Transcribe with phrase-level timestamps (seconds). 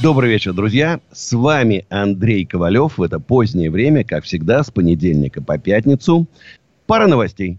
[0.00, 1.00] Добрый вечер, друзья.
[1.10, 2.98] С вами Андрей Ковалев.
[2.98, 6.28] В это позднее время, как всегда, с понедельника по пятницу.
[6.86, 7.58] Пара новостей.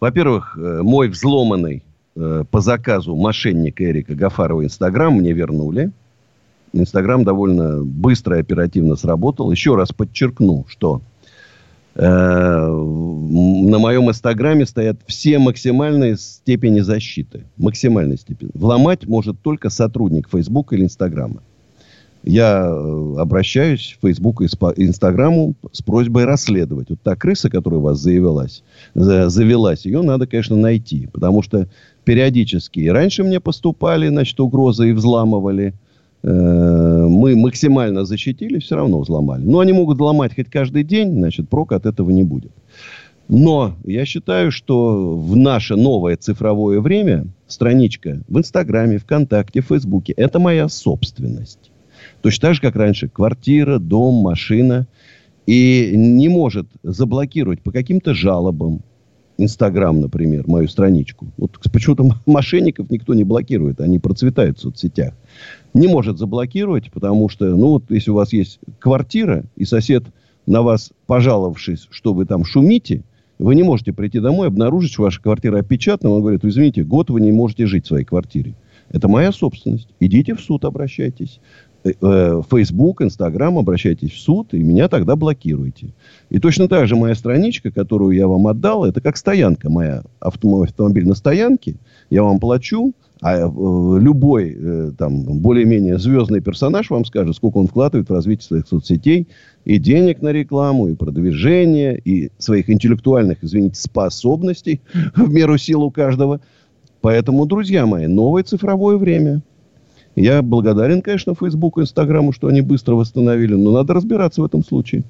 [0.00, 1.84] Во-первых, э, мой взломанный
[2.16, 5.92] э, по заказу мошенника Эрика Гафарова Инстаграм мне вернули.
[6.72, 9.52] Инстаграм довольно быстро и оперативно сработал.
[9.52, 11.02] Еще раз подчеркну, что
[11.94, 17.44] э, на моем Инстаграме стоят все максимальные степени защиты.
[17.56, 18.50] Максимальной степени.
[18.54, 21.42] Взломать может только сотрудник Фейсбука или Инстаграма
[22.26, 24.46] я э, обращаюсь в Facebook и
[24.84, 26.90] Инстаграму с просьбой расследовать.
[26.90, 28.64] Вот та крыса, которая у вас заявилась,
[28.94, 31.08] завелась, ее надо, конечно, найти.
[31.12, 31.68] Потому что
[32.04, 35.74] периодически и раньше мне поступали, значит, угрозы и взламывали.
[36.24, 39.44] Э, мы максимально защитили, все равно взломали.
[39.44, 42.50] Но они могут взломать хоть каждый день, значит, прок от этого не будет.
[43.28, 50.40] Но я считаю, что в наше новое цифровое время страничка в Инстаграме, ВКонтакте, Фейсбуке– это
[50.40, 51.70] моя собственность.
[52.22, 53.08] Точно так же, как раньше.
[53.08, 54.86] Квартира, дом, машина.
[55.46, 58.82] И не может заблокировать по каким-то жалобам,
[59.38, 61.26] Инстаграм, например, мою страничку.
[61.36, 65.14] Вот почему-то мошенников никто не блокирует, они процветают в соцсетях.
[65.74, 70.04] Не может заблокировать, потому что, ну вот, если у вас есть квартира, и сосед
[70.46, 73.02] на вас, пожаловавшись, что вы там шумите,
[73.38, 76.14] вы не можете прийти домой, обнаружить, что ваша квартира опечатана.
[76.14, 78.54] Он говорит, извините, год вы не можете жить в своей квартире.
[78.88, 79.88] Это моя собственность.
[80.00, 81.40] Идите в суд, обращайтесь.
[82.00, 85.94] Э, Facebook, Instagram, обращайтесь в суд, и меня тогда блокируйте.
[86.30, 91.06] И точно так же моя страничка, которую я вам отдал, это как стоянка моя, автомобиль
[91.06, 91.76] на стоянке,
[92.10, 97.66] я вам плачу, а э, любой э, там более-менее звездный персонаж вам скажет, сколько он
[97.66, 99.28] вкладывает в развитие своих соцсетей,
[99.64, 104.80] и денег на рекламу, и продвижение, и своих интеллектуальных, извините, способностей
[105.16, 106.40] в меру сил у каждого.
[107.00, 109.42] Поэтому, друзья мои, новое цифровое время–
[110.16, 115.04] я благодарен, конечно, Фейсбуку, Инстаграму, что они быстро восстановили, но надо разбираться в этом случае.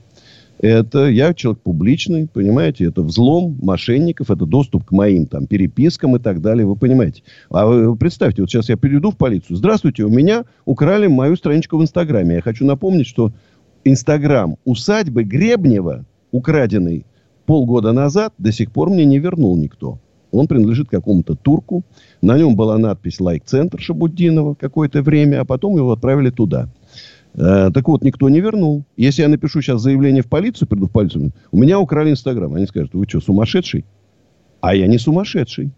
[0.58, 6.18] Это я человек публичный, понимаете, это взлом мошенников, это доступ к моим там перепискам и
[6.18, 7.22] так далее, вы понимаете.
[7.50, 9.56] А вы представьте, вот сейчас я перейду в полицию.
[9.56, 12.36] Здравствуйте, у меня украли мою страничку в Инстаграме.
[12.36, 13.32] Я хочу напомнить, что
[13.84, 17.04] Инстаграм усадьбы Гребнева, украденный
[17.44, 20.00] полгода назад, до сих пор мне не вернул никто.
[20.32, 21.84] Он принадлежит какому-то турку.
[22.20, 26.68] На нем была надпись «Лайк-центр» Шабуддинова какое-то время, а потом его отправили туда.
[27.34, 28.84] Э, так вот, никто не вернул.
[28.96, 32.52] Если я напишу сейчас заявление в полицию, приду в полицию, у меня украли Инстаграм.
[32.54, 33.84] Они скажут, вы что, сумасшедший?
[34.60, 35.70] А я не сумасшедший.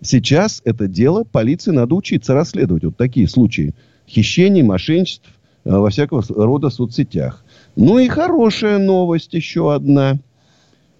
[0.00, 2.84] Сейчас это дело полиции надо учиться расследовать.
[2.84, 3.74] Вот такие случаи
[4.08, 5.28] хищений, мошенничеств
[5.64, 7.44] э, во всякого рода соцсетях.
[7.76, 10.18] Ну и хорошая новость еще одна–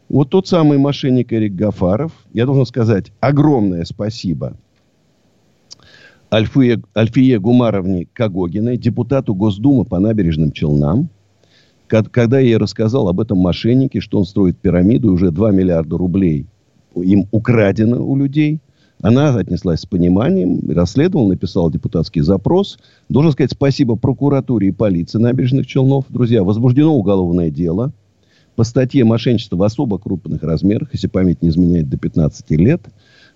[0.09, 4.57] вот тот самый мошенник Эрик Гафаров, я должен сказать огромное спасибо
[6.33, 11.09] Альфие, Альфие Гумаровне Кагогиной, депутату Госдумы по набережным Челнам,
[11.87, 16.47] когда я ей рассказал об этом мошеннике, что он строит пирамиду, уже 2 миллиарда рублей
[16.97, 18.61] им украдено у людей,
[19.01, 22.79] она отнеслась с пониманием, расследовала, написала депутатский запрос.
[23.09, 26.07] Должен сказать спасибо прокуратуре и полиции набережных Челнов.
[26.09, 27.93] Друзья, возбуждено уголовное дело–
[28.57, 32.83] по статье мошенничества в особо крупных размерах, если память не изменяет до 15 лет,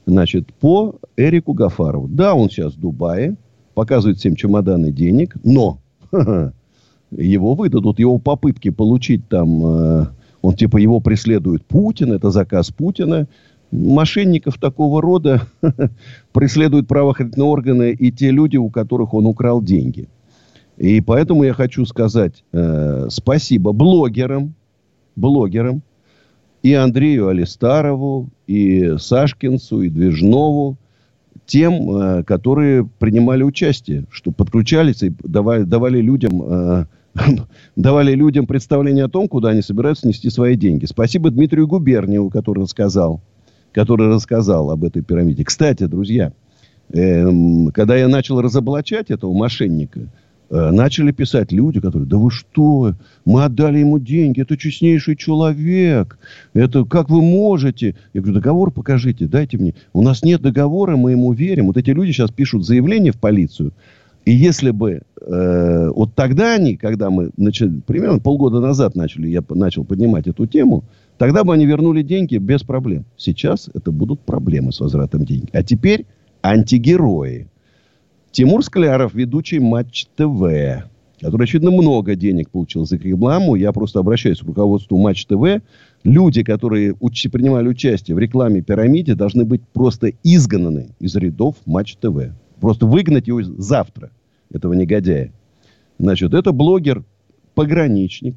[0.07, 2.09] значит, по Эрику Гафарову.
[2.09, 3.37] Да, он сейчас в Дубае,
[3.75, 5.79] показывает всем чемоданы денег, но
[7.11, 10.07] его выдадут, его попытки получить там, э,
[10.43, 13.29] он типа его преследует Путин, это заказ Путина.
[13.71, 15.43] Мошенников такого рода
[16.33, 20.09] преследуют правоохранительные органы и те люди, у которых он украл деньги.
[20.79, 24.55] И поэтому я хочу сказать э, спасибо блогерам,
[25.19, 25.83] блогерам,
[26.63, 30.77] и Андрею Алистарову, и Сашкинцу, и Движнову,
[31.47, 36.87] тем, э, которые принимали участие, что подключались и давали, давали людям э,
[37.77, 40.85] давали людям представление о том, куда они собираются нести свои деньги.
[40.85, 43.21] Спасибо Дмитрию Губерниеву, который рассказал,
[43.73, 45.45] который рассказал об этой пирамиде.
[45.45, 46.33] Кстати, друзья,
[46.93, 47.27] э,
[47.73, 50.09] когда я начал разоблачать этого мошенника,
[50.51, 56.19] начали писать люди, которые, да вы что, мы отдали ему деньги, это честнейший человек,
[56.55, 57.97] это как вы можете?
[58.15, 59.75] Я говорю, договор покажите, дайте мне.
[59.93, 61.67] У нас нет договора, мы ему верим.
[61.67, 63.73] Вот эти люди сейчас пишут заявление в полицию,
[64.25, 69.43] И если бы э, вот тогда они, когда мы начали, примерно полгода назад начали, я
[69.49, 70.85] начал поднимать эту тему,
[71.17, 73.05] тогда бы они вернули деньги без проблем.
[73.17, 75.49] Сейчас это будут проблемы с возвратом денег.
[75.53, 76.07] А теперь
[76.43, 77.49] антигерои.
[78.39, 80.85] Тимур Скляров, ведущий Матч ТВ,
[81.21, 83.57] который, очевидно, много денег получил за рекламу.
[83.57, 85.61] Я просто обращаюсь к руководству Матч ТВ.
[86.05, 91.97] Люди, которые уч- принимали участие в рекламе пирамиде, должны быть просто изгнаны из рядов Матч
[91.97, 92.33] ТВ.
[92.61, 94.13] Просто выгнать его завтра,
[94.55, 95.33] этого негодяя.
[95.99, 98.37] Значит, это блогер-пограничник,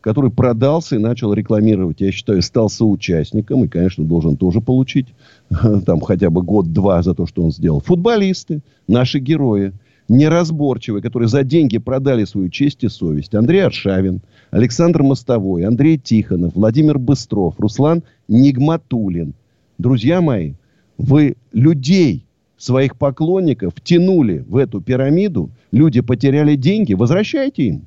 [0.00, 2.00] который продался и начал рекламировать.
[2.00, 5.08] Я считаю, стал соучастником и, конечно, должен тоже получить
[5.86, 7.80] там хотя бы год-два за то, что он сделал.
[7.80, 9.72] Футболисты, наши герои,
[10.08, 13.34] неразборчивые, которые за деньги продали свою честь и совесть.
[13.34, 19.34] Андрей Аршавин, Александр Мостовой, Андрей Тихонов, Владимир Быстров, Руслан Нигматулин.
[19.78, 20.54] Друзья мои,
[20.98, 22.26] вы людей,
[22.58, 27.82] своих поклонников тянули в эту пирамиду, люди потеряли деньги, возвращайте им.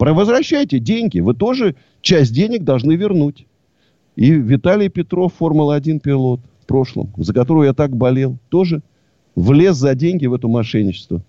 [0.00, 1.20] Возвращайте деньги.
[1.20, 3.46] Вы тоже часть денег должны вернуть.
[4.16, 8.82] И Виталий Петров, Формула-1 пилот в прошлом, за которого я так болел, тоже
[9.34, 11.22] влез за деньги в это мошенничество.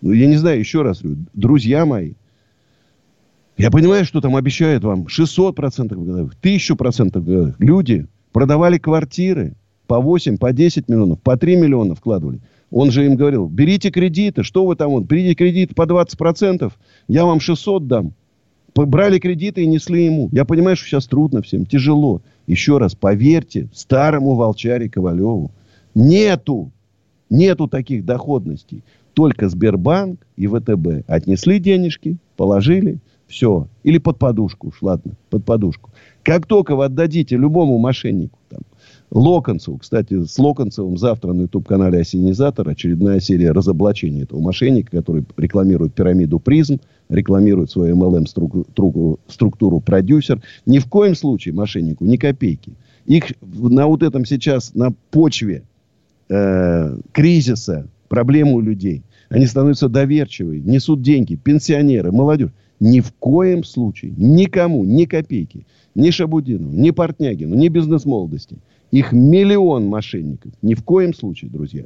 [0.00, 1.02] Ну, я не знаю, еще раз
[1.32, 2.12] друзья мои,
[3.56, 7.56] я понимаю, что там обещают вам 600% годовых, 1000% годовых.
[7.58, 9.54] Люди продавали квартиры
[9.88, 12.40] по 8, по 10 миллионов, по 3 миллиона вкладывали.
[12.70, 16.70] Он же им говорил, берите кредиты, что вы там, берите кредиты по 20%,
[17.08, 18.12] я вам 600 дам.
[18.74, 20.28] Брали кредиты и несли ему.
[20.30, 22.20] Я понимаю, что сейчас трудно всем, тяжело.
[22.46, 25.50] Еще раз, поверьте старому волчаре Ковалеву,
[25.94, 26.70] нету,
[27.28, 28.84] нету таких доходностей.
[29.14, 31.08] Только Сбербанк и ВТБ.
[31.08, 33.66] Отнесли денежки, положили, все.
[33.82, 35.90] Или под подушку уж, ладно, под подушку.
[36.22, 38.60] Как только вы отдадите любому мошеннику, там,
[39.10, 39.78] Локонцеву.
[39.78, 46.38] Кстати, с Локонцевым завтра на YouTube-канале «Осенизатор» очередная серия разоблачений этого мошенника, который рекламирует пирамиду
[46.38, 46.78] призм,
[47.08, 50.42] рекламирует свою MLM-структуру структуру продюсер.
[50.66, 52.72] Ни в коем случае мошеннику ни копейки.
[53.06, 55.62] Их на вот этом сейчас, на почве
[56.28, 62.50] э, кризиса, проблемы у людей, они становятся доверчивые, несут деньги, пенсионеры, молодежь.
[62.80, 68.58] Ни в коем случае, никому, ни копейки, ни Шабудину, ни Портнягину, ни бизнес-молодости–
[68.90, 70.52] их миллион мошенников.
[70.62, 71.84] Ни в коем случае, друзья.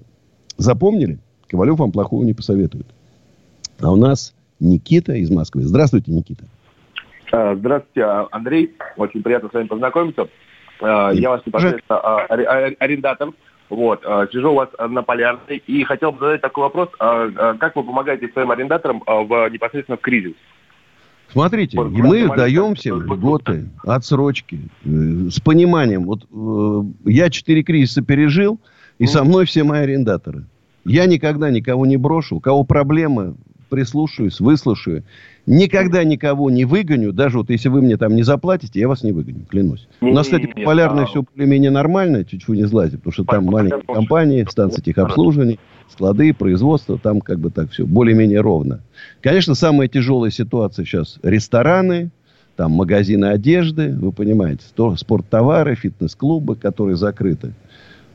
[0.57, 1.19] Запомнили?
[1.49, 2.87] Ковалев вам плохого не посоветует.
[3.81, 5.63] А у нас Никита из Москвы.
[5.63, 6.45] Здравствуйте, Никита.
[7.33, 8.75] А, здравствуйте, а, Андрей.
[8.97, 10.29] Очень приятно с вами познакомиться.
[10.81, 12.21] А, я вас непосредственно
[12.79, 13.31] арендатор.
[13.69, 14.03] Вот,
[14.33, 16.91] сижу у вас на Полярной и хотел бы задать такой вопрос.
[16.99, 20.35] Как вы помогаете своим арендаторам в, непосредственно в кризис?
[21.33, 26.05] Смотрите, вот, мы даем всем льготы, отсрочки, э, с пониманием.
[26.05, 28.61] Вот э, я четыре кризиса пережил,
[28.99, 30.45] и со мной все мои арендаторы.
[30.85, 32.37] Я никогда никого не брошу.
[32.37, 33.35] У кого проблемы,
[33.71, 35.05] прислушаюсь, выслушаю.
[35.47, 37.13] Никогда никого не выгоню.
[37.13, 39.89] Даже вот если вы мне там не заплатите, я вас не выгоню, клянусь.
[40.01, 41.07] Не, У нас, кстати, популярно а...
[41.07, 45.59] все более-менее нормально, чуть-чуть не слазит, потому что там маленькие компании, станции техобслуживания,
[45.91, 48.83] склады, производство, там как бы так все более-менее ровно.
[49.21, 52.11] Конечно, самая тяжелая ситуация сейчас рестораны,
[52.55, 54.63] там магазины одежды, вы понимаете,
[54.97, 57.55] спорттовары, фитнес-клубы, которые закрыты.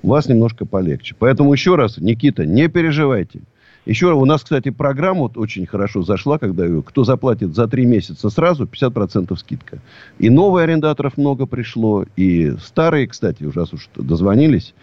[0.02, 1.16] У вас немножко полегче.
[1.18, 3.42] Поэтому еще раз, Никита, не переживайте.
[3.88, 8.30] Еще у нас, кстати, программа вот очень хорошо зашла, когда кто заплатит за три месяца
[8.30, 9.80] сразу, 50% скидка.
[10.20, 14.74] И новых арендаторов много пришло, и старые, кстати, уже раз уж дозвонились,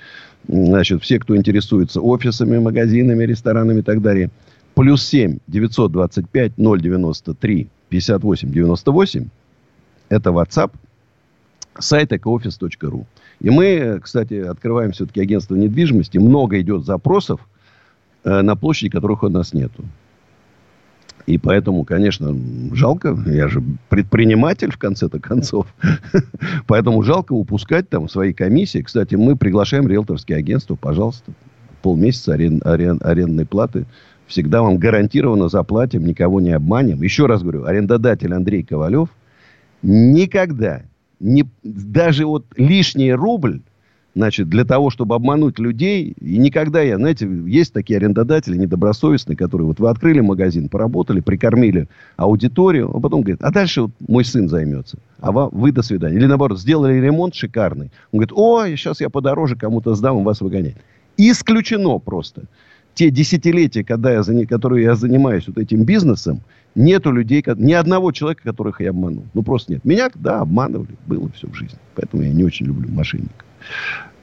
[0.48, 4.30] значит, все, кто интересуется офисами, магазинами, ресторанами и так далее,
[4.74, 9.28] плюс 7 925 093 58 98,
[10.08, 10.72] это WhatsApp,
[11.78, 13.04] сайт ecooffice.ru.
[13.40, 16.16] И мы, кстати, открываем все-таки агентство недвижимости.
[16.16, 17.53] Много идет запросов э,
[18.24, 19.84] на площади, которых у нас нету.
[21.26, 22.36] И поэтому, конечно,
[22.72, 23.16] жалко.
[23.26, 25.66] Я же предприниматель, в конце-то концов.
[26.66, 28.82] Поэтому жалко упускать там свои комиссии.
[28.82, 30.74] Кстати, мы приглашаем риэлторские агентства.
[30.74, 31.32] Пожалуйста,
[31.80, 33.86] полмесяца арен, арен, арендной платы.
[34.26, 37.02] Всегда вам гарантированно заплатим, никого не обманем.
[37.02, 39.08] Еще раз говорю, арендодатель Андрей Ковалев
[39.82, 40.82] никогда,
[41.20, 43.60] не, даже вот лишний рубль
[44.14, 46.14] значит, для того, чтобы обмануть людей.
[46.20, 51.88] И никогда я, знаете, есть такие арендодатели недобросовестные, которые вот вы открыли магазин, поработали, прикормили
[52.16, 54.98] аудиторию, а потом говорит, а дальше вот мой сын займется.
[55.20, 56.16] А вы, вы до свидания.
[56.16, 57.90] Или наоборот, сделали ремонт шикарный.
[58.12, 60.76] Он говорит, ой, сейчас я подороже кому-то сдам, он вас выгоняет.
[61.16, 62.42] Исключено просто.
[62.94, 66.42] Те десятилетия, когда я, которые я занимаюсь вот этим бизнесом,
[66.76, 69.24] нету людей, ни одного человека, которых я обманул.
[69.34, 69.84] Ну, просто нет.
[69.84, 70.96] Меня, да, обманывали.
[71.06, 71.78] Было все в жизни.
[71.96, 73.44] Поэтому я не очень люблю мошенников.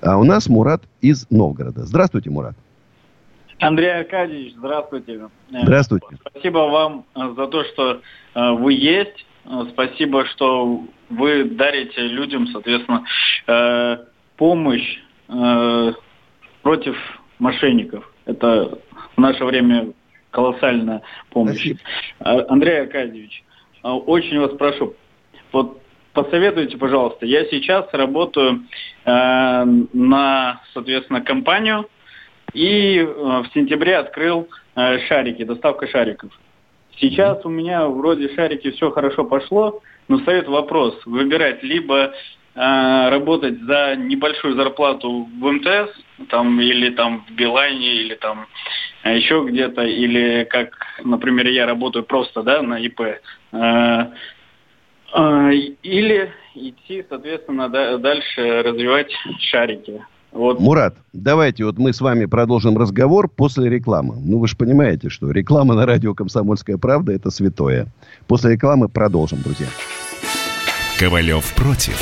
[0.02, 1.86] А у нас Мурат из Новгорода.
[1.86, 2.56] Здравствуйте, Мурат.
[3.60, 5.30] Андрей Аркадьевич, здравствуйте.
[5.52, 6.08] Здравствуйте.
[6.28, 8.02] Спасибо вам за то, что
[8.34, 9.26] вы есть.
[9.72, 13.06] Спасибо, что вы дарите людям, соответственно,
[14.38, 15.00] помощь
[16.62, 16.96] против
[17.40, 18.12] мошенников.
[18.26, 18.80] Это
[19.16, 19.94] в наше время
[20.32, 21.58] колоссальная помощь.
[22.20, 22.52] Спасибо.
[22.52, 23.44] Андрей Аркадьевич,
[23.84, 24.96] очень вас прошу,
[25.52, 25.81] вот
[26.14, 27.26] посоветуйте, пожалуйста.
[27.26, 28.64] Я сейчас работаю
[29.06, 31.88] э, на, соответственно, компанию
[32.54, 36.32] и э, в сентябре открыл э, шарики, доставка шариков.
[37.00, 42.14] Сейчас у меня вроде шарики все хорошо пошло, но стоит вопрос выбирать либо
[42.56, 45.92] э, работать за небольшую зарплату в МТС,
[46.30, 48.48] там или там в Билайне, или там
[49.04, 53.02] э, еще где-то, или как, например, я работаю просто, да, на ИП.
[53.54, 54.08] Э,
[55.14, 60.02] или идти, соответственно, дальше развивать шарики.
[60.32, 60.62] Вот.
[60.62, 64.16] Мурат, давайте вот мы с вами продолжим разговор после рекламы.
[64.18, 67.88] Ну, вы же понимаете, что реклама на радио «Комсомольская правда»– это святое.
[68.28, 69.68] После рекламы продолжим, друзья.
[70.98, 72.00] Ковалев против.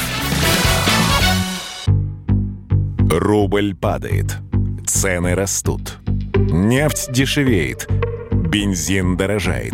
[3.09, 4.37] Рубль падает.
[4.85, 5.97] Цены растут.
[6.35, 7.87] Нефть дешевеет.
[8.31, 9.73] Бензин дорожает.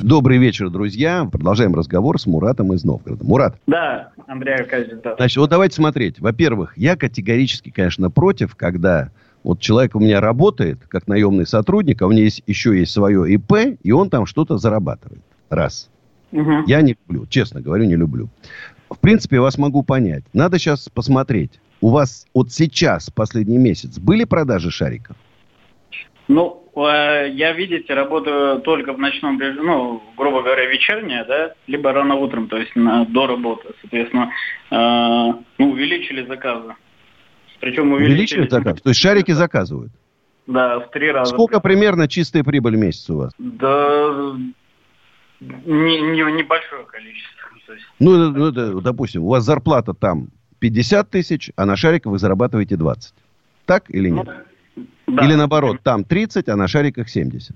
[0.00, 1.24] Добрый вечер, друзья.
[1.24, 3.24] Продолжаем разговор с Муратом из Новгорода.
[3.24, 3.56] Мурат.
[3.66, 5.02] Да, Андрей Аркадьевич.
[5.02, 5.16] Да.
[5.16, 6.20] Значит, вот давайте смотреть.
[6.20, 9.10] Во-первых, я категорически, конечно, против, когда
[9.42, 13.32] вот человек у меня работает как наемный сотрудник, а у меня есть, еще есть свое
[13.34, 15.22] ИП, и он там что-то зарабатывает.
[15.50, 15.90] Раз.
[16.30, 16.66] Угу.
[16.66, 18.28] Я не люблю, честно говорю, не люблю.
[18.88, 20.22] В принципе, я вас могу понять.
[20.32, 21.58] Надо сейчас посмотреть.
[21.80, 25.16] У вас вот сейчас, последний месяц, были продажи шариков?
[26.28, 31.92] Ну, э, я, видите, работаю только в ночном режиме, ну, грубо говоря, вечернее, да, либо
[31.92, 34.30] рано утром, то есть на, до работы, соответственно,
[34.70, 34.74] э,
[35.58, 36.74] ну, увеличили заказы.
[37.60, 38.40] Причем увеличили...
[38.40, 38.80] Увеличили заказ?
[38.82, 39.90] То есть шарики заказывают?
[40.46, 41.32] Да, в три раза.
[41.32, 43.32] Сколько примерно чистая прибыль в месяц у вас?
[43.38, 44.34] Да,
[45.40, 47.48] не, не, небольшое количество.
[47.72, 47.84] Есть...
[47.98, 50.28] Ну, ну, допустим, у вас зарплата там
[50.60, 53.14] 50 тысяч, а на шариках вы зарабатываете 20.
[53.66, 54.26] Так или нет?
[54.26, 54.32] Ну,
[55.06, 55.24] да.
[55.24, 57.54] Или наоборот, там 30, а на шариках 70?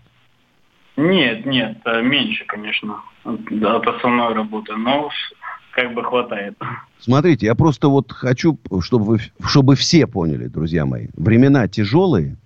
[0.97, 5.11] Нет, нет, э, меньше, конечно, от основной работы, но
[5.73, 6.57] как бы хватает.
[6.99, 11.09] Смотрите, я просто вот хочу, чтобы, вы, чтобы все поняли, друзья мои.
[11.17, 12.37] Времена тяжелые.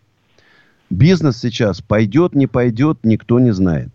[0.90, 3.90] Бизнес сейчас пойдет, не пойдет, никто не знает.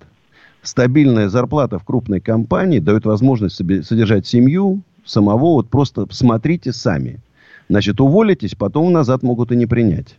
[0.61, 5.53] Стабильная зарплата в крупной компании дает возможность себе содержать семью, самого.
[5.55, 7.19] Вот просто смотрите сами.
[7.69, 10.17] Значит, уволитесь, потом назад могут и не принять.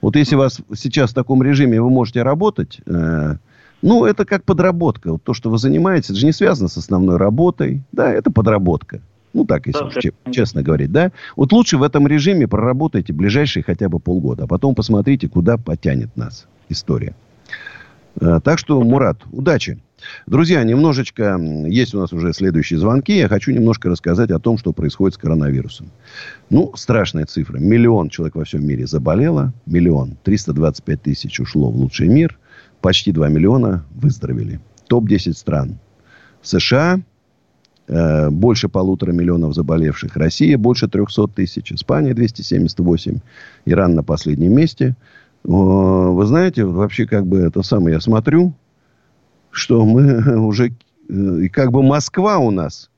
[0.00, 3.36] Вот если у вас сейчас в таком режиме вы можете работать, э,
[3.82, 5.12] ну, это как подработка.
[5.12, 7.82] Вот то, что вы занимаетесь, это же не связано с основной работой.
[7.92, 9.00] Да, это подработка.
[9.32, 11.12] Ну, так, если да, честно говорить, да.
[11.36, 16.16] Вот лучше в этом режиме проработайте ближайшие хотя бы полгода, а потом посмотрите, куда потянет
[16.16, 17.14] нас история.
[18.18, 19.78] Э, так что, Мурат, удачи.
[20.26, 23.16] Друзья, немножечко, есть у нас уже следующие звонки.
[23.16, 25.90] Я хочу немножко рассказать о том, что происходит с коронавирусом.
[26.50, 27.58] Ну, страшная цифра.
[27.58, 29.52] Миллион человек во всем мире заболело.
[29.66, 30.16] Миллион.
[30.24, 32.38] 325 тысяч ушло в лучший мир.
[32.80, 34.60] Почти 2 миллиона выздоровели.
[34.88, 35.78] Топ-10 стран.
[36.42, 37.00] США
[37.88, 40.16] э, больше полутора миллионов заболевших.
[40.16, 41.72] Россия больше 300 тысяч.
[41.72, 43.20] Испания 278.
[43.64, 44.96] Иран на последнем месте.
[45.46, 48.54] Вы знаете, вообще как бы это самое, я смотрю,
[49.56, 50.72] что мы уже,
[51.08, 52.90] э, и как бы Москва у нас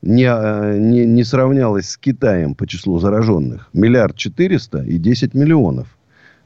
[0.00, 3.68] не, э, не, не сравнялась с Китаем по числу зараженных.
[3.72, 5.98] Миллиард четыреста и десять миллионов.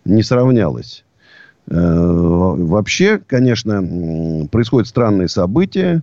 [0.04, 1.04] Не сравнялась.
[1.68, 6.02] Э, вообще, конечно, происходят странные события.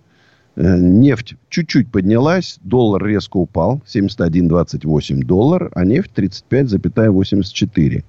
[0.56, 8.04] Нефть чуть-чуть поднялась, доллар резко упал, 71,28 доллар, а нефть 35,84.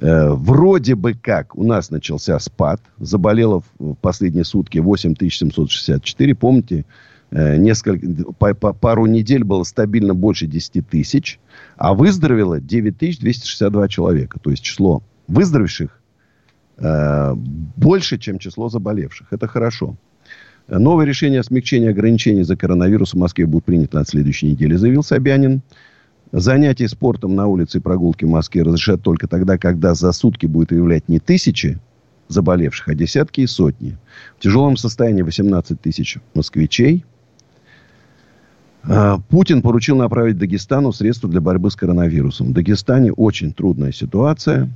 [0.00, 2.80] Э, вроде бы как у нас начался спад.
[2.98, 6.34] Заболело в последние сутки 8764.
[6.34, 6.84] Помните,
[7.30, 11.40] э, несколько, по, по, пару недель было стабильно больше 10 тысяч.
[11.76, 14.38] А выздоровело 9262 человека.
[14.38, 16.00] То есть число выздоровевших
[16.78, 19.32] э, больше, чем число заболевших.
[19.32, 19.96] Это хорошо.
[20.68, 25.02] Новое решение о смягчении ограничений за коронавирус в Москве будет принято на следующей неделе, заявил
[25.02, 25.62] Собянин.
[26.32, 30.70] Занятия спортом на улице и прогулки в Москве разрешат только тогда, когда за сутки будет
[30.70, 31.78] выявлять не тысячи
[32.28, 33.96] заболевших, а десятки и сотни.
[34.36, 37.06] В тяжелом состоянии 18 тысяч москвичей.
[38.82, 42.48] А, Путин поручил направить Дагестану средства для борьбы с коронавирусом.
[42.48, 44.68] В Дагестане очень трудная ситуация.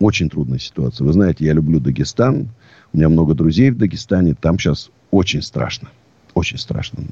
[0.00, 1.04] Очень трудная ситуация.
[1.04, 2.48] Вы знаете, я люблю Дагестан.
[2.92, 4.34] У меня много друзей в Дагестане.
[4.34, 5.88] Там сейчас очень страшно
[6.34, 7.04] очень страшно.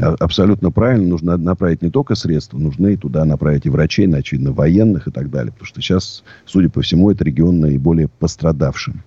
[0.00, 1.08] А, абсолютно правильно.
[1.08, 5.52] Нужно направить не только средства, нужны туда направить и врачей, очевидно, военных и так далее.
[5.52, 9.02] Потому что сейчас, судя по всему, это регион наиболее пострадавшим.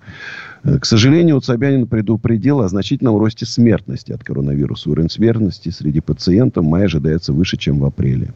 [0.64, 4.90] Э, к сожалению, вот Собянин предупредил о значительном росте смертности от коронавируса.
[4.90, 8.34] Уровень смертности среди пациентов в ожидается выше, чем в апреле.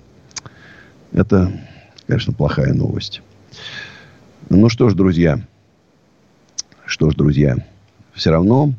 [1.12, 1.52] Это,
[2.08, 3.22] конечно, плохая новость.
[4.50, 5.40] Ну что ж, друзья.
[6.86, 7.56] Что ж, друзья.
[8.14, 8.74] Все равно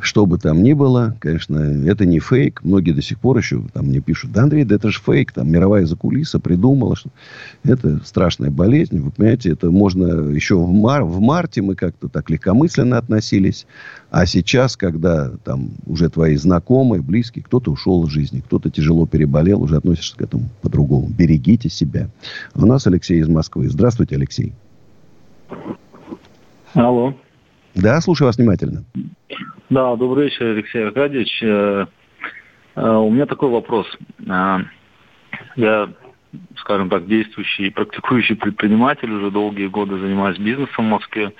[0.00, 2.62] что бы там ни было, конечно, это не фейк.
[2.64, 5.50] Многие до сих пор еще там мне пишут, да, Андрей, да это же фейк, там
[5.50, 7.10] мировая закулиса придумала, что
[7.62, 8.98] это страшная болезнь.
[8.98, 11.04] Вы понимаете, это можно еще в, мар...
[11.04, 13.66] в марте мы как-то так легкомысленно относились,
[14.10, 19.62] а сейчас, когда там уже твои знакомые, близкие, кто-то ушел из жизни, кто-то тяжело переболел,
[19.62, 21.08] уже относишься к этому по-другому.
[21.08, 22.08] Берегите себя.
[22.54, 23.68] У нас Алексей из Москвы.
[23.68, 24.52] Здравствуйте, Алексей.
[26.74, 27.14] Алло.
[27.74, 28.84] Да, слушаю вас внимательно.
[29.70, 31.42] Да, добрый вечер, Алексей Аркадьевич.
[31.42, 31.86] Э,
[32.76, 33.86] э, у меня такой вопрос.
[34.26, 34.58] Э,
[35.56, 35.88] я,
[36.56, 41.32] скажем так, действующий, практикующий предприниматель, уже долгие годы занимаюсь бизнесом в Москве.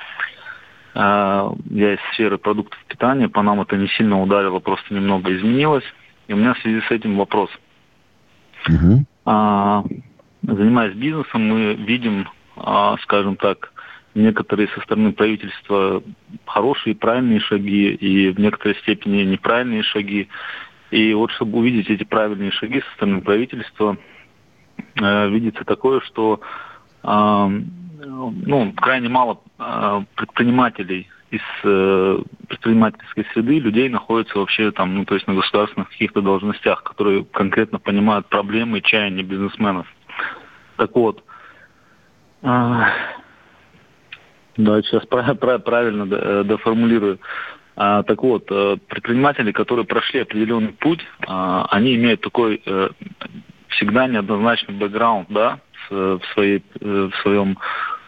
[0.95, 1.50] Я
[1.95, 5.83] из сферы продуктов питания, по нам это не сильно ударило, просто немного изменилось.
[6.28, 7.50] И у меня в связи с этим вопрос.
[8.69, 9.04] Угу.
[10.43, 12.28] Занимаясь бизнесом, мы видим,
[13.02, 13.73] скажем так,
[14.14, 16.02] некоторые со стороны правительства
[16.46, 20.28] хорошие, правильные шаги, и в некоторой степени неправильные шаги.
[20.90, 23.96] И вот чтобы увидеть эти правильные шаги со стороны правительства,
[25.00, 26.40] э, видится такое, что
[27.02, 27.60] э,
[28.06, 35.14] ну, крайне мало э, предпринимателей из э, предпринимательской среды людей находятся вообще там, ну, то
[35.14, 39.86] есть на государственных каких-то должностях, которые конкретно понимают проблемы и чаяния бизнесменов.
[40.76, 41.24] Так вот,
[42.42, 42.82] э,
[44.56, 47.19] да, сейчас правильно э, доформулирую.
[47.76, 52.90] А, так вот, э, предприниматели, которые прошли определенный путь, а, они имеют такой а,
[53.69, 55.58] всегда неоднозначный бэкграунд, да,
[55.90, 57.58] в, своей, в своем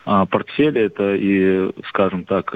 [0.04, 0.87] а, портфеле.
[0.87, 2.54] Это и, скажем так,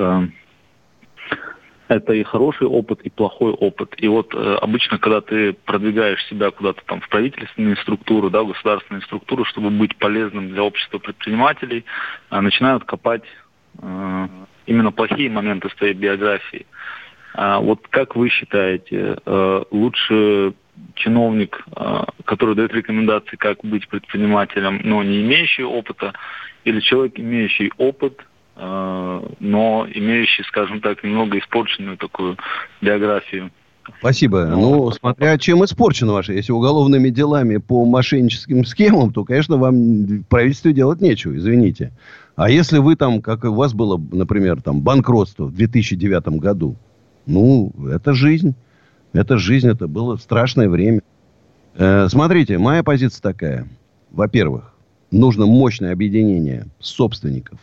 [1.88, 3.94] это и хороший опыт, и плохой опыт.
[3.98, 8.46] И вот э, обычно, когда ты продвигаешь себя куда-то там в правительственные структуры, да, в
[8.46, 11.85] государственные структуры, чтобы быть полезным для общества предпринимателей,
[12.31, 13.49] э, начинают копать Э,
[14.66, 16.66] именно плохие моменты своей биографии.
[17.35, 20.54] А вот как вы считаете, э, лучше
[20.94, 26.12] чиновник, э, который дает рекомендации, как быть предпринимателем, но не имеющий опыта,
[26.64, 28.24] или человек, имеющий опыт,
[28.56, 32.37] но имеющий, скажем так, немного испорченную такую
[32.83, 33.50] биографию?
[33.98, 34.46] Спасибо.
[34.46, 36.35] Ну, смотря чем испорчено ваше.
[36.35, 41.92] Если уголовными делами по мошенническим схемам, то, конечно, вам в правительстве делать нечего, извините.
[42.40, 46.74] А если вы там, как у вас было, например, там банкротство в 2009 году,
[47.26, 48.55] ну, это жизнь.
[49.12, 51.03] Это жизнь, это было страшное время.
[51.74, 53.68] Э, смотрите, моя позиция такая.
[54.11, 54.72] Во-первых,
[55.11, 57.59] нужно мощное объединение собственников,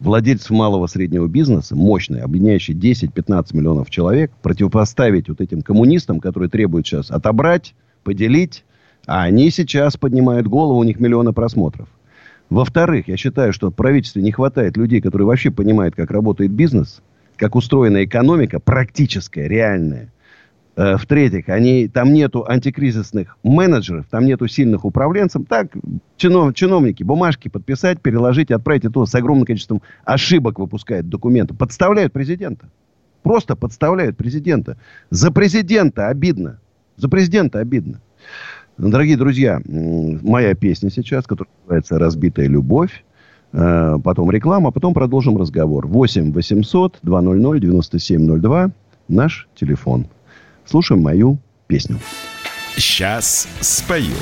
[0.00, 6.86] владельцев малого среднего бизнеса, мощное, объединяющее 10-15 миллионов человек, противопоставить вот этим коммунистам, которые требуют
[6.86, 8.64] сейчас отобрать, поделить,
[9.06, 11.86] а они сейчас поднимают голову, у них миллионы просмотров.
[12.50, 17.02] Во-вторых, я считаю, что в правительстве не хватает людей, которые вообще понимают, как работает бизнес,
[17.36, 20.12] как устроена экономика, практическая, реальная.
[20.76, 25.42] Э, в-третьих, они, там нету антикризисных менеджеров, там нету сильных управленцев.
[25.48, 25.72] Так,
[26.16, 28.84] чинов, чиновники бумажки подписать, переложить, отправить.
[28.84, 31.54] И то с огромным количеством ошибок выпускают документы.
[31.54, 32.68] Подставляют президента.
[33.22, 34.76] Просто подставляют президента.
[35.10, 36.60] За президента обидно.
[36.96, 38.00] За президента обидно.
[38.78, 43.04] Дорогие друзья, моя песня сейчас, которая называется «Разбитая любовь».
[43.52, 45.86] Э, потом реклама, потом продолжим разговор.
[45.86, 48.70] 8 800 200 9702
[49.08, 50.06] наш телефон.
[50.66, 51.98] Слушаем мою песню.
[52.76, 54.12] Сейчас спою.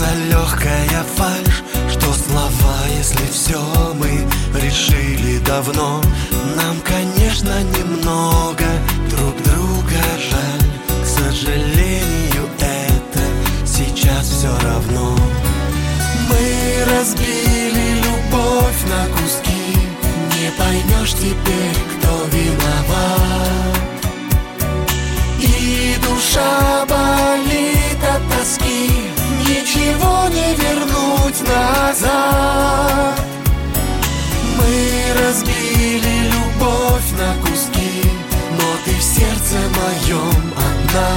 [0.00, 3.60] Кружится Легкая фальшь Что слова, если все
[3.94, 4.26] мы
[4.60, 6.00] решили давно.
[6.56, 8.64] Нам, конечно, немного
[9.10, 13.20] Друг друга жаль К сожалению, это
[13.66, 15.16] сейчас все равно.
[16.28, 19.76] Мы разбили любовь на куски
[20.38, 23.80] Не поймешь теперь, кто виноват.
[25.40, 26.79] И душа
[29.72, 33.20] Ничего не вернуть назад.
[34.58, 38.02] Мы разбили любовь на куски
[38.50, 41.10] Но ты в сердце моем одна.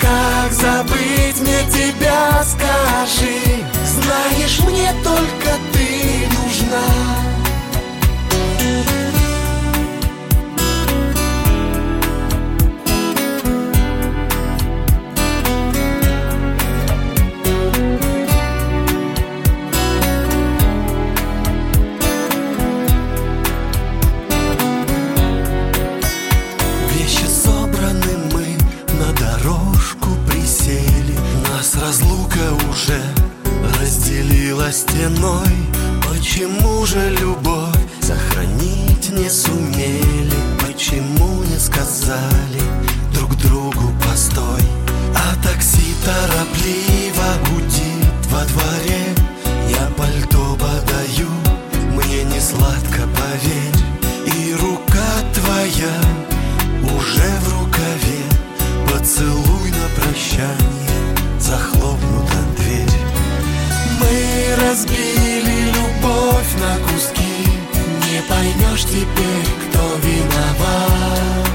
[0.00, 5.27] Как забыть мне тебя, скажи Знаешь, мне только
[34.68, 35.68] разделила стеной
[36.08, 40.32] Почему же любовь сохранить не сумели?
[40.60, 42.62] Почему не сказали
[43.14, 44.62] друг другу постой?
[45.14, 49.27] А такси торопливо гудит во дворе
[68.48, 71.48] поймешь теперь, кто виноват.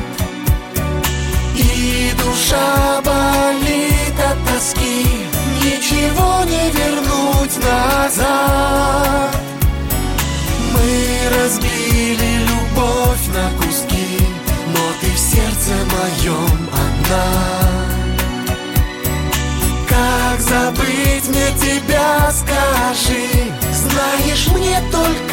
[1.56, 5.06] И душа болит от тоски
[5.64, 9.36] Ничего не вернуть назад.
[10.74, 14.18] Мы разбили любовь на куски
[14.74, 17.26] Но ты в сердце моем одна.
[19.88, 23.28] Как забыть мне тебя, скажи
[23.72, 25.33] Знаешь, мне только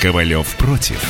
[0.00, 1.00] Ковалев против.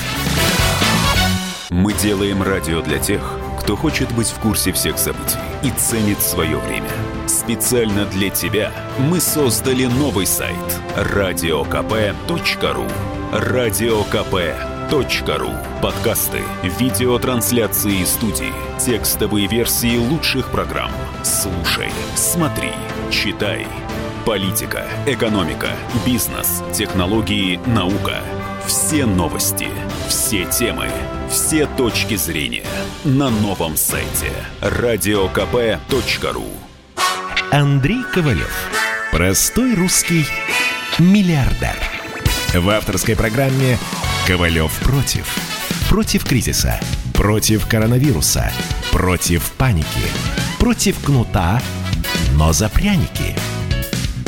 [1.71, 6.59] Мы делаем радио для тех, кто хочет быть в курсе всех событий и ценит свое
[6.59, 6.91] время.
[7.27, 10.57] Специально для тебя мы создали новый сайт
[10.97, 12.87] радиокп.ру
[13.33, 16.43] радиокп.ру Подкасты,
[16.79, 20.91] видеотрансляции студии, текстовые версии лучших программ.
[21.25, 22.73] Слушай, смотри,
[23.11, 23.67] читай.
[24.25, 25.71] Политика, экономика,
[26.07, 28.21] бизнес, технологии, наука.
[28.65, 29.67] Все новости,
[30.07, 30.89] все темы,
[31.29, 32.65] все точки зрения
[33.03, 34.31] на новом сайте
[34.61, 36.47] радиокп.ру
[37.51, 38.71] Андрей Ковалев.
[39.11, 40.25] Простой русский
[41.01, 41.77] миллиардер.
[42.55, 43.77] В авторской программе
[44.29, 45.37] «Ковалев против».
[45.89, 46.79] Против кризиса,
[47.13, 48.53] против коронавируса,
[48.93, 49.87] против паники,
[50.61, 51.61] против кнута,
[52.35, 53.35] но за пряники.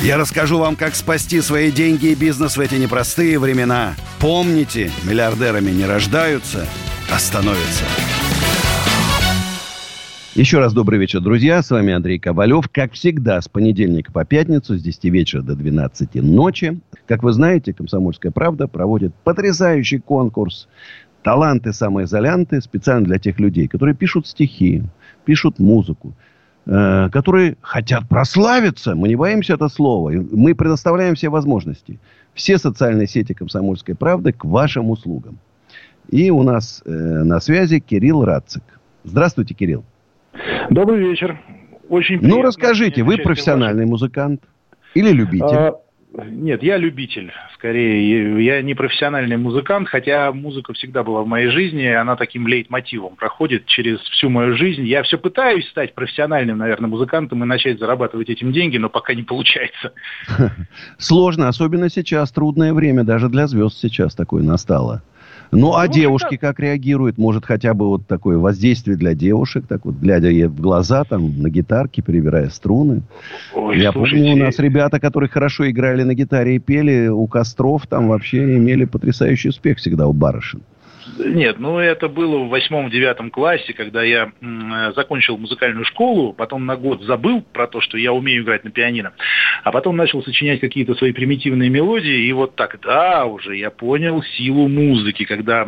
[0.04, 3.94] Я расскажу вам, как спасти свои деньги и бизнес в эти непростые времена.
[4.20, 6.66] Помните, миллиардерами не рождаются,
[7.10, 7.84] а становятся.
[10.34, 11.62] Еще раз добрый вечер, друзья.
[11.62, 12.68] С вами Андрей Ковалев.
[12.70, 16.78] Как всегда, с понедельника по пятницу с 10 вечера до 12 ночи.
[17.06, 20.68] Как вы знаете, «Комсомольская правда» проводит потрясающий конкурс
[21.22, 24.82] «Таланты самоизолянты» специально для тех людей, которые пишут стихи,
[25.24, 26.14] пишут музыку,
[26.66, 28.94] э, которые хотят прославиться.
[28.94, 30.10] Мы не боимся это слова.
[30.10, 31.98] Мы предоставляем все возможности.
[32.34, 35.38] Все социальные сети «Комсомольской правды» к вашим услугам.
[36.10, 38.62] И у нас э, на связи Кирилл Рацик.
[39.04, 39.84] Здравствуйте, Кирилл.
[40.70, 41.40] Добрый вечер.
[41.88, 44.42] Очень Ну, приятно расскажите, вы профессиональный музыкант
[44.94, 45.56] или любитель?
[45.56, 45.74] А,
[46.22, 48.44] Нет, я любитель, скорее.
[48.44, 53.66] Я не профессиональный музыкант, хотя музыка всегда была в моей жизни, она таким лейтмотивом проходит
[53.66, 54.82] через всю мою жизнь.
[54.82, 59.22] Я все пытаюсь стать профессиональным, наверное, музыкантом и начать зарабатывать этим деньги, но пока не
[59.24, 59.92] получается.
[60.98, 65.02] Сложно, особенно сейчас, трудное время, даже для звезд сейчас такое настало.
[65.54, 67.18] Ну, а Ну, девушки как реагируют?
[67.18, 71.40] Может, хотя бы вот такое воздействие для девушек, так вот, глядя ей в глаза, там,
[71.40, 73.02] на гитарке, перебирая струны.
[73.54, 77.26] Ой, Я слушайте, помню, у нас ребята, которые хорошо играли на гитаре и пели, у
[77.26, 80.62] костров там вообще имели потрясающий успех всегда у барышин.
[81.18, 84.32] Нет, ну это было в восьмом-девятом классе, когда я
[84.94, 89.12] закончил музыкальную школу, потом на год забыл про то, что я умею играть на пианино,
[89.62, 94.68] а потом начал сочинять какие-то свои примитивные мелодии, и вот тогда уже я понял силу
[94.68, 95.66] музыки, когда,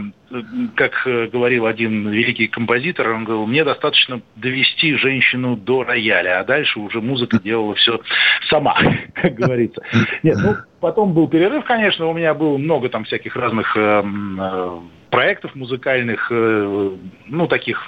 [0.75, 6.44] как э, говорил один великий композитор, он говорил, мне достаточно довести женщину до рояля, а
[6.44, 8.01] дальше уже музыка делала все
[8.49, 8.77] сама,
[9.14, 9.83] как говорится.
[10.22, 14.81] Нет, ну, потом был перерыв, конечно, у меня было много там всяких разных э, э,
[15.16, 16.90] проектов музыкальных, э,
[17.26, 17.79] ну, таких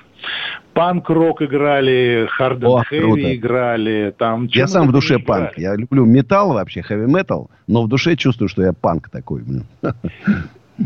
[0.72, 4.14] панк-рок играли, хард хэви играли.
[4.16, 5.26] Там, я сам в душе играли.
[5.26, 5.58] панк.
[5.58, 9.42] Я люблю металл вообще, хэви-метал, но в душе чувствую, что я панк такой.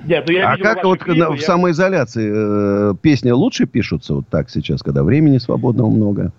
[0.06, 1.40] Нет, ну я а как вот клипы, в я...
[1.42, 6.32] самоизоляции э, песни лучше пишутся вот так сейчас, когда времени свободного много?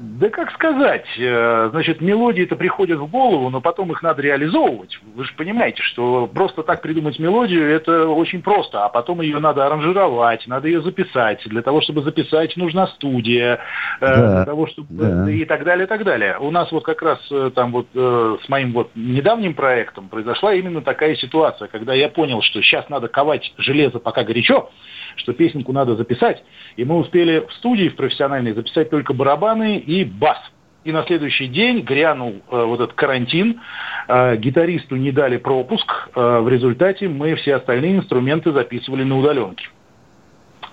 [0.00, 4.96] Да как сказать, э, значит, мелодии-то приходят в голову, но потом их надо реализовывать.
[5.16, 9.66] Вы же понимаете, что просто так придумать мелодию, это очень просто, а потом ее надо
[9.66, 11.42] аранжировать, надо ее записать.
[11.46, 13.58] Для того, чтобы записать, нужна студия,
[14.00, 14.86] э, да, для того, чтобы...
[14.88, 15.28] Да.
[15.32, 16.38] и так далее, и так далее.
[16.38, 20.80] У нас вот как раз э, там вот с моим вот недавним проектом произошла именно
[20.80, 24.70] такая ситуация, когда я понял, что сейчас надо ковать железо пока горячо,
[25.16, 26.44] что песенку надо записать,
[26.76, 30.38] и мы успели в студии в профессиональной записать только барабаны и бас.
[30.84, 33.60] И на следующий день грянул э, вот этот карантин,
[34.06, 39.66] э, гитаристу не дали пропуск, э, в результате мы все остальные инструменты записывали на удаленке.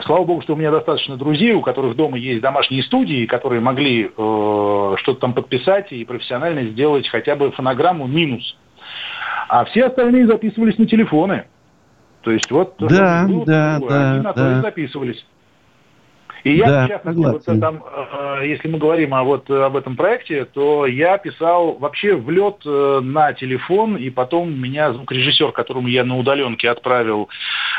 [0.02, 4.06] Слава богу, что у меня достаточно друзей, у которых дома есть домашние студии, которые могли
[4.06, 4.10] э,
[4.98, 8.58] что-то там подписать и профессионально сделать хотя бы фонограмму минус.
[9.48, 11.46] А все остальные записывались на телефоны.
[12.22, 14.34] То есть вот да, было, да, было, да, они на да.
[14.34, 15.26] то и записывались.
[16.46, 19.96] И я, да, в частности, вот, там, э, если мы говорим о, вот, об этом
[19.96, 25.88] проекте, то я писал вообще в лед э, на телефон, и потом меня звукорежиссер, которому
[25.88, 27.30] я на удаленке отправил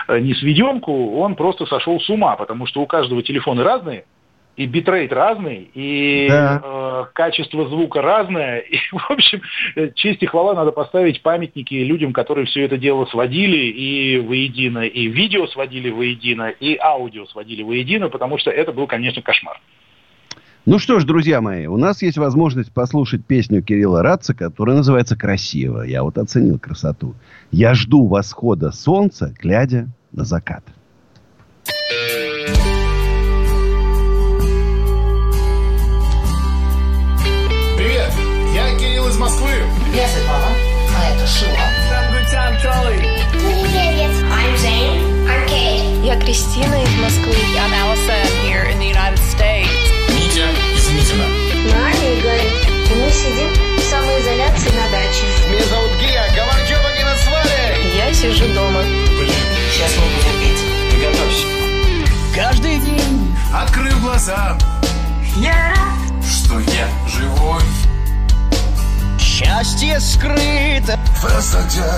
[0.09, 4.05] э, не сведенку, он просто сошел с ума, потому что у каждого телефоны разные,
[4.57, 6.62] и битрейт разный, и да.
[6.64, 8.61] э, качество звука разное.
[8.77, 9.42] И, в общем,
[9.95, 15.07] честь и хвала надо поставить памятники людям, которые все это дело сводили и воедино, и
[15.07, 19.61] видео сводили воедино, и аудио сводили воедино, потому что это был, конечно, кошмар.
[20.64, 25.16] Ну что ж, друзья мои, у нас есть возможность послушать песню Кирилла Радца, которая называется
[25.16, 25.83] «Красиво».
[25.83, 27.14] Я вот оценил красоту.
[27.53, 30.64] «Я жду восхода солнца, глядя на закат».
[46.37, 47.35] Кристина из Москвы.
[47.57, 49.70] I'm Allison here in the United States.
[50.11, 50.46] Митя
[50.77, 51.25] из Митина.
[51.25, 52.53] Аня и Гарри.
[52.94, 55.25] Мы сидим в самоизоляции на даче.
[55.49, 56.27] Меня зовут Гия.
[56.37, 57.96] Говорчева не на свале.
[57.96, 58.83] Я сижу дома.
[58.83, 59.33] Блин,
[59.72, 60.62] сейчас мы будем петь.
[60.90, 61.46] Приготовься.
[62.35, 64.59] Каждый день, открыв глаза,
[65.37, 67.62] я рад, что я живой.
[69.18, 71.90] Счастье скрыто в высоте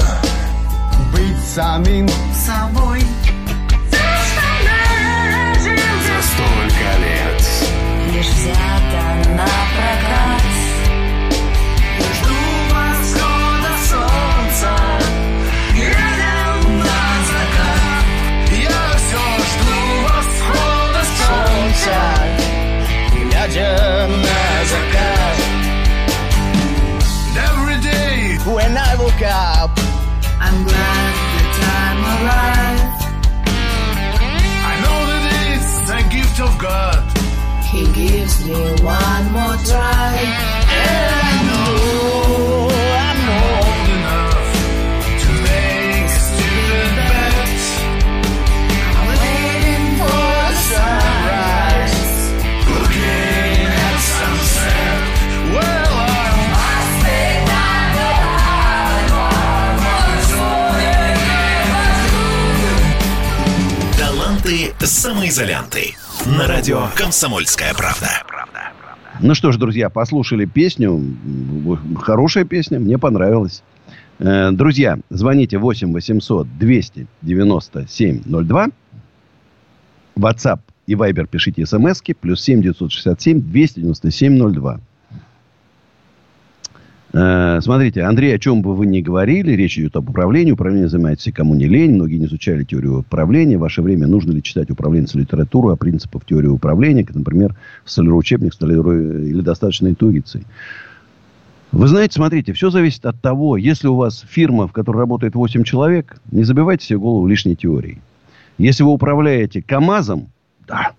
[1.12, 3.02] Быть самим собой
[8.18, 9.04] Лишь взято
[9.36, 10.42] на прокат.
[12.14, 12.38] Жду
[12.72, 14.72] восхода солнца.
[15.72, 16.38] Глядя
[16.82, 17.00] на
[17.30, 18.06] закат.
[18.50, 21.98] Я все жду восхода солнца.
[23.14, 24.40] Глядя на
[24.72, 25.38] закат.
[27.46, 29.70] Every day when I woke up.
[30.40, 33.00] I'm glad the time arrived.
[34.70, 37.17] I know that it's a gift of God
[37.71, 40.13] He gives me one more try
[40.81, 42.69] And I know
[43.01, 44.51] I'm old enough
[45.23, 47.63] To make a stupid bet
[48.97, 51.99] I'm waiting for the sunrise
[52.69, 54.99] Looking at sunset
[55.53, 56.43] Well, I'm
[63.97, 65.95] Таланты самоизолянты.
[66.36, 68.08] На радио «Комсомольская правда».
[69.20, 71.02] Ну что ж, друзья, послушали песню.
[71.96, 73.62] Хорошая песня, мне понравилась.
[74.18, 78.66] Э, Друзья, звоните 8 800 297 02.
[80.16, 84.80] WhatsApp и Viber пишите смс плюс 7 967 297 02.
[87.18, 90.52] Э, Смотрите, Андрей, о чем бы вы ни говорили, речь идет об управлении.
[90.52, 91.94] Управление занимается кому не лень.
[91.94, 93.58] Многие не изучали теорию управления.
[93.58, 98.54] В ваше время нужно ли читать управленческую литературу о принципах теории управления, как, например, столяроучебник
[98.54, 98.92] столяро...
[98.92, 100.44] или достаточно интуиции.
[101.72, 105.64] Вы знаете, смотрите, все зависит от того, если у вас фирма, в которой работает 8
[105.64, 107.98] человек, не забивайте себе голову лишней теорией.
[108.58, 110.28] Если вы управляете КАМАЗом,
[110.68, 110.92] да,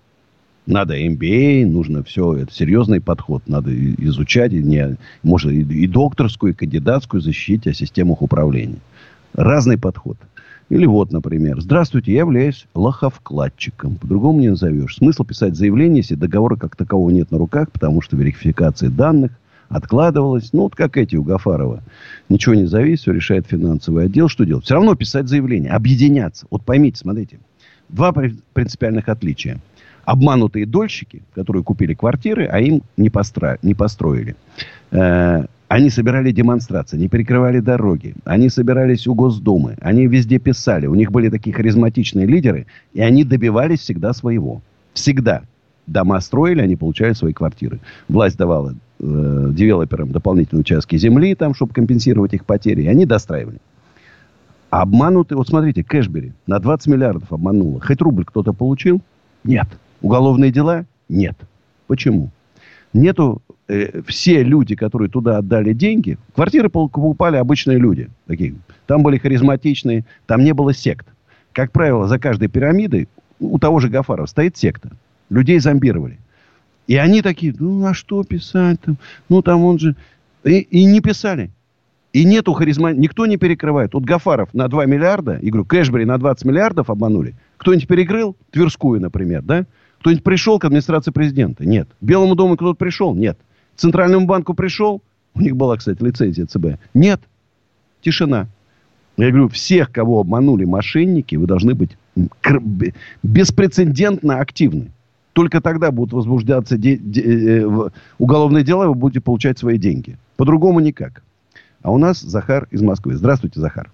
[0.70, 3.42] надо MBA, нужно все, это серьезный подход.
[3.46, 8.78] Надо изучать, и не, может, и, и докторскую, и кандидатскую защитить о системах управления.
[9.34, 10.16] Разный подход.
[10.70, 13.96] Или вот, например, здравствуйте, я являюсь лоховкладчиком.
[13.96, 14.96] По-другому не назовешь.
[14.96, 19.32] Смысл писать заявление, если договора как такового нет на руках, потому что верификация данных
[19.68, 20.52] откладывалась.
[20.52, 21.82] Ну, вот как эти у Гафарова.
[22.28, 24.28] Ничего не зависит, все решает финансовый отдел.
[24.28, 24.64] Что делать?
[24.64, 26.46] Все равно писать заявление, объединяться.
[26.50, 27.40] Вот поймите, смотрите.
[27.88, 29.60] Два принципиальных отличия.
[30.04, 33.58] Обманутые дольщики, которые купили квартиры, а им не, постро...
[33.62, 34.36] не построили.
[34.90, 40.86] Э, они собирали демонстрации, они перекрывали дороги, они собирались у Госдумы, они везде писали.
[40.86, 44.62] У них были такие харизматичные лидеры, и они добивались всегда своего.
[44.94, 45.42] Всегда.
[45.86, 47.80] Дома строили, они получали свои квартиры.
[48.08, 53.58] Власть давала э, девелоперам дополнительные участки земли, там, чтобы компенсировать их потери, и они достраивали.
[54.70, 57.80] Обманутый, вот смотрите, Кэшбери на 20 миллиардов обманула.
[57.80, 59.00] Хоть рубль кто-то получил?
[59.42, 59.68] Нет.
[60.02, 60.86] Уголовные дела?
[61.08, 61.36] Нет.
[61.86, 62.30] Почему?
[62.92, 68.08] Нету э, все люди, которые туда отдали деньги, квартиры покупали обычные люди.
[68.26, 68.54] Такие.
[68.86, 71.06] Там были харизматичные, там не было сект.
[71.52, 73.08] Как правило, за каждой пирамидой
[73.38, 74.90] у того же Гафарова стоит секта.
[75.30, 76.18] Людей зомбировали.
[76.86, 78.98] И они такие, ну, а что писать там?
[79.28, 79.94] Ну, там он же...
[80.42, 81.50] И, и не писали.
[82.12, 82.92] И нету харизма...
[82.92, 83.94] Никто не перекрывает.
[83.94, 87.34] Вот Гафаров на 2 миллиарда, и говорю, Кэшбери на 20 миллиардов обманули.
[87.58, 88.36] Кто-нибудь перекрыл?
[88.50, 89.66] Тверскую, например, да?
[90.00, 91.64] Кто-нибудь пришел к администрации президента?
[91.66, 91.88] Нет.
[92.00, 93.14] К Белому дому кто-то пришел?
[93.14, 93.38] Нет.
[93.76, 95.02] К Центральному банку пришел?
[95.34, 96.78] У них была, кстати, лицензия ЦБ.
[96.94, 97.20] Нет.
[98.00, 98.46] Тишина.
[99.18, 101.96] Я говорю, всех, кого обманули мошенники, вы должны быть
[103.22, 104.90] беспрецедентно активны.
[105.34, 110.16] Только тогда будут возбуждаться де- де- э, уголовные дела, вы будете получать свои деньги.
[110.36, 111.22] По-другому никак.
[111.82, 113.14] А у нас Захар из Москвы.
[113.14, 113.90] Здравствуйте, Захар.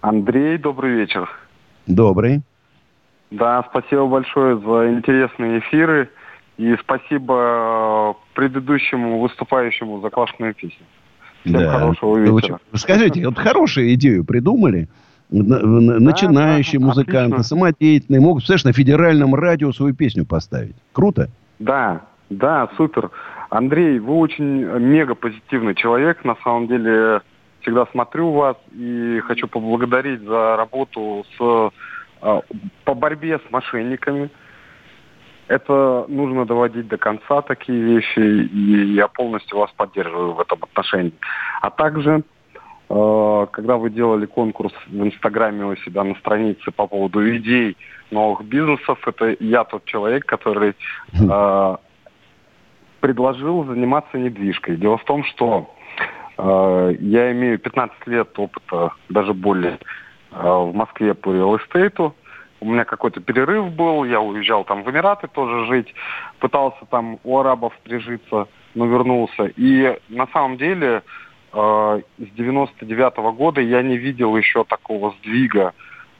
[0.00, 1.28] Андрей, добрый вечер.
[1.86, 2.40] Добрый.
[3.30, 6.08] Да, спасибо большое за интересные эфиры.
[6.56, 10.84] И спасибо предыдущему выступающему за классную песню.
[11.44, 11.78] Всем да.
[11.78, 12.58] хорошего вечера.
[12.74, 14.88] Скажите, вот хорошую идею придумали.
[15.30, 17.42] Начинающие да, музыканты, отлично.
[17.42, 20.74] самодеятельные, могут, представляешь, на федеральном радио свою песню поставить.
[20.92, 21.28] Круто?
[21.58, 23.10] Да, да, супер.
[23.50, 26.24] Андрей, вы очень мега позитивный человек.
[26.24, 27.20] На самом деле,
[27.60, 31.70] всегда смотрю вас и хочу поблагодарить за работу с
[32.84, 34.30] по борьбе с мошенниками.
[35.48, 41.14] Это нужно доводить до конца такие вещи, и я полностью вас поддерживаю в этом отношении.
[41.62, 42.22] А также,
[42.90, 47.78] э, когда вы делали конкурс в Инстаграме у себя на странице по поводу идей
[48.10, 50.74] новых бизнесов, это я тот человек, который
[51.18, 51.76] э,
[53.00, 54.76] предложил заниматься недвижкой.
[54.76, 55.74] Дело в том, что
[56.36, 59.78] э, я имею 15 лет опыта, даже более,
[60.30, 62.14] в Москве по реал-эстейту.
[62.60, 65.94] У меня какой-то перерыв был, я уезжал там в Эмираты тоже жить,
[66.40, 69.44] пытался там у арабов прижиться, но вернулся.
[69.56, 71.02] И на самом деле
[71.52, 75.72] э, с 99 -го года я не видел еще такого сдвига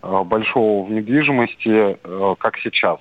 [0.02, 3.00] э, большого в недвижимости, э, как сейчас.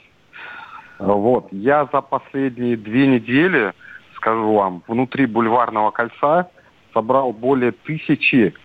[0.98, 1.48] Вот.
[1.52, 3.74] Я за последние две недели,
[4.16, 6.50] скажу вам, внутри бульварного кольца
[6.92, 8.56] собрал более тысячи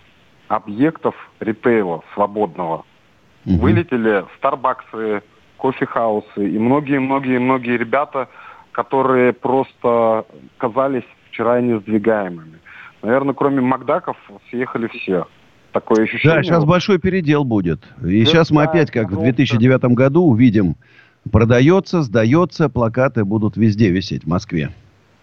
[0.49, 2.85] объектов ритейла свободного.
[3.45, 3.57] Угу.
[3.57, 5.23] Вылетели Старбаксы,
[5.59, 8.29] кофехаусы и многие-многие-многие ребята,
[8.73, 10.25] которые просто
[10.59, 12.59] казались вчера несдвигаемыми.
[13.03, 14.17] Наверное, кроме Макдаков
[14.51, 15.27] съехали все.
[15.73, 16.37] Такое ощущение.
[16.37, 17.83] Да, сейчас большой передел будет.
[18.05, 20.77] И да, сейчас мы опять, как в 2009 году, увидим,
[21.31, 24.71] продается, сдается, плакаты будут везде висеть в Москве.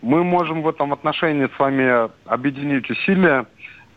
[0.02, 3.46] Мы можем в этом отношении с вами объединить усилия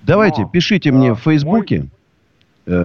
[0.03, 1.89] Давайте, Но, пишите да, мне в Фейсбуке.
[2.67, 2.85] Мой...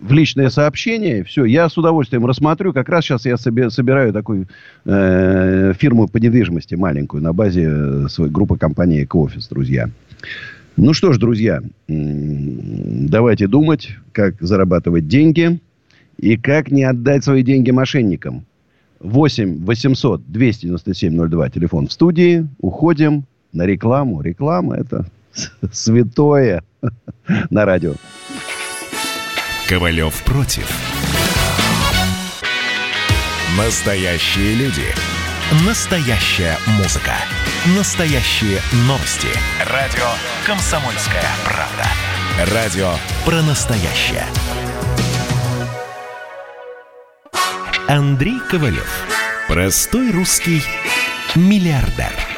[0.00, 1.24] в личное сообщение.
[1.24, 2.72] Все, я с удовольствием рассмотрю.
[2.72, 4.46] Как раз сейчас я себе, собираю такую
[4.84, 9.90] э, фирму по недвижимости маленькую на базе э, своей группы компании «Экоофис», друзья.
[10.76, 15.58] Ну что ж, друзья, давайте думать, как зарабатывать деньги
[16.16, 18.44] и как не отдать свои деньги мошенникам.
[19.00, 22.46] 8 800 297 02, телефон в студии.
[22.60, 24.22] Уходим на рекламу.
[24.22, 25.06] Реклама это
[25.72, 26.62] святое
[27.50, 27.94] на радио.
[29.68, 30.68] Ковалев против.
[33.56, 34.86] Настоящие люди.
[35.66, 37.12] Настоящая музыка.
[37.76, 39.28] Настоящие новости.
[39.66, 40.06] Радио
[40.46, 42.54] «Комсомольская правда».
[42.54, 42.92] Радио
[43.24, 44.24] про настоящее.
[47.88, 49.06] Андрей Ковалев.
[49.48, 50.62] Простой русский
[51.34, 52.37] миллиардер.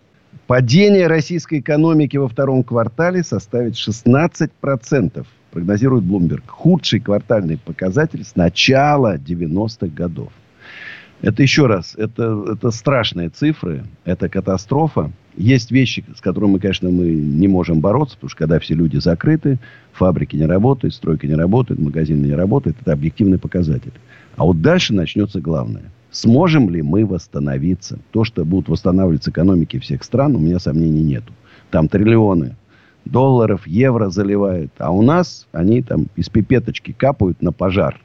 [0.47, 6.43] Падение российской экономики во втором квартале составит 16%, прогнозирует Bloomberg.
[6.47, 10.31] Худший квартальный показатель с начала 90-х годов.
[11.21, 15.11] Это еще раз, это, это страшные цифры, это катастрофа.
[15.37, 19.59] Есть вещи, с которыми, конечно, мы не можем бороться, потому что когда все люди закрыты,
[19.93, 23.93] фабрики не работают, стройки не работают, магазины не работают, это объективный показатель.
[24.35, 25.83] А вот дальше начнется главное.
[26.11, 27.99] Сможем ли мы восстановиться?
[28.11, 31.33] То, что будут восстанавливаться экономики всех стран, у меня сомнений нету.
[31.69, 32.57] Там триллионы
[33.05, 34.71] долларов, евро заливают.
[34.77, 37.99] А у нас они там из пипеточки капают на пожар.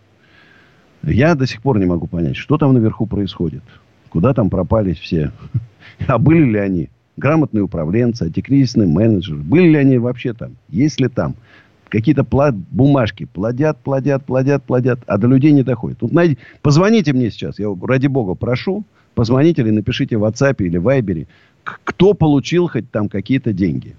[1.02, 3.62] Я до сих пор не могу понять, что там наверху происходит.
[4.09, 5.32] Куда там пропали все?
[6.07, 6.90] А были ли они?
[7.16, 9.36] Грамотные управленцы, антикризисный менеджер.
[9.36, 10.57] Были ли они вообще там?
[10.68, 11.34] Есть ли там?
[11.97, 15.97] Какие-то плод, бумажки плодят, плодят, плодят, плодят, а до людей не доходит.
[15.97, 18.84] Тут найди, позвоните мне сейчас, я ради бога прошу,
[19.14, 21.26] позвоните или напишите в WhatsApp или Viber,
[21.64, 23.97] кто получил хоть там какие-то деньги.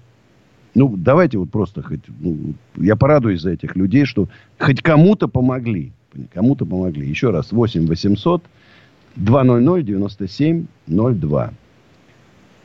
[0.76, 2.02] Ну, давайте вот просто хоть...
[2.20, 4.28] Ну, я порадуюсь за этих людей, что
[4.60, 5.90] хоть кому-то помогли.
[6.32, 7.04] Кому-то помогли.
[7.04, 7.50] Еще раз.
[7.50, 8.44] 8 800
[9.16, 11.50] 200 97 02.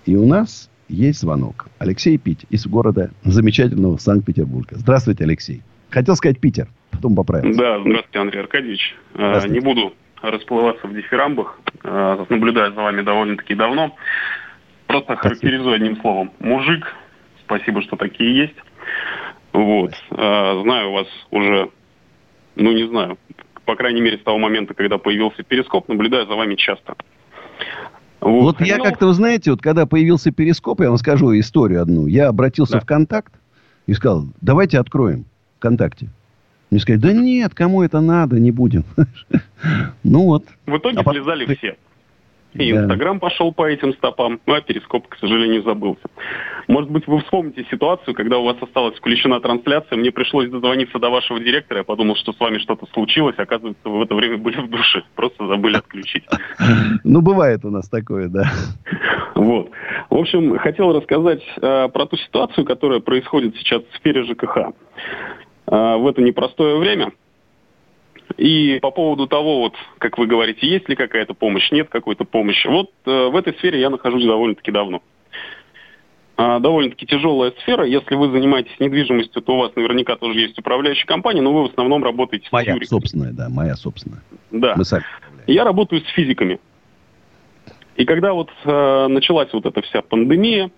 [0.05, 1.67] И у нас есть звонок.
[1.79, 4.75] Алексей Пить из города замечательного Санкт-Петербурга.
[4.75, 5.61] Здравствуйте, Алексей.
[5.89, 7.59] Хотел сказать Питер, потом поправился.
[7.59, 8.95] Да, здравствуйте, Андрей Аркадьевич.
[9.13, 9.59] Здравствуйте.
[9.59, 11.59] Не буду расплываться в дифирамбах.
[11.83, 13.95] Наблюдаю за вами довольно-таки давно.
[14.87, 16.31] Просто характеризую одним словом.
[16.39, 16.93] Мужик.
[17.45, 18.55] Спасибо, что такие есть.
[19.51, 19.93] Вот.
[20.09, 21.69] Знаю вас уже,
[22.55, 23.17] ну не знаю,
[23.65, 26.95] по крайней мере, с того момента, когда появился перископ, наблюдаю за вами часто.
[28.23, 28.83] Вот, вот я ну...
[28.83, 32.07] как-то, вы знаете, вот когда появился перископ, я вам скажу историю одну.
[32.07, 32.79] Я обратился да.
[32.79, 33.33] в контакт
[33.85, 35.25] и сказал, давайте откроем
[35.57, 36.07] ВКонтакте.
[36.69, 38.85] Мне сказали, да нет, кому это надо, не будем.
[40.03, 40.45] ну вот.
[40.65, 41.55] В итоге а слезали потом...
[41.57, 41.75] все.
[42.53, 42.81] И да.
[42.81, 46.03] Инстаграм пошел по этим стопам, ну а Перископ, к сожалению, забылся.
[46.67, 51.09] Может быть, вы вспомните ситуацию, когда у вас осталась включена трансляция, мне пришлось дозвониться до
[51.09, 54.61] вашего директора, я подумал, что с вами что-то случилось, оказывается, вы в это время были
[54.61, 56.23] в душе, просто забыли отключить.
[57.03, 58.43] Ну, бывает у нас такое, да.
[59.35, 59.69] Вот.
[60.09, 64.57] В общем, хотел рассказать э, про ту ситуацию, которая происходит сейчас в сфере ЖКХ.
[65.67, 67.11] Э, в это непростое время
[68.37, 72.67] и по поводу того, вот, как вы говорите, есть ли какая-то помощь, нет какой-то помощи.
[72.67, 75.01] Вот э, в этой сфере я нахожусь довольно-таки давно.
[76.35, 77.85] А, довольно-таки тяжелая сфера.
[77.85, 81.71] Если вы занимаетесь недвижимостью, то у вас наверняка тоже есть управляющая компания, но вы в
[81.71, 84.23] основном работаете моя с Моя собственная, да, моя собственная.
[84.51, 84.73] Да.
[84.75, 85.03] Мы сами
[85.47, 86.59] я работаю с физиками.
[87.95, 90.71] И когда вот э, началась вот эта вся пандемия,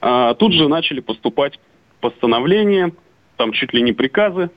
[0.00, 1.58] э, тут же начали поступать
[2.00, 2.92] постановления,
[3.36, 4.50] там чуть ли не приказы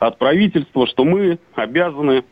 [0.00, 2.24] от правительства, что мы обязаны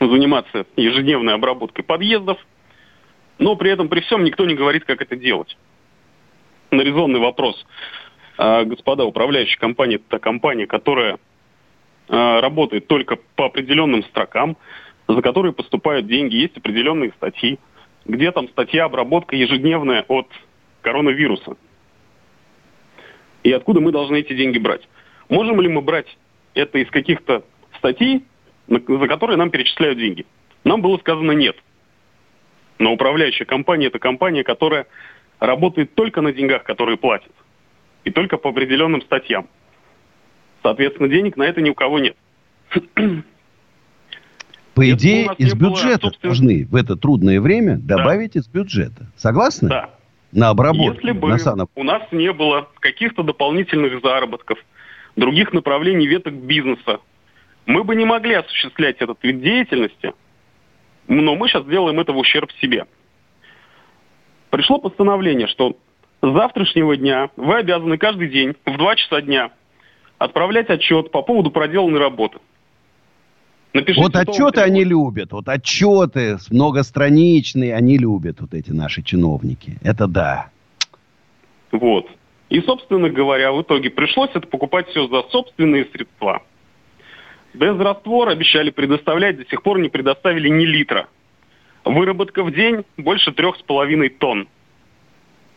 [0.00, 2.38] заниматься ежедневной обработкой подъездов,
[3.38, 5.56] но при этом при всем никто не говорит, как это делать.
[6.70, 7.66] На резонный вопрос.
[8.38, 11.18] А, господа, управляющая компания– это компания, которая
[12.08, 14.56] а, работает только по определенным строкам,
[15.08, 16.36] за которые поступают деньги.
[16.36, 17.58] Есть определенные статьи.
[18.04, 20.28] Где там статья обработка ежедневная от
[20.82, 21.56] коронавируса?
[23.42, 24.88] И откуда мы должны эти деньги брать?
[25.28, 26.06] Можем ли мы брать
[26.54, 27.44] это из каких-то
[27.78, 28.24] статей,
[28.68, 30.26] за которые нам перечисляют деньги.
[30.64, 31.56] Нам было сказано нет.
[32.78, 34.86] Но управляющая компания– это компания, которая
[35.38, 37.32] работает только на деньгах, которые платят.
[38.04, 39.48] И только по определенным статьям.
[40.62, 42.16] Соответственно, денег на это ни у кого нет.
[44.74, 46.30] По идее, из бюджета было, собственно...
[46.30, 48.40] должны в это трудное время добавить да.
[48.40, 49.06] из бюджета.
[49.16, 49.68] Согласны?
[49.68, 49.90] Да.
[50.32, 50.94] На обработку.
[50.94, 51.70] Если бы на саноб...
[51.76, 54.58] у нас не было каких-то дополнительных заработков,
[55.16, 57.00] других направлений веток бизнеса.
[57.66, 60.12] Мы бы не могли осуществлять этот вид деятельности,
[61.08, 62.86] но мы сейчас делаем это в ущерб себе.
[64.50, 65.76] Пришло постановление, что
[66.22, 69.50] с завтрашнего дня вы обязаны каждый день в 2 часа дня
[70.18, 72.38] отправлять отчет по поводу проделанной работы.
[73.72, 79.78] Напишите вот отчеты они любят, вот отчеты многостраничные они любят, вот эти наши чиновники.
[79.82, 80.50] Это да.
[81.72, 82.06] Вот.
[82.54, 86.40] И, собственно говоря, в итоге пришлось это покупать все за собственные средства.
[87.52, 91.08] Без раствор обещали предоставлять, до сих пор не предоставили ни литра.
[91.84, 94.46] Выработка в день больше трех с половиной тонн.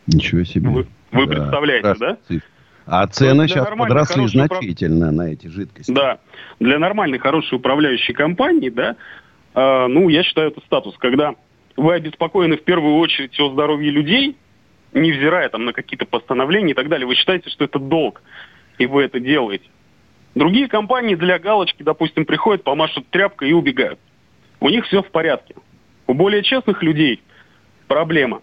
[0.08, 0.70] Ничего себе.
[0.70, 2.18] Вы, вы да, представляете, да?
[2.84, 5.12] А цены сейчас подросли значительно управ...
[5.12, 5.92] на эти жидкости.
[5.92, 6.18] Да.
[6.58, 8.96] Для нормальной, хорошей управляющей компании, да,
[9.54, 11.36] э, ну, я считаю, это статус, когда
[11.76, 14.36] вы обеспокоены в первую очередь о здоровье людей,
[14.92, 17.06] невзирая там на какие-то постановления и так далее.
[17.06, 18.22] Вы считаете, что это долг,
[18.78, 19.68] и вы это делаете.
[20.34, 23.98] Другие компании для галочки, допустим, приходят, помашут тряпкой и убегают.
[24.60, 25.54] У них все в порядке.
[26.06, 27.22] У более честных людей
[27.86, 28.42] проблема.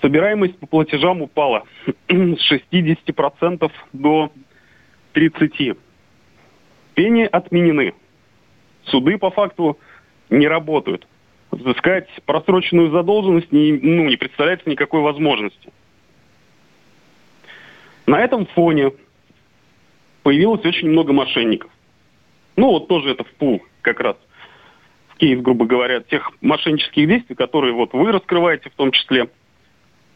[0.00, 1.64] Собираемость по платежам упала
[2.08, 4.32] с 60% до
[5.14, 5.78] 30%.
[6.94, 7.94] Пени отменены.
[8.84, 9.78] Суды по факту
[10.30, 11.06] не работают.
[11.54, 15.72] Взыскать просроченную задолженность не, ну, не представляется никакой возможности.
[18.06, 18.92] На этом фоне
[20.22, 21.70] появилось очень много мошенников.
[22.56, 24.16] Ну, вот тоже это в пул как раз
[25.08, 29.28] в кейс, грубо говоря, тех мошеннических действий, которые вот вы раскрываете в том числе.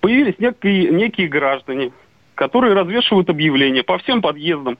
[0.00, 1.92] Появились некие, некие граждане,
[2.34, 4.76] которые развешивают объявления по всем подъездам,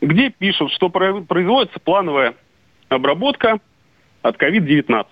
[0.00, 2.34] где пишут, что производится плановая
[2.88, 3.60] обработка
[4.22, 5.06] от COVID-19.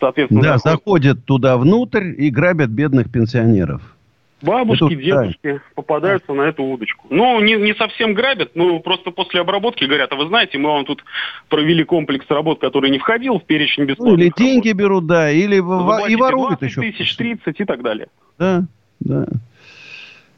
[0.00, 3.82] Соответственно, да, заходят туда внутрь и грабят бедных пенсионеров.
[4.40, 5.60] Бабушки, это, дедушки да.
[5.74, 7.08] попадаются на эту удочку.
[7.10, 10.84] Ну, не, не совсем грабят, ну, просто после обработки говорят, а вы знаете, мы вам
[10.84, 11.04] тут
[11.48, 14.80] провели комплекс работ, который не входил в перечень бесплатных Ну, или деньги работ.
[14.80, 16.80] берут, да, или и воруют еще.
[16.80, 18.08] тысяч, 30 и так далее.
[18.38, 18.64] Да,
[19.00, 19.26] да.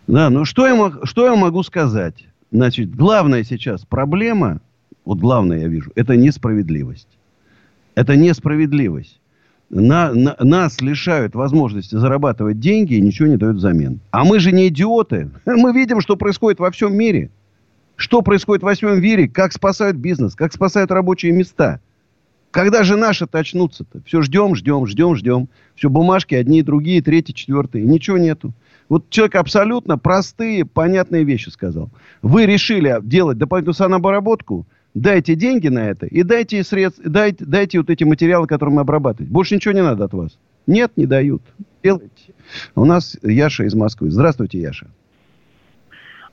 [0.06, 2.24] Да, ну что я, что я могу сказать?
[2.50, 4.60] Значит, главная сейчас проблема,
[5.04, 7.08] вот главное я вижу, это несправедливость.
[7.94, 9.19] Это несправедливость
[9.70, 14.00] на, на, нас лишают возможности зарабатывать деньги и ничего не дают взамен.
[14.10, 15.30] А мы же не идиоты.
[15.46, 17.30] Мы видим, что происходит во всем мире.
[17.96, 21.80] Что происходит во всем мире, как спасают бизнес, как спасают рабочие места.
[22.50, 24.00] Когда же наши-то очнутся-то?
[24.04, 25.48] Все ждем, ждем, ждем, ждем.
[25.76, 27.84] Все бумажки одни, другие, третьи, четвертые.
[27.84, 28.52] Ничего нету.
[28.88, 31.90] Вот человек абсолютно простые, понятные вещи сказал.
[32.22, 37.90] Вы решили делать дополнительную санобработку– Дайте деньги на это и дайте средств, дайте, дайте вот
[37.90, 39.32] эти материалы, которые мы обрабатываем.
[39.32, 40.38] Больше ничего не надо от вас.
[40.66, 41.42] Нет, не дают.
[41.82, 42.34] Делайте.
[42.74, 44.10] У нас Яша из Москвы.
[44.10, 44.88] Здравствуйте, Яша.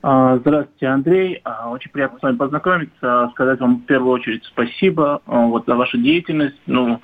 [0.02, 1.40] А, здравствуйте, Андрей.
[1.44, 3.30] А, очень приятно с вами познакомиться.
[3.32, 7.00] Сказать вам в первую очередь спасибо а, вот, за вашу деятельность, ну,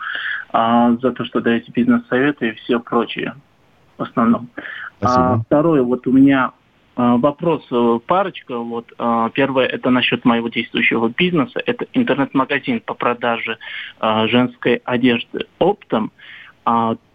[0.53, 3.35] за то, что даете бизнес-советы и все прочее
[3.99, 4.49] в основном.
[4.99, 5.43] Спасибо.
[5.47, 6.53] Второе, вот у меня а,
[6.97, 8.59] вопрос, э, парочка.
[8.59, 8.93] Вот.
[8.99, 11.61] А, первое, это насчет моего действующего бизнеса.
[11.67, 13.59] Это интернет-магазин по продаже
[13.99, 16.13] а, женской одежды оптом.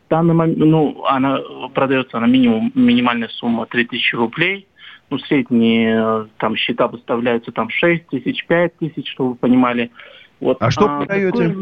[0.09, 1.39] Данный момент, ну, она
[1.73, 4.67] продается на минимум, минимальная сумма 3000 рублей.
[5.11, 9.91] Ну, средние э, там счета выставляются там 6 тысяч, 5 тысяч, чтобы вы понимали.
[10.39, 11.55] Вот, а что а, продаете?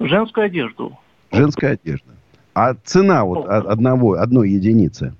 [0.00, 0.98] Женскую одежду.
[1.32, 2.10] Женская одежда.
[2.54, 5.14] А цена вот одного, одной единицы?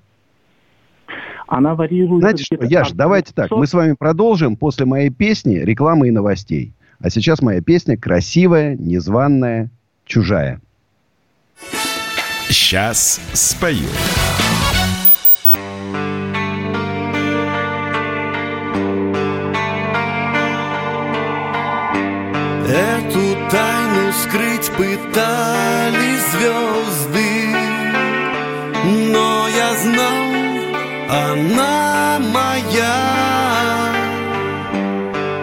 [1.51, 2.21] Она варьирует...
[2.21, 6.73] Знаете что, Яш, давайте так, мы с вами продолжим после моей песни рекламы и новостей.
[6.99, 9.69] А сейчас моя песня красивая, незваная,
[10.05, 10.61] чужая.
[12.47, 13.89] Сейчас спою.
[22.69, 27.49] Эту тайну скрыть пытались звезды,
[29.11, 30.30] но я знал,
[31.11, 33.01] она моя.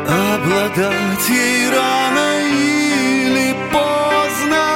[0.07, 4.67] Обладать ей рано или поздно.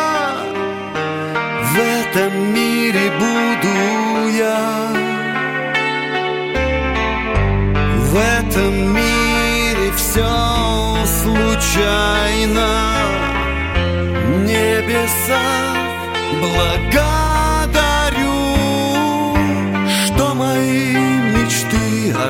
[1.72, 4.88] В этом мире буду я.
[8.10, 10.28] В этом мире все
[11.22, 12.68] случайно.
[14.44, 15.40] Небеса
[16.38, 17.21] блага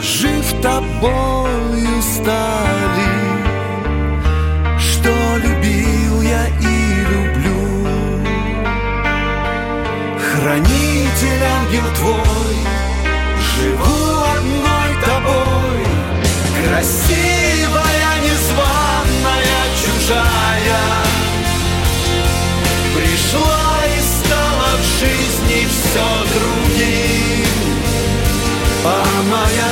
[0.02, 3.12] ожив тобою стали,
[4.78, 7.86] что любил я и люблю.
[10.18, 12.56] Хранитель ангел твой,
[13.54, 15.86] живу одной тобой,
[16.66, 17.31] красивая,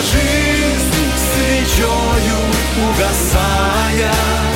[0.02, 2.38] жизнь свечою
[2.88, 4.49] угасая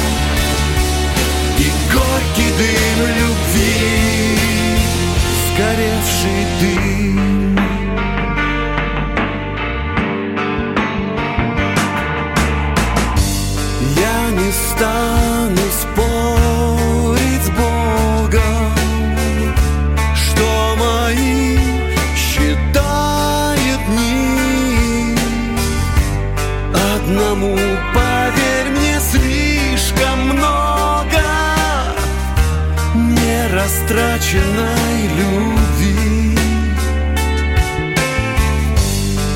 [33.84, 36.38] поверь мне, слишком много Не растраченной любви.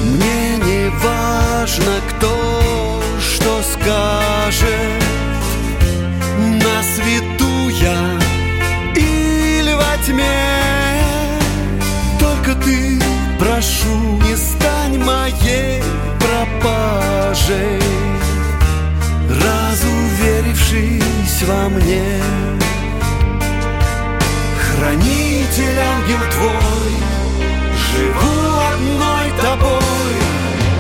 [0.05, 2.33] Мне не важно, кто
[3.21, 5.03] что скажет,
[6.39, 8.19] на свету я
[8.95, 10.55] или во тьме.
[12.19, 12.99] Только ты,
[13.39, 15.83] прошу, не стань моей
[16.19, 17.83] пропажей,
[19.29, 22.38] разуверившись во мне.
[26.09, 26.93] Ангел твой,
[27.77, 28.41] живу
[28.73, 30.17] одной тобой,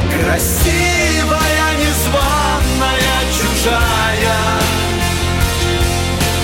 [0.08, 4.38] красивая, незваная, чужая.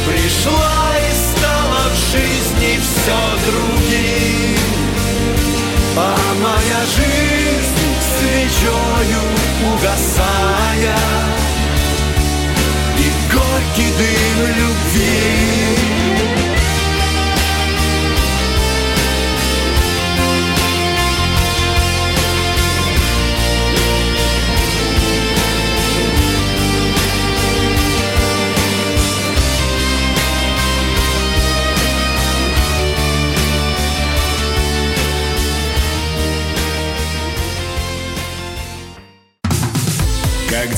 [0.07, 4.59] Пришла и стала в жизни все другим,
[5.97, 7.80] а моя жизнь
[8.18, 9.22] свечою
[9.72, 10.99] угасая
[12.99, 15.64] и горький дым любви.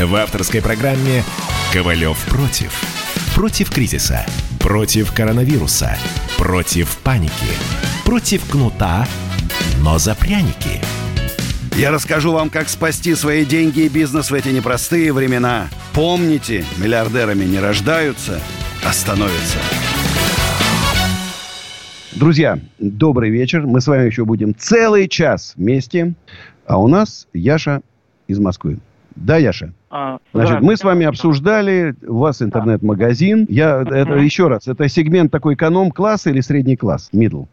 [0.00, 1.22] В авторской программе
[1.72, 2.82] «Ковалев против».
[3.32, 4.26] Против кризиса.
[4.58, 5.96] Против коронавируса.
[6.36, 7.32] Против паники.
[8.04, 9.06] Против кнута,
[9.82, 10.80] но за пряники.
[11.76, 15.68] Я расскажу вам, как спасти свои деньги и бизнес в эти непростые времена.
[15.92, 18.40] Помните, миллиардерами не рождаются,
[18.84, 19.58] а становятся.
[22.12, 23.64] Друзья, добрый вечер.
[23.64, 26.14] Мы с вами еще будем целый час вместе.
[26.66, 27.80] А у нас Яша
[28.26, 28.80] из Москвы.
[29.14, 29.72] Да, Яша?
[29.96, 30.60] А, Значит, да.
[30.60, 33.46] мы с вами обсуждали, у вас интернет-магазин.
[33.48, 37.46] Я, это, еще раз, это сегмент такой эконом-класс или средний класс, middle?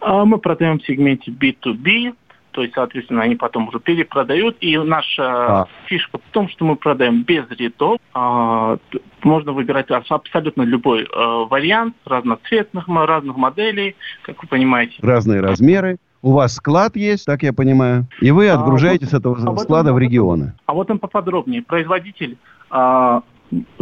[0.00, 2.12] А Мы продаем в сегменте B2B,
[2.50, 4.56] то есть, соответственно, они потом уже перепродают.
[4.60, 5.66] И наша А.
[5.86, 8.00] фишка в том, что мы продаем без рядов.
[8.14, 8.78] А,
[9.22, 11.06] Можно выбирать абсолютно любой э,
[11.48, 14.94] вариант разноцветных, разных моделей, как вы понимаете.
[15.02, 15.98] Разные размеры.
[16.22, 18.06] У вас склад есть, так я понимаю.
[18.20, 20.52] И вы А, отгружаете вот с этого этом склада в надо регионы.
[20.66, 21.62] А вот он поподробнее.
[21.62, 22.36] Производитель,
[22.70, 23.22] а,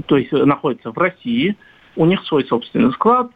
[0.06, 1.56] то есть э, находится в России,
[1.96, 3.30] у них свой собственный склад,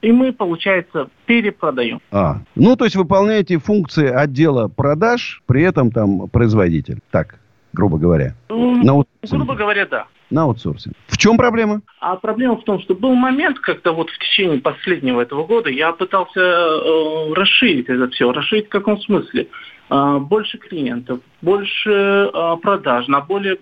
[0.00, 2.00] и мы, получается, перепродаем.
[2.10, 7.00] А, ну, то есть выполняете функции отдела продаж, при этом там производитель.
[7.10, 7.38] Так,
[7.76, 8.34] грубо говоря.
[8.48, 9.30] На аутсорсинг.
[9.30, 10.06] грубо говоря, да.
[10.30, 10.96] На аутсорсинг.
[11.06, 11.82] В чем проблема?
[12.00, 15.92] А проблема в том, что был момент, когда вот в течение последнего этого года я
[15.92, 18.32] пытался э, расширить это все.
[18.32, 19.48] Расширить в каком смысле?
[19.88, 23.58] А, больше клиентов, больше а, продаж на более э,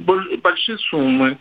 [0.00, 1.36] боль- большие суммы.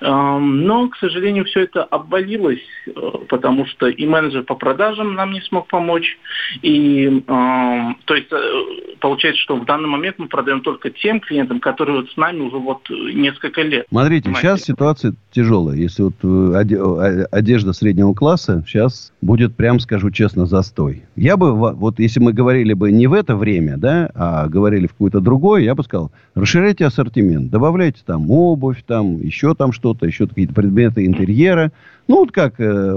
[0.00, 2.90] Но, к сожалению, все это обвалилось, э,
[3.28, 6.18] потому что и менеджер по продажам нам не смог помочь.
[6.60, 12.00] И, то есть, э, получается, что в данный момент мы продаем только тем клиентам, которые
[12.00, 13.86] вот с нами уже вот э, несколько лет.
[13.88, 14.48] Смотрите, Понимаете?
[14.48, 15.76] сейчас ситуация тяжелая.
[15.76, 21.04] Если вот оде- одежда среднего класса, сейчас будет, прям скажу честно, застой.
[21.16, 24.92] Я бы, вот если мы говорили бы не в это время, да, а говорили в
[24.92, 30.26] какое-то другое, я бы сказал, расширяйте ассортимент, добавляйте там обувь, там еще там что-то, еще
[30.26, 31.70] какие-то предметы интерьера.
[32.08, 32.92] Ну, вот как э,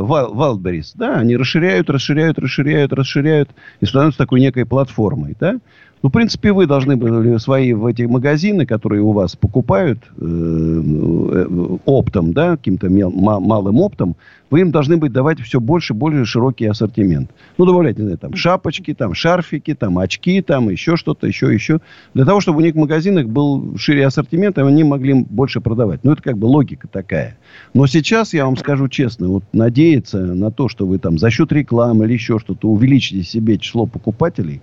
[0.96, 5.60] да, они расширяют, расширяют, расширяют, расширяют и становятся такой некой платформой, да.
[6.02, 10.24] Ну, в принципе, вы должны были свои в эти магазины, которые у вас покупают э,
[10.24, 14.16] э, оптом, да, каким-то малым оптом,
[14.50, 17.32] вы им должны быть давать все больше и больше широкий ассортимент.
[17.58, 21.82] Ну, добавлять, не знаю, там, шапочки, там, шарфики, там, очки, там, еще что-то, еще, еще.
[22.14, 26.04] Для того, чтобы у них в магазинах был шире ассортимент, и они могли больше продавать.
[26.04, 27.38] Ну, это как бы логика такая.
[27.74, 31.52] Но сейчас, я вам скажу честно, вот надеяться на то, что вы там за счет
[31.52, 34.62] рекламы или еще что-то увеличите себе число покупателей,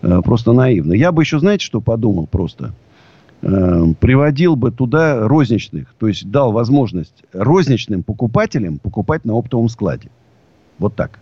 [0.00, 0.92] просто наивно.
[0.92, 2.72] Я бы еще, знаете, что подумал просто?
[3.42, 10.10] Э, приводил бы туда розничных, то есть дал возможность розничным покупателям покупать на оптовом складе.
[10.78, 11.20] Вот так.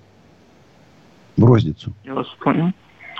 [1.36, 1.92] В розницу.
[2.04, 2.72] Я вас понял.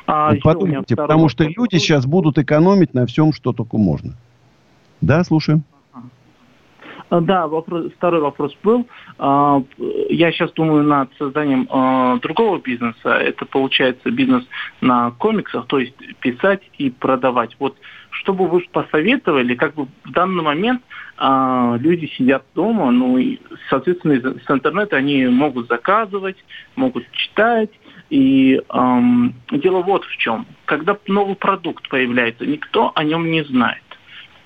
[0.07, 1.57] А Вот подумайте, потому что вопрос.
[1.57, 4.15] люди сейчас будут экономить на всем, что только можно.
[5.01, 5.63] Да, слушаем.
[7.11, 8.87] А, Да, вопрос, второй вопрос был.
[9.19, 9.63] А,
[10.09, 13.11] Я сейчас думаю над созданием а, другого бизнеса.
[13.11, 14.45] Это получается бизнес
[14.81, 17.57] на комиксах, то есть писать и продавать.
[17.59, 17.77] Вот
[18.11, 20.83] что бы вы посоветовали, как бы в данный момент
[21.21, 23.39] люди сидят дома, ну и,
[23.69, 26.37] соответственно, с интернета они могут заказывать,
[26.77, 27.71] могут читать.
[28.09, 30.47] И ам, дело вот в чем.
[30.65, 33.83] Когда новый продукт появляется, никто о нем не знает.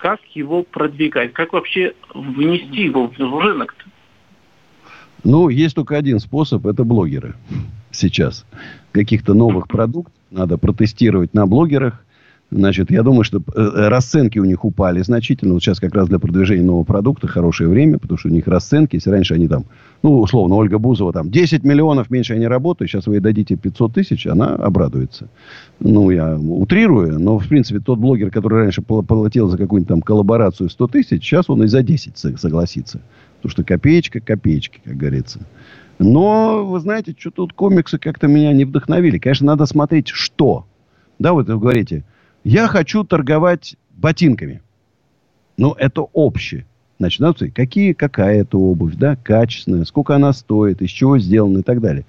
[0.02, 3.76] Как его продвигать, как вообще внести его в рынок?
[5.22, 7.36] Ну, есть только один способ, это блогеры.
[7.92, 8.44] Сейчас.
[8.90, 12.04] Каких-то новых продуктов надо протестировать на блогерах.
[12.52, 15.54] Значит, я думаю, что э, расценки у них упали значительно.
[15.54, 18.96] Вот сейчас как раз для продвижения нового продукта хорошее время, потому что у них расценки,
[18.96, 19.64] если раньше они там,
[20.02, 23.94] ну, условно, Ольга Бузова там 10 миллионов меньше они работают, сейчас вы ей дадите 500
[23.94, 25.28] тысяч, она обрадуется.
[25.80, 30.68] Ну, я утрирую, но, в принципе, тот блогер, который раньше платил за какую-нибудь там коллаборацию
[30.68, 33.00] 100 тысяч, сейчас он и за 10 со- согласится.
[33.36, 35.40] Потому что копеечка копеечки, как говорится.
[35.98, 39.18] Но, вы знаете, что тут комиксы как-то меня не вдохновили.
[39.18, 40.66] Конечно, надо смотреть, что.
[41.18, 42.04] Да, вот вы говорите,
[42.44, 44.62] я хочу торговать ботинками.
[45.56, 46.66] Ну, это общее.
[46.98, 51.62] Значит, надо какие, какая это обувь, да, качественная, сколько она стоит, из чего сделана и
[51.62, 52.04] так далее.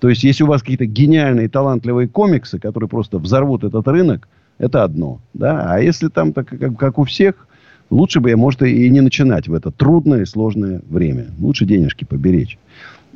[0.00, 4.28] То есть, если у вас какие-то гениальные, талантливые комиксы, которые просто взорвут этот рынок,
[4.58, 5.20] это одно.
[5.34, 5.72] Да?
[5.72, 7.46] А если там, так, как, как у всех,
[7.90, 11.26] лучше бы, может, и не начинать в это трудное и сложное время.
[11.38, 12.58] Лучше денежки поберечь.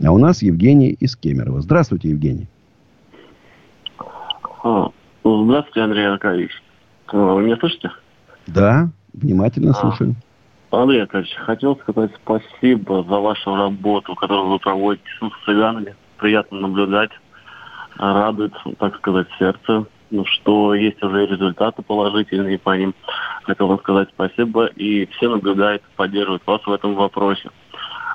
[0.03, 1.61] А у нас Евгений из Кемерово.
[1.61, 2.49] Здравствуйте, Евгений.
[5.25, 6.63] А, Здравствуйте, Андрей Аркадьевич.
[7.09, 7.91] А, Вы меня слышите?
[8.47, 10.15] Да, внимательно слушаю.
[10.71, 15.95] Андрей Аркадьевич, хотел сказать спасибо за вашу работу, которую вы проводите с цыганами.
[16.17, 17.11] Приятно наблюдать.
[17.99, 22.95] А, Радует, так сказать, сердце, ну, что есть уже результаты положительные по ним.
[23.45, 24.67] Хотел вам сказать спасибо.
[24.67, 27.51] И все наблюдают, поддерживают вас в этом вопросе.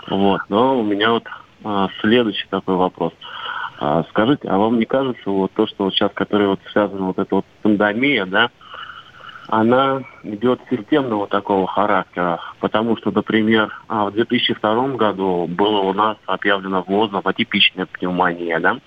[0.09, 0.41] Вот.
[0.49, 1.23] Но у меня вот
[1.63, 3.13] а, следующий такой вопрос.
[3.13, 3.27] А,
[4.09, 7.35] скажите, а вам не кажется вот то, что вот сейчас, которая вот связана вот эта
[7.35, 8.49] вот пандемия, да,
[9.47, 16.17] она идет системного такого характера, потому что, например, а, в 2002 году было у нас
[16.25, 18.77] объявлено ВОЗом атипичная пневмония, да,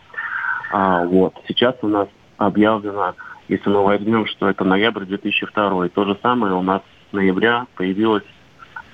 [0.72, 3.14] а, вот, сейчас у нас объявлено,
[3.48, 8.24] если мы возьмем, что это ноябрь 2002, то же самое у нас с ноября появилось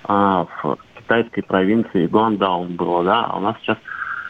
[0.04, 3.78] а, в китайской провинции Гуандаун было, да, а у нас сейчас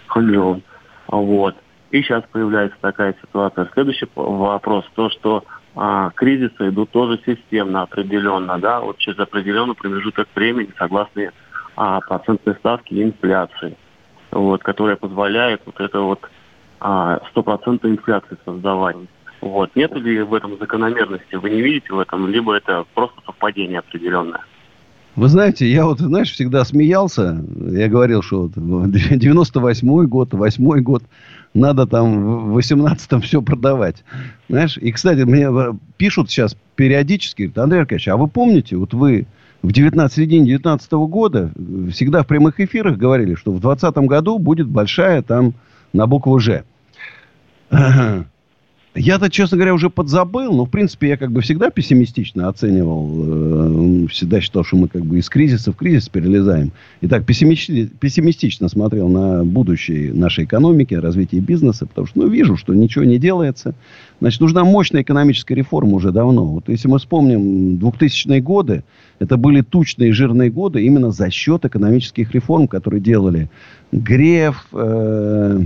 [0.06, 0.62] Хуньон.
[1.08, 1.56] Вот.
[1.90, 3.70] И сейчас появляется такая ситуация.
[3.72, 5.44] Следующий вопрос, то, что
[5.74, 11.32] а, кризисы идут тоже системно, определенно, да, вот через определенный промежуток времени, согласно
[11.76, 13.76] а, процентной ставки и инфляции,
[14.30, 16.28] вот, которая позволяет вот это вот
[16.80, 18.96] а, стопроцентной инфляции создавать.
[19.40, 19.76] Вот.
[19.76, 21.36] Нет ли в этом закономерности?
[21.36, 24.40] Вы не видите в этом, либо это просто совпадение определенное?
[25.16, 27.42] Вы знаете, я вот, знаешь, всегда смеялся.
[27.70, 31.02] Я говорил, что вот 98-й год, 8 год,
[31.54, 34.04] надо там в 18-м все продавать.
[34.50, 38.92] Знаешь, и, кстати, мне э, пишут сейчас периодически, говорят, Андрей Аркадьевич, а вы помните, вот
[38.92, 39.26] вы
[39.62, 44.38] в 19, середине 19 года э, всегда в прямых эфирах говорили, что в 20 году
[44.38, 45.54] будет большая там
[45.94, 46.64] на букву «Ж».
[48.96, 54.06] Я-то, честно говоря, уже подзабыл, но, в принципе, я как бы всегда пессимистично оценивал, э,
[54.08, 56.72] всегда считал, что мы как бы из кризиса в кризис перелезаем.
[57.02, 62.56] И так пессимисти- пессимистично смотрел на будущее нашей экономики, развитие бизнеса, потому что, ну, вижу,
[62.56, 63.74] что ничего не делается.
[64.20, 66.46] Значит, нужна мощная экономическая реформа уже давно.
[66.46, 68.82] Вот если мы вспомним 2000-е годы,
[69.18, 73.50] это были тучные жирные годы именно за счет экономических реформ, которые делали
[73.92, 75.60] Греф, э,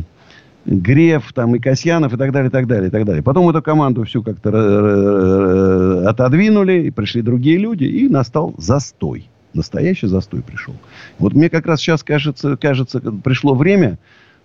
[0.67, 3.23] Греф, там, и Касьянов, и так далее, и так далее, и так далее.
[3.23, 9.29] Потом эту команду всю как-то отодвинули, и пришли другие люди, и настал застой.
[9.55, 10.75] Настоящий застой пришел.
[11.19, 13.99] Вот мне как раз сейчас кажется, кажется пришло время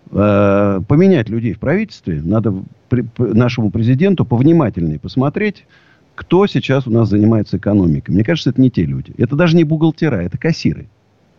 [0.10, 2.22] э, поменять людей в правительстве.
[2.24, 2.56] Надо
[2.90, 5.66] при, при- нашему президенту повнимательнее посмотреть,
[6.16, 8.12] кто сейчас у нас занимается экономикой.
[8.12, 9.14] Мне кажется, это не те люди.
[9.18, 10.88] Это даже не бухгалтера, это кассиры.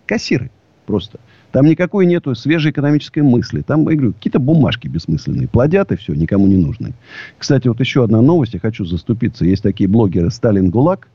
[0.07, 0.51] Кассиры
[0.85, 1.19] просто.
[1.57, 3.63] Там никакой нету свежей экономической мысли.
[3.63, 5.49] Там, я говорю, какие-то бумажки бессмысленные.
[5.49, 6.93] Плодят и все, никому не нужны.
[7.39, 9.47] Кстати, вот еще одна новость, я хочу заступиться.
[9.47, 11.09] Есть такие блогеры Сталин ГУЛАГ,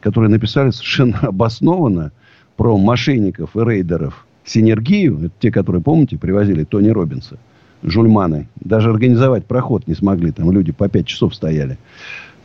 [0.00, 2.12] которые написали совершенно обоснованно
[2.56, 5.18] про мошенников и рейдеров синергию.
[5.26, 7.36] Это те, которые, помните, привозили Тони Робинса,
[7.82, 8.48] жульманы.
[8.58, 10.32] Даже организовать проход не смогли.
[10.32, 11.76] Там люди по пять часов стояли.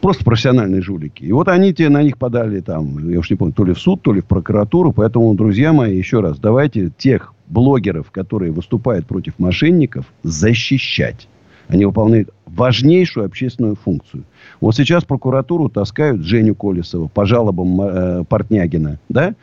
[0.01, 1.23] Просто профессиональные жулики.
[1.23, 3.79] И вот они тебе на них подали там, я уж не помню, то ли в
[3.79, 4.91] суд, то ли в прокуратуру.
[4.91, 11.27] Поэтому, друзья мои, еще раз, давайте тех блогеров, которые выступают против мошенников, защищать.
[11.67, 14.23] Они выполняют важнейшую общественную функцию.
[14.59, 18.99] Вот сейчас прокуратуру таскают Женю Колесова по жалобам э, Портнягина.
[19.07, 19.35] Да?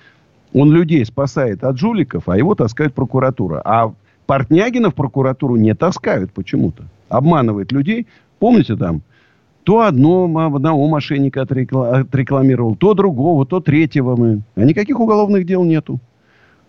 [0.53, 3.63] Он людей спасает от жуликов, а его таскает прокуратура.
[3.65, 3.93] А
[4.27, 6.85] Портнягина в прокуратуру не таскают почему-то.
[7.09, 8.07] Обманывает людей.
[8.39, 9.03] Помните там,
[9.69, 14.41] то одно, одного мошенника отрекламировал, то другого, то третьего мы.
[14.55, 16.01] А никаких уголовных дел нету.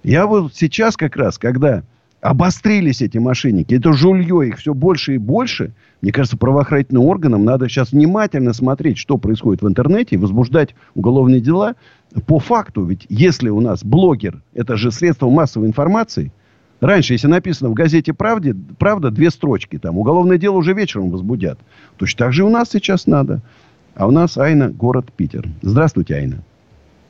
[0.03, 1.83] Я вот сейчас как раз, когда
[2.19, 5.71] обострились эти мошенники, это жулье, их все больше и больше,
[6.01, 11.39] мне кажется, правоохранительным органам надо сейчас внимательно смотреть, что происходит в интернете, и возбуждать уголовные
[11.39, 11.75] дела
[12.27, 12.83] по факту.
[12.83, 16.33] Ведь если у нас блогер, это же средство массовой информации,
[16.81, 21.59] Раньше, если написано в газете «Правде», «Правда» две строчки, там, уголовное дело уже вечером возбудят.
[21.97, 23.41] Точно так же у нас сейчас надо.
[23.95, 25.45] А у нас Айна, город Питер.
[25.61, 26.37] Здравствуйте, Айна.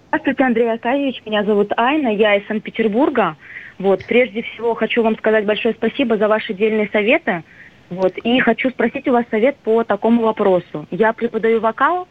[0.08, 1.22] Здравствуйте, Андрей Аркадьевич.
[1.24, 3.38] Меня зовут Айна, я из Санкт-Петербурга.
[3.78, 7.44] Вот, прежде всего хочу вам сказать большое спасибо за ваши дельные советы.
[7.92, 10.88] Вот, и хочу спросить у вас совет по такому вопросу.
[10.90, 12.08] Я преподаю вокал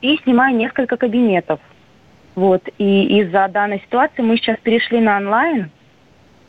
[0.00, 1.60] и снимаю несколько кабинетов.
[2.34, 5.70] Вот, и из-за данной ситуации мы сейчас перешли на онлайн–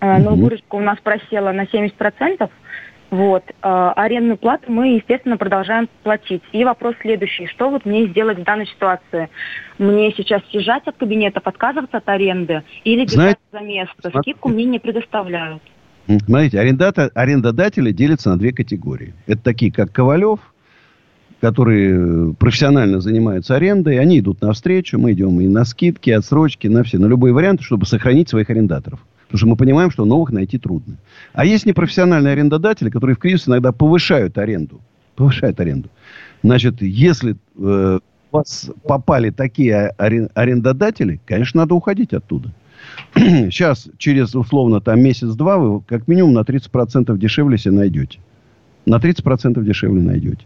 [0.03, 2.49] но выручка у нас просела на 70%.
[3.13, 3.43] Вот.
[3.61, 6.41] Э, арендную плату мы, естественно, продолжаем платить.
[6.51, 7.45] И вопрос следующий.
[7.45, 9.29] Что вот мне сделать в данной ситуации?
[9.77, 14.11] Мне сейчас съезжать от кабинетов, отказываться от аренды или держать за место?
[14.19, 15.61] Скидку мне не предоставляют.
[16.25, 19.13] Смотрите, арендата, арендодатели делятся на две категории.
[19.27, 20.39] Это такие, как Ковалев,
[21.39, 23.99] которые профессионально занимаются арендой.
[23.99, 27.85] Они идут навстречу, мы идем и на скидки, отсрочки, на все, на любые варианты, чтобы
[27.85, 28.99] сохранить своих арендаторов.
[29.33, 30.97] Потому что мы понимаем, что новых найти трудно.
[31.33, 34.79] А есть непрофессиональные арендодатели, которые в кризис иногда повышают аренду.
[35.15, 35.89] Повышают аренду.
[36.43, 37.99] Значит, если э,
[38.31, 42.53] у вас попали такие арендодатели, конечно, надо уходить оттуда.
[43.15, 48.19] Сейчас, через, условно, там месяц-два, вы как минимум на 30% дешевле себе найдете.
[48.85, 50.45] На 30% дешевле найдете.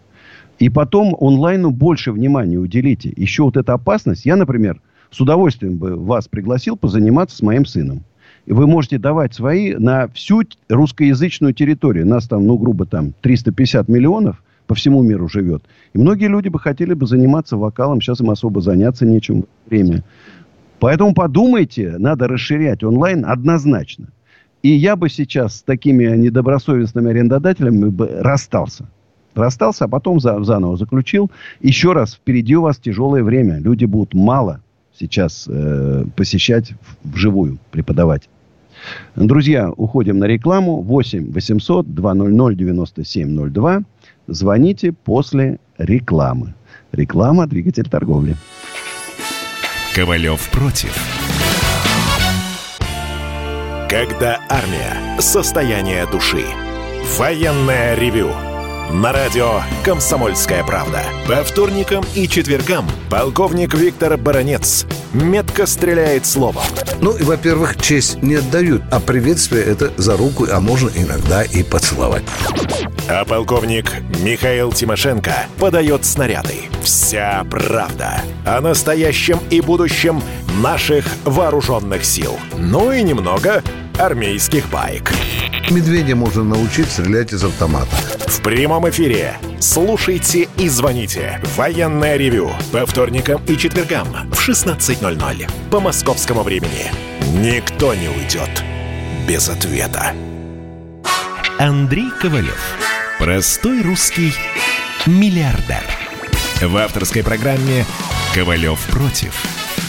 [0.59, 3.11] И потом онлайну больше внимания уделите.
[3.17, 4.25] Еще вот эта опасность.
[4.25, 4.79] Я, например,
[5.11, 8.05] с удовольствием бы вас пригласил позаниматься с моим сыном
[8.53, 12.07] вы можете давать свои на всю русскоязычную территорию.
[12.07, 15.63] Нас там, ну, грубо там, 350 миллионов по всему миру живет.
[15.93, 18.01] И многие люди бы хотели бы заниматься вокалом.
[18.01, 20.03] Сейчас им особо заняться нечем время.
[20.79, 24.07] Поэтому подумайте, надо расширять онлайн однозначно.
[24.63, 28.85] И я бы сейчас с такими недобросовестными арендодателями бы расстался.
[29.35, 31.31] Расстался, а потом за, заново заключил.
[31.61, 33.59] Еще раз, впереди у вас тяжелое время.
[33.59, 34.61] Люди будут мало
[34.97, 36.73] сейчас э, посещать
[37.03, 38.29] вживую, преподавать.
[39.15, 40.81] Друзья, уходим на рекламу.
[40.81, 43.83] 8 800 200 9702.
[44.27, 46.53] Звоните после рекламы.
[46.91, 48.35] Реклама– двигатель торговли.
[49.95, 50.95] Ковалев против.
[53.89, 55.19] Когда армия.
[55.19, 56.43] Состояние души.
[57.17, 58.29] Военное ревю
[58.91, 61.03] на радио «Комсомольская правда».
[61.27, 66.63] По вторникам и четвергам полковник Виктор Баранец метко стреляет словом.
[67.01, 71.63] Ну, и, во-первых, честь не отдают, а приветствие это за руку, а можно иногда и
[71.63, 72.23] поцеловать.
[73.09, 76.55] А полковник Михаил Тимошенко подает снаряды.
[76.83, 80.21] Вся правда о настоящем и будущем
[80.61, 82.37] наших вооруженных сил.
[82.57, 83.63] Ну и немного
[83.97, 85.11] армейских баек.
[85.71, 87.91] Медведя можно научить стрелять из автомата.
[88.27, 89.37] В прямом эфире.
[89.59, 91.41] Слушайте и звоните.
[91.57, 92.51] Военное ревю.
[92.71, 95.49] По вторникам и четвергам в 16.00.
[95.69, 96.91] По московскому времени.
[97.33, 98.63] Никто не уйдет
[99.27, 100.13] без ответа.
[101.59, 102.77] Андрей Ковалев.
[103.19, 104.33] Простой русский
[105.05, 105.83] миллиардер.
[106.61, 107.85] В авторской программе
[108.33, 109.35] «Ковалев против».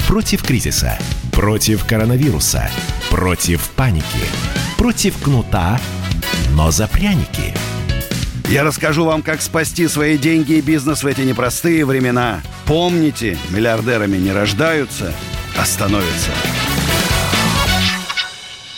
[0.09, 0.99] Против кризиса.
[1.33, 2.69] Против коронавируса.
[3.11, 5.77] Против паники против кнута,
[6.55, 7.53] но за пряники.
[8.49, 12.41] Я расскажу вам, как спасти свои деньги и бизнес в эти непростые времена.
[12.65, 15.13] Помните, миллиардерами не рождаются,
[15.59, 16.31] а становятся.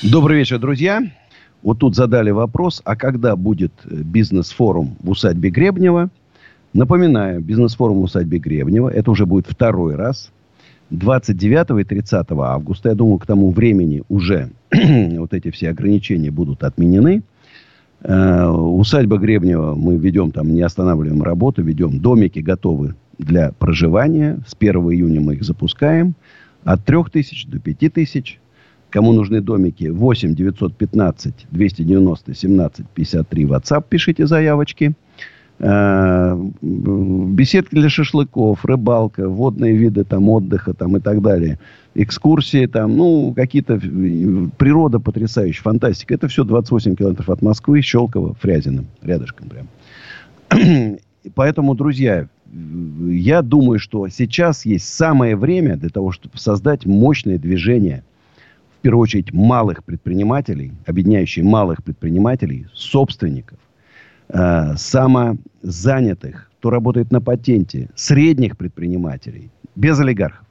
[0.03, 1.03] Добрый вечер, друзья.
[1.63, 6.09] Вот тут задали вопрос, а когда будет э, бизнес-форум в усадьбе Гребнева?
[6.73, 10.31] Напоминаю, бизнес-форум в усадьбе Гребнева, это уже будет второй раз–
[10.91, 16.65] 29 и 30 августа, я думаю, к тому времени уже вот эти все ограничения будут
[16.65, 17.23] отменены.
[18.03, 24.41] Э, усадьба Гребнева мы ведем там, не останавливаем работу, ведем домики готовы для проживания.
[24.47, 26.15] С 1 июня мы их запускаем.
[26.65, 28.41] От 3 тысяч до 5 тысяч.
[28.91, 34.95] Кому нужны домики, 8 915 290 17 53 WhatsApp, пишите заявочки.
[35.63, 41.59] Э, беседки для шашлыков, рыбалка, водные виды там отдыха там и так далее,
[41.95, 46.15] экскурсии там, ну, какие-то, природа потрясающая, фантастика.
[46.15, 50.97] Это все 28 километров от Москвы, Щелково, Фрязино, рядышком прям.
[51.35, 52.27] Поэтому, друзья,
[53.07, 58.03] я думаю, что сейчас есть самое время для того, чтобы создать мощное движение
[58.81, 63.59] первую очередь малых предпринимателей, объединяющий малых предпринимателей, собственников,
[64.33, 70.47] э, самозанятых, кто работает на патенте, средних предпринимателей, без олигархов.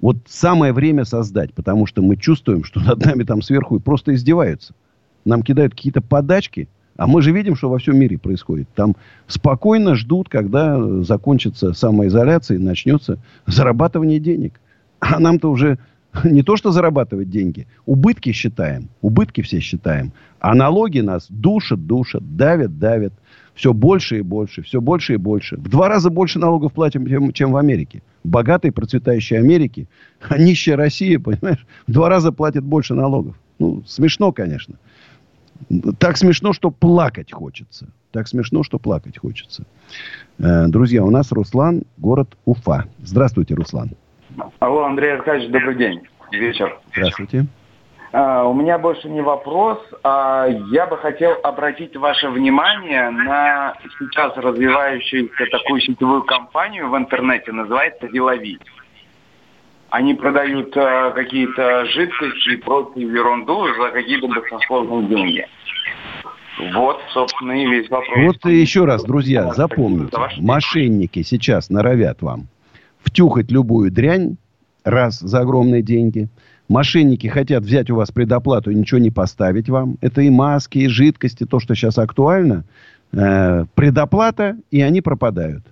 [0.00, 4.74] Вот самое время создать, потому что мы чувствуем, что над нами там сверху просто издеваются.
[5.24, 8.68] Нам кидают какие-то подачки, а мы же видим, что во всем мире происходит.
[8.74, 8.96] Там
[9.26, 14.60] спокойно ждут, когда закончится самоизоляция и начнется зарабатывание денег.
[15.00, 15.78] А нам-то уже
[16.24, 20.12] не то, что зарабатывать деньги, убытки считаем, убытки все считаем.
[20.44, 23.14] А налоги нас душат, душат, давят, давят.
[23.54, 25.56] Все больше и больше, все больше и больше.
[25.56, 28.02] В два раза больше налогов платим, чем, чем в Америке.
[28.24, 29.86] Богатой, процветающей Америке,
[30.28, 33.36] а нищая Россия, понимаешь, в два раза платит больше налогов.
[33.58, 34.74] Ну, смешно, конечно.
[35.98, 37.88] Так смешно, что плакать хочется.
[38.10, 39.64] Так смешно, что плакать хочется.
[40.38, 42.84] Э, друзья, у нас Руслан, город Уфа.
[42.98, 43.92] Здравствуйте, Руслан.
[44.58, 46.02] Алло, Андрей Аркадьевич, добрый день.
[46.32, 46.78] Вечер.
[46.92, 47.46] Здравствуйте.
[48.16, 54.36] А, у меня больше не вопрос, а я бы хотел обратить ваше внимание на сейчас
[54.36, 58.60] развивающуюся такую сетевую компанию в интернете, называется «Деловить».
[59.90, 65.48] Они продают а, какие-то жидкости и прочую ерунду за какие-то баснословные деньги.
[66.72, 68.16] Вот, собственно, и весь вопрос.
[68.16, 70.16] Вот еще раз, друзья, запомните.
[70.38, 72.46] Мошенники сейчас норовят вам
[73.02, 74.36] втюхать любую дрянь,
[74.84, 76.28] раз, за огромные деньги.
[76.68, 79.98] Мошенники хотят взять у вас предоплату и ничего не поставить вам.
[80.00, 82.64] Это и маски, и жидкости, то, что сейчас актуально.
[83.12, 85.64] Э, предоплата, и они пропадают.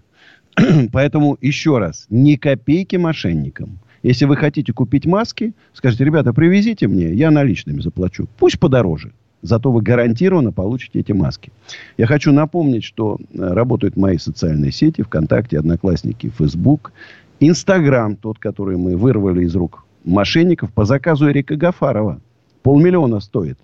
[0.93, 3.79] Поэтому еще раз, ни копейки мошенникам.
[4.03, 8.29] Если вы хотите купить маски, скажите, ребята, привезите мне, я наличными заплачу.
[8.39, 9.13] Пусть подороже.
[9.41, 11.51] Зато вы гарантированно получите эти маски.
[11.97, 16.93] Я хочу напомнить, что э, работают мои социальные сети, ВКонтакте, Одноклассники, Фейсбук,
[17.41, 22.21] Инстаграм, тот, который мы вырвали из рук мошенников по заказу Эрика Гафарова.
[22.63, 23.59] Полмиллиона стоит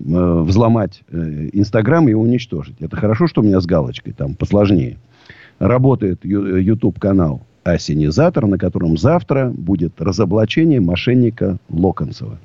[0.00, 2.76] э, взломать э, Инстаграм и уничтожить.
[2.80, 4.98] Это хорошо, что у меня с галочкой, там посложнее.
[5.58, 12.38] Работает YouTube-канал Осенизатор, на котором завтра будет разоблачение мошенника Локонцева.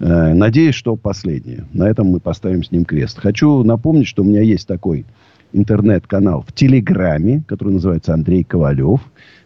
[0.00, 1.66] Э, надеюсь, что последнее.
[1.72, 3.18] На этом мы поставим с ним крест.
[3.18, 5.06] Хочу напомнить, что у меня есть такой
[5.52, 9.00] интернет-канал в Телеграме, который называется Андрей Ковалев,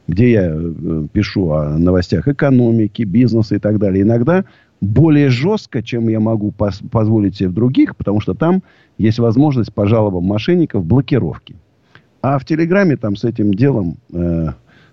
[0.07, 4.03] где я э, пишу о новостях экономики, бизнеса и так далее.
[4.03, 4.45] Иногда
[4.81, 8.63] более жестко, чем я могу пос- позволить себе в других, потому что там
[8.99, 11.57] есть возможность по жалобам мошенников блокировки.
[12.23, 14.49] А в Телеграме там с этим делом, э,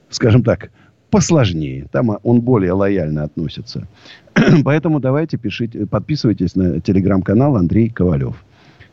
[0.10, 0.72] скажем так,
[1.10, 1.88] посложнее.
[1.92, 3.88] Там он более лояльно относится.
[4.64, 8.44] Поэтому давайте пишите, подписывайтесь на телеграм-канал Андрей Ковалев.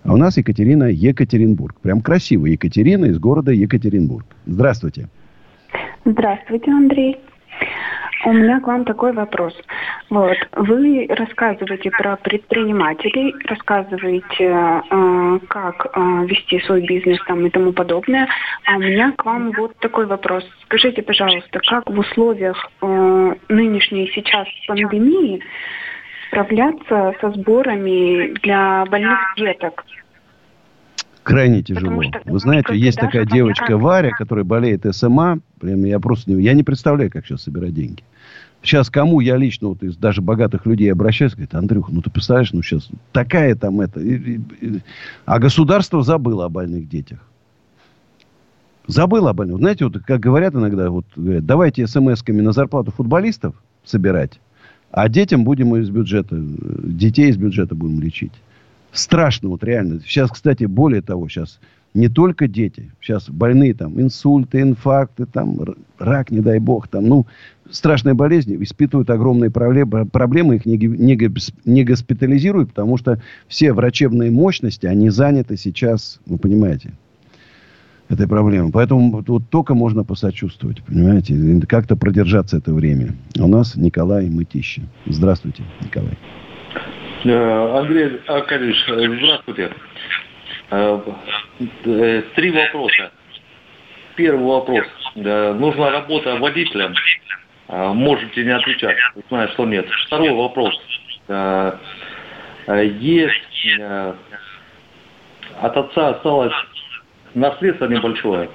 [0.02, 1.80] А у нас Екатерина Екатеринбург.
[1.80, 4.26] Прям красивая Екатерина из города Екатеринбург.
[4.46, 5.08] Здравствуйте.
[6.04, 7.18] Здравствуйте, Андрей.
[8.24, 9.54] У меня к вам такой вопрос.
[10.10, 17.72] Вот, вы рассказываете про предпринимателей, рассказываете, э, как э, вести свой бизнес там и тому
[17.72, 18.28] подобное.
[18.64, 20.44] А у меня к вам вот такой вопрос.
[20.64, 25.40] Скажите, пожалуйста, как в условиях э, нынешней сейчас пандемии
[26.28, 29.84] справляться со сборами для больных деток?
[31.28, 32.02] Крайне тяжело.
[32.24, 35.40] Вы знаете, есть такая девочка Варя, которая болеет СМА.
[35.60, 38.02] Прям я просто не, я не представляю, как сейчас собирать деньги.
[38.62, 42.52] Сейчас кому я лично вот из даже богатых людей обращаюсь, говорит, Андрюха, ну ты представляешь,
[42.52, 44.00] ну сейчас такая там это.
[44.00, 44.80] И, и, и,
[45.26, 47.18] а государство забыло о больных детях.
[48.86, 49.58] Забыло о больных.
[49.58, 53.54] Знаете, вот как говорят иногда, вот говорят, давайте смс-ками на зарплату футболистов
[53.84, 54.40] собирать,
[54.90, 58.32] а детям будем из бюджета, детей из бюджета будем лечить.
[58.92, 60.00] Страшно, вот реально.
[60.00, 61.60] Сейчас, кстати, более того, сейчас
[61.94, 62.90] не только дети.
[63.00, 65.58] Сейчас больные там инсульты, инфаркты, там
[65.98, 67.26] рак, не дай бог, там, ну,
[67.70, 71.18] страшные болезни, испытывают огромные проблемы, проблемы их не, не,
[71.64, 76.92] не госпитализируют, потому что все врачебные мощности, они заняты сейчас, вы понимаете,
[78.08, 78.72] этой проблемой.
[78.72, 83.14] Поэтому вот только можно посочувствовать, понимаете, как-то продержаться это время.
[83.38, 84.82] У нас Николай Мытищи.
[85.06, 86.16] Здравствуйте, Николай.
[87.24, 89.72] Э, Андрей Аркадьевич, здравствуйте.
[90.70, 91.00] Э,
[91.84, 93.10] э, три вопроса.
[94.14, 94.86] Первый вопрос.
[95.14, 96.94] Нужна работа водителем.
[97.68, 98.96] Можете не отвечать.
[99.28, 99.86] Знаю, что нет.
[100.06, 100.74] Второй вопрос.
[102.66, 103.78] Есть
[105.60, 106.52] от отца осталось
[107.34, 108.50] наследство небольшое.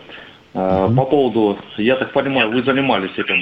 [0.52, 3.42] По поводу, я так понимаю, вы занимались этим.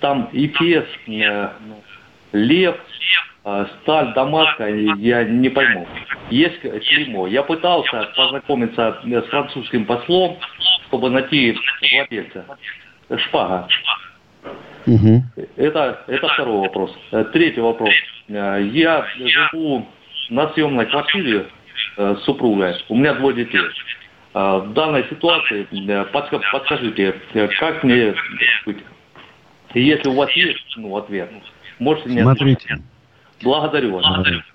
[0.00, 0.88] Там ИПС,
[2.32, 2.76] Лев,
[3.42, 5.86] сталь, Дамаска, я не пойму.
[6.30, 7.26] Есть клеймо.
[7.26, 10.38] Я пытался познакомиться с французским послом,
[10.88, 11.56] чтобы найти
[11.92, 12.44] владельца.
[13.16, 13.66] Шпага.
[14.86, 15.22] Угу.
[15.56, 16.96] Это, это второй вопрос.
[17.12, 17.90] Э, Третий вопрос.
[18.28, 19.86] Э, Я живу
[20.30, 21.46] на съемной квартире
[21.96, 22.74] э, с супругой.
[22.88, 23.60] У меня двое детей.
[24.34, 28.14] Э, В данной ситуации э, подска- подскажите, э, как мне
[28.64, 28.78] быть?
[29.74, 31.30] И если у вас есть ну, ответ,
[31.78, 32.64] можете мне Смотрите.
[32.64, 32.84] ответить.
[33.42, 34.04] Благодарю вас.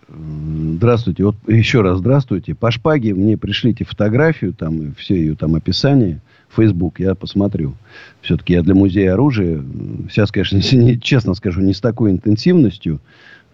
[0.08, 1.24] Здравствуйте.
[1.24, 2.54] Вот еще раз здравствуйте.
[2.54, 6.20] По шпаге мне пришлите фотографию, там, и все ее там описание.
[6.56, 7.74] Facebook, я посмотрю.
[8.22, 9.62] Все-таки я для музея оружия,
[10.10, 13.00] сейчас, конечно, не- честно скажу, не с такой интенсивностью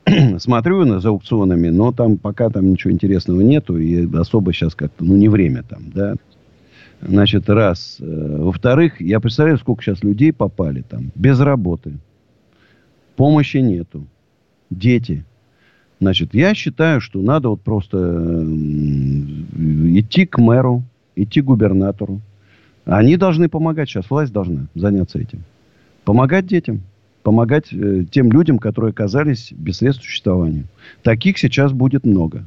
[0.37, 5.03] смотрю на, за аукционами, но там пока там ничего интересного нету, и особо сейчас как-то,
[5.03, 6.15] ну, не время там, да.
[7.01, 7.97] Значит, раз.
[7.99, 11.93] Э, Во-вторых, я представляю, сколько сейчас людей попали там, без работы.
[13.15, 14.05] Помощи нету.
[14.71, 15.23] Дети.
[15.99, 19.45] Значит, я считаю, что надо вот просто м,
[19.99, 20.83] идти к мэру,
[21.15, 22.21] идти к губернатору.
[22.85, 25.43] Они должны помогать сейчас, власть должна заняться этим.
[26.05, 26.81] Помогать детям,
[27.21, 30.63] помогать э, тем людям, которые оказались без средств к существованию.
[31.03, 32.45] Таких сейчас будет много.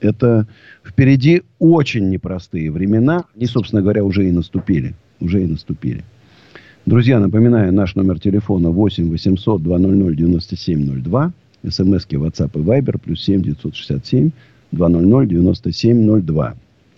[0.00, 0.48] Это
[0.82, 3.24] впереди очень непростые времена.
[3.36, 4.94] Они, собственно говоря, уже и наступили.
[5.20, 6.02] Уже и наступили.
[6.86, 11.32] Друзья, напоминаю, наш номер телефона 8 800 200 9702.
[11.68, 14.30] СМСки WhatsApp и Viber плюс 7 967
[14.72, 16.54] 200 9702.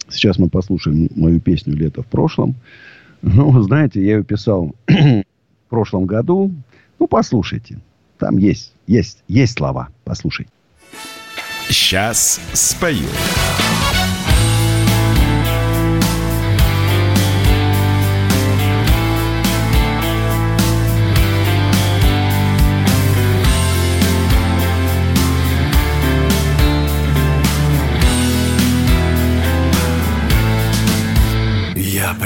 [0.08, 2.54] Сейчас мы послушаем мою песню «Лето в прошлом».
[3.22, 5.24] Ну, знаете, я ее писал в
[5.70, 6.50] прошлом году.
[6.98, 7.78] Ну, послушайте.
[8.18, 9.88] Там есть, есть, есть слова.
[10.04, 10.50] Послушайте.
[11.68, 12.98] Сейчас спою.
[12.98, 13.71] Я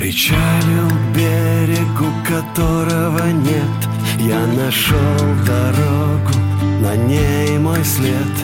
[0.07, 3.89] причалил к берегу, которого нет.
[4.21, 6.33] Я нашел дорогу,
[6.81, 8.35] на ней мой след.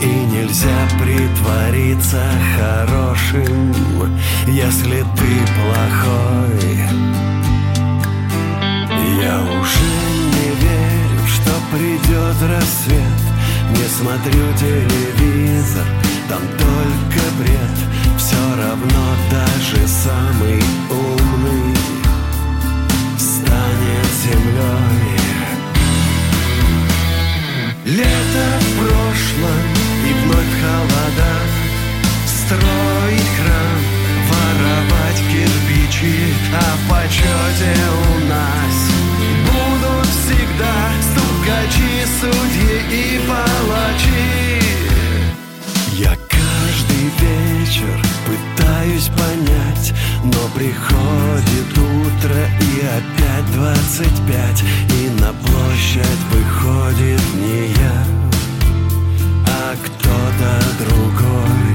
[0.00, 2.22] И нельзя притвориться
[2.56, 3.74] хорошим,
[4.46, 6.88] если ты плохой.
[9.20, 9.92] Я уже
[10.32, 13.20] не верю, что придет рассвет.
[13.72, 15.84] Не смотрю телевизор,
[16.30, 17.90] там только бред
[18.20, 21.74] Все равно даже самый умный
[23.16, 25.20] Станет землей
[27.86, 29.62] Лето в прошлом
[30.04, 31.32] и вновь холода.
[32.26, 33.80] Строить храм,
[34.28, 36.34] воровать кирпичи.
[36.54, 38.76] А в почете у нас
[39.48, 40.76] будут всегда
[41.08, 44.60] Стукачи, судьи и палачи.
[45.92, 46.14] Я
[47.70, 48.00] вечер.
[48.26, 49.94] Пытаюсь понять
[50.24, 54.62] Но приходит утро и опять двадцать пять.
[55.00, 58.04] И на площадь выходит не я,
[59.46, 61.74] а кто-то другой.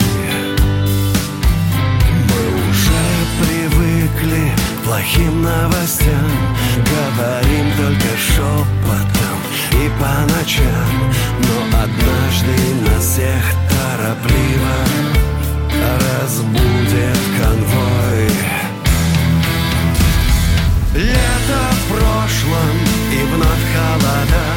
[2.30, 3.04] Мы уже
[3.41, 6.32] привыкли к плохим новостям.
[6.78, 9.39] Говорим только шепотом
[9.72, 11.14] и по ночам.
[11.39, 12.56] Но однажды
[12.86, 15.24] нас всех торопливо
[16.26, 18.30] разбудит конвой.
[20.95, 22.76] Лето в прошлом
[23.11, 24.47] и вновь холода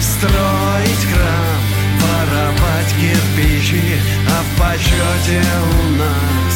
[0.00, 1.62] Строить храм,
[2.00, 6.54] воровать кирпичи А в почете у нас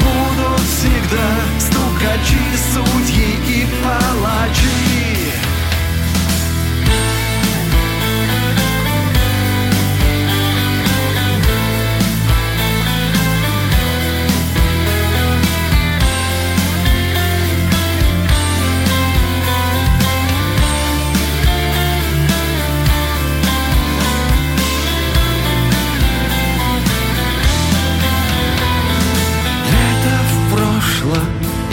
[0.00, 1.28] будут всегда
[1.58, 5.27] Стукачи, судьи и палачи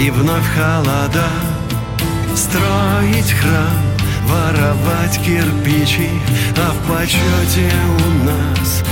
[0.06, 1.28] и вновь холода.
[2.36, 3.82] Строить храм,
[4.28, 6.10] воровать кирпичи.
[6.58, 8.84] А в почете у нас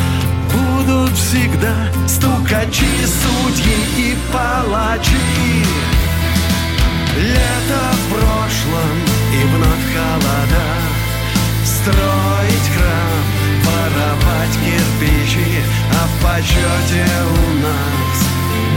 [0.51, 1.75] будут всегда
[2.07, 5.17] Стукачи, судьи и палачи.
[7.15, 8.95] Лето в прошлом
[9.33, 10.65] и вновь холода.
[11.63, 13.23] Строить храм,
[13.65, 15.61] воровать кирпичи.
[15.91, 18.17] А в почете у нас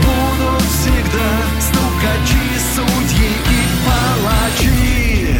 [0.03, 5.37] будут всегда Стукачи, судьи и палачи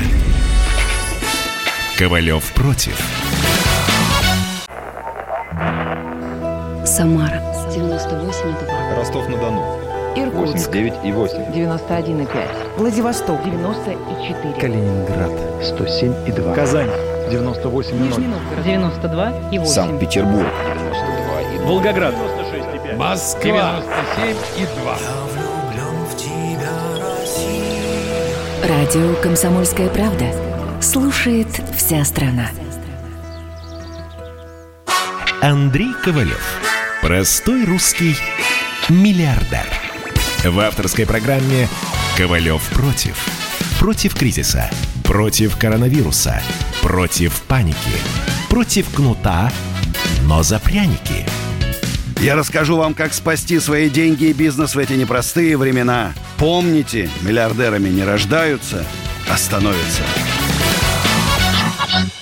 [1.98, 2.98] Ковалев против.
[6.86, 8.98] Самара 98,2.
[8.98, 9.62] Ростов-на-Дону.
[10.16, 11.38] Иркутск 89 и 8.
[11.54, 12.28] 91,5.
[12.78, 14.54] Владивосток 94.
[14.60, 15.32] Калининград
[15.64, 16.54] 107 и 2.
[16.56, 16.90] Казань
[17.30, 19.74] 98 Нижний Новгород 92 и 8.
[19.74, 21.68] Санкт-Петербург 92 и 2.
[21.68, 22.98] Волгоград 96 и 5.
[22.98, 23.82] Москва
[24.18, 25.27] 97
[28.78, 30.32] Радио «Комсомольская правда».
[30.84, 32.52] Слушает вся страна.
[35.42, 36.46] Андрей Ковалев.
[37.02, 38.16] Простой русский
[38.88, 39.66] миллиардер.
[40.44, 41.68] В авторской программе
[42.18, 43.18] «Ковалев против».
[43.80, 44.70] Против кризиса,
[45.04, 46.40] против коронавируса,
[46.84, 47.98] против паники,
[48.48, 49.52] против кнута,
[50.26, 51.26] но за пряники.
[52.20, 56.14] Я расскажу вам, как спасти свои деньги и бизнес в эти непростые времена.
[56.40, 58.86] Помните, миллиардерами не рождаются,
[59.28, 60.04] а становятся.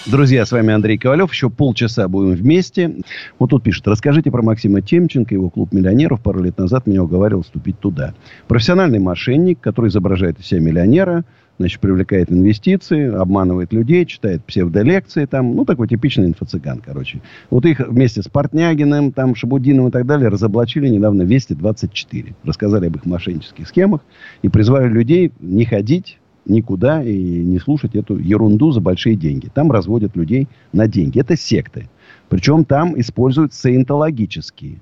[0.05, 1.33] Друзья, с вами Андрей Ковалев.
[1.33, 2.95] Еще полчаса будем вместе.
[3.39, 3.85] Вот тут пишет.
[3.89, 6.21] Расскажите про Максима Темченко, его клуб миллионеров.
[6.21, 8.13] Пару лет назад меня уговаривал вступить туда.
[8.47, 11.25] Профессиональный мошенник, который изображает из себя миллионера,
[11.57, 15.55] значит, привлекает инвестиции, обманывает людей, читает псевдолекции там.
[15.55, 17.21] Ну, такой типичный инфо-цыган, короче.
[17.49, 22.35] Вот их вместе с Портнягиным, там, Шабудиным и так далее разоблачили недавно Вести 24.
[22.43, 24.01] Рассказали об их мошеннических схемах
[24.41, 29.49] и призвали людей не ходить никуда и не слушать эту ерунду за большие деньги.
[29.53, 31.19] Там разводят людей на деньги.
[31.19, 31.89] Это секты.
[32.29, 34.79] Причем там используют саентологические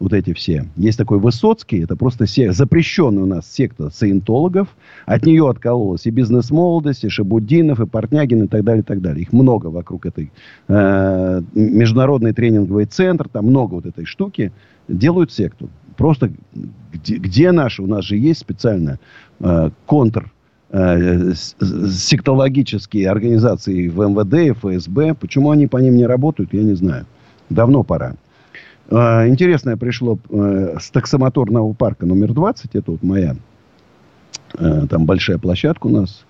[0.00, 0.66] вот эти все.
[0.76, 2.52] Есть такой Высоцкий, это просто сек...
[2.52, 4.68] запрещенный у нас секта саентологов.
[5.06, 9.22] От нее откололась и бизнес-молодость, и Шабуддинов, и Портнягин, и так далее, и так далее.
[9.22, 10.30] Их много вокруг этой
[10.68, 14.52] э, международный тренинговый центр, там много вот этой штуки.
[14.86, 15.68] Делают секту.
[15.96, 16.30] Просто
[16.92, 17.82] где, где наши?
[17.82, 19.00] У нас же есть специально
[19.40, 20.32] э, контр
[20.70, 25.14] э, сектологические организации в МВД ФСБ.
[25.14, 27.06] Почему они по ним не работают, я не знаю.
[27.50, 28.14] Давно пора.
[28.88, 32.74] Э, интересное пришло э, с таксомоторного парка номер 20.
[32.74, 33.36] Это вот моя
[34.58, 36.24] э, там большая площадка у нас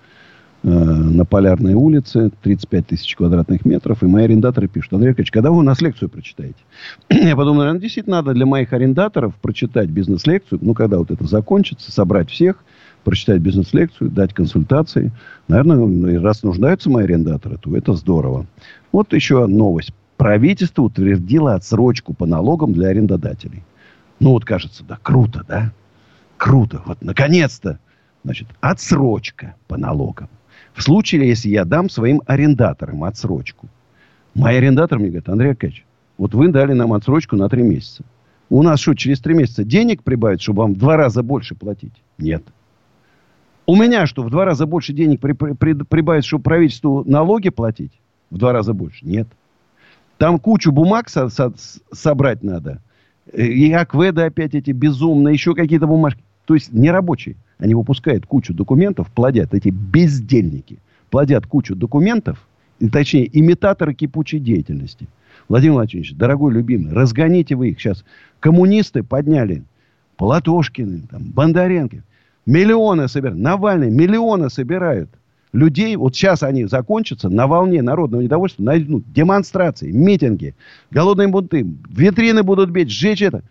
[0.63, 2.31] э, на Полярной улице.
[2.43, 4.03] 35 тысяч квадратных метров.
[4.03, 4.93] И мои арендаторы пишут.
[4.93, 6.59] Андрей Аркадьевич, когда вы у нас лекцию прочитаете?
[7.09, 10.59] я подумал, наверное, действительно надо для моих арендаторов прочитать бизнес-лекцию.
[10.61, 12.63] Ну, когда вот это закончится, собрать всех–
[13.03, 15.11] прочитать бизнес-лекцию, дать консультации.
[15.47, 18.45] Наверное, раз нуждаются мои арендаторы, то это здорово.
[18.91, 19.93] Вот еще новость.
[20.19, 23.63] Правительство утвердило отсрочку по налогам для арендодателей.
[24.19, 25.71] Ну, вот кажется, да, круто, да?
[26.35, 26.81] Круто.
[26.85, 27.79] Вот, наконец-то,
[28.25, 30.27] значит, отсрочка по налогам.
[30.73, 33.69] В случае, если я дам своим арендаторам отсрочку.
[34.35, 35.85] Мои арендаторы мне говорят, Андрей Аркадьевич,
[36.17, 38.03] вот вы дали нам отсрочку на три месяца.
[38.49, 41.93] У нас что, через три месяца денег прибавить, чтобы вам в два раза больше платить?
[42.17, 42.43] Нет.
[43.65, 47.47] У меня что, в два раза больше денег при, при, при, прибавить, чтобы правительству налоги
[47.47, 47.93] платить?
[48.29, 49.05] В два раза больше?
[49.05, 49.29] Нет.
[50.19, 51.53] Там кучу бумаг со, со,
[51.93, 52.81] собрать надо.
[53.33, 56.21] И акведы опять эти безумные, еще какие-то бумажки.
[56.45, 57.37] То есть нерабочие.
[57.57, 60.79] Они выпускают кучу документов, плодят эти бездельники.
[61.09, 62.45] Плодят кучу документов,
[62.91, 65.07] точнее, имитаторы кипучей деятельности.
[65.47, 68.03] Владимир Владимирович, дорогой любимый, разгоните вы их сейчас.
[68.41, 69.63] Коммунисты подняли
[70.17, 72.03] Платошкины, там, Бондаренко.
[72.45, 73.39] Миллионы собирают.
[73.39, 75.09] Навальный миллионы собирают.
[75.51, 80.53] Людей, вот сейчас они закончатся, на волне народного недовольства найдут демонстрации, митинги,
[80.91, 83.43] голодные бунты, витрины будут бить, сжечь это.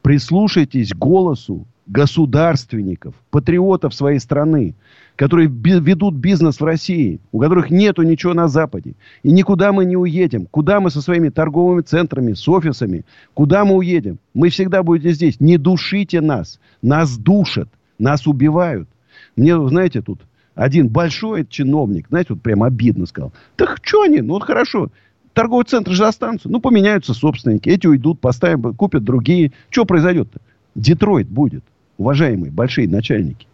[0.00, 4.74] Прислушайтесь голосу государственников, патриотов своей страны,
[5.14, 8.94] которые ведут бизнес в России, у которых нету ничего на Западе.
[9.22, 10.46] И никуда мы не уедем.
[10.46, 13.04] Куда мы со своими торговыми центрами, с офисами,
[13.34, 14.18] куда мы уедем?
[14.34, 15.40] Мы всегда будете здесь.
[15.40, 16.60] Не душите нас.
[16.82, 17.68] Нас душат.
[17.98, 18.88] Нас убивают.
[19.36, 20.20] Мне, знаете, тут
[20.56, 23.32] один большой чиновник, знаете, вот прям обидно сказал.
[23.56, 24.22] Так что они?
[24.22, 24.90] Ну, вот хорошо.
[25.34, 26.48] Торговый центр же останутся.
[26.48, 27.68] Ну, поменяются собственники.
[27.68, 29.52] Эти уйдут, поставим, купят другие.
[29.68, 30.40] Что произойдет-то?
[30.74, 31.62] Детройт будет,
[31.98, 33.46] уважаемые большие начальники.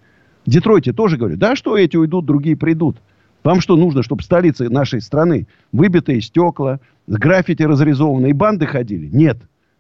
[0.46, 2.96] Детройте тоже говорят, да что эти уйдут, другие придут.
[3.42, 9.08] Вам что нужно, чтобы столицы нашей страны выбитые стекла, граффити разрисованные, банды ходили?
[9.08, 9.38] Нет.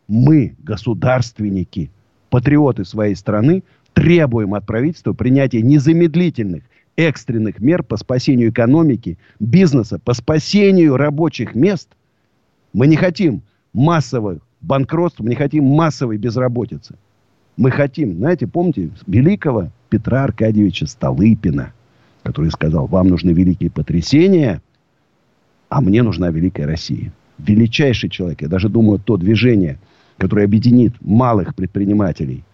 [0.08, 1.92] Мы, государственники,
[2.30, 3.62] патриоты своей страны,
[3.92, 6.64] требуем от правительства принятия незамедлительных
[6.96, 11.88] экстренных мер по спасению экономики, бизнеса, по спасению рабочих мест.
[12.72, 13.42] Мы не хотим
[13.72, 16.96] массовых банкротств, мы не хотим массовой безработицы.
[17.56, 21.72] Мы хотим, знаете, помните великого Петра Аркадьевича Столыпина,
[22.22, 24.62] который сказал, вам нужны великие потрясения,
[25.68, 27.12] а мне нужна великая Россия.
[27.38, 28.42] Величайший человек.
[28.42, 29.78] Я даже думаю, то движение,
[30.18, 32.44] которое объединит малых предпринимателей–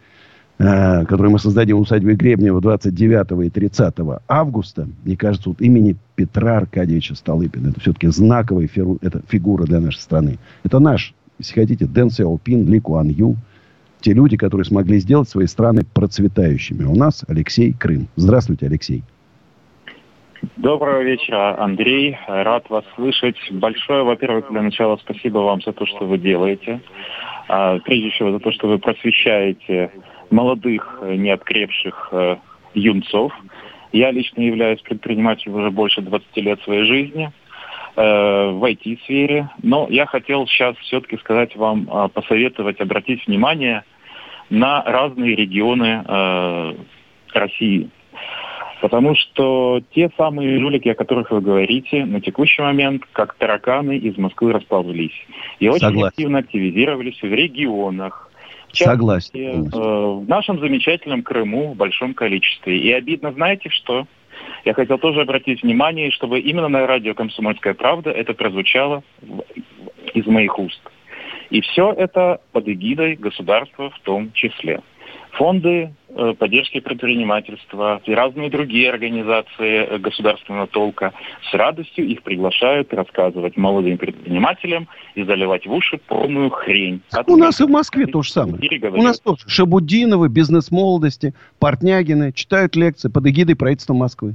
[0.60, 3.94] Э, который мы создадим в усадьбе Гребнева 29 и 30
[4.26, 7.68] августа, мне кажется, вот имени Петра Аркадьевича Столыпина.
[7.68, 10.38] Это все-таки знаковая фигура, это фигура для нашей страны.
[10.64, 13.36] Это наш, если хотите, Дэн Сяопин, Ли Куан Ю.
[14.00, 16.82] те люди, которые смогли сделать свои страны процветающими.
[16.82, 18.08] У нас Алексей Крым.
[18.16, 19.04] Здравствуйте, Алексей.
[20.56, 22.18] Доброго вечера, Андрей.
[22.26, 23.36] Рад вас слышать.
[23.52, 26.80] Большое, во-первых, для начала спасибо вам за то, что вы делаете.
[27.48, 29.90] А, прежде всего за то, что вы просвещаете
[30.30, 32.36] молодых, неоткрепших э,
[32.74, 33.32] юнцов.
[33.92, 37.32] Я лично являюсь предпринимателем уже больше 20 лет своей жизни
[37.96, 38.00] э,
[38.50, 39.50] в IT-сфере.
[39.62, 43.84] Но я хотел сейчас все-таки сказать вам, э, посоветовать обратить внимание
[44.50, 46.74] на разные регионы э,
[47.34, 47.90] России.
[48.80, 54.16] Потому что те самые жулики, о которых вы говорите, на текущий момент, как тараканы из
[54.16, 55.26] Москвы расползлись.
[55.58, 56.08] И очень Согласен.
[56.08, 58.27] активно активизировались в регионах.
[58.72, 59.70] Частности, Согласен.
[59.72, 62.78] Э, в нашем замечательном Крыму в большом количестве.
[62.78, 64.06] И обидно, знаете что?
[64.64, 69.02] Я хотел тоже обратить внимание, чтобы именно на радио «Комсомольская правда» это прозвучало
[70.14, 70.80] из моих уст.
[71.50, 74.80] И все это под эгидой государства в том числе
[75.38, 81.12] фонды э, поддержки предпринимательства и разные другие организации э, государственного толка
[81.48, 87.00] с радостью их приглашают рассказывать молодым предпринимателям и заливать в уши полную хрень.
[87.12, 88.58] От У нас и в Москве то же самое.
[88.90, 94.34] У нас тоже Шабудиновы, бизнес молодости, Портнягины читают лекции под эгидой правительства Москвы.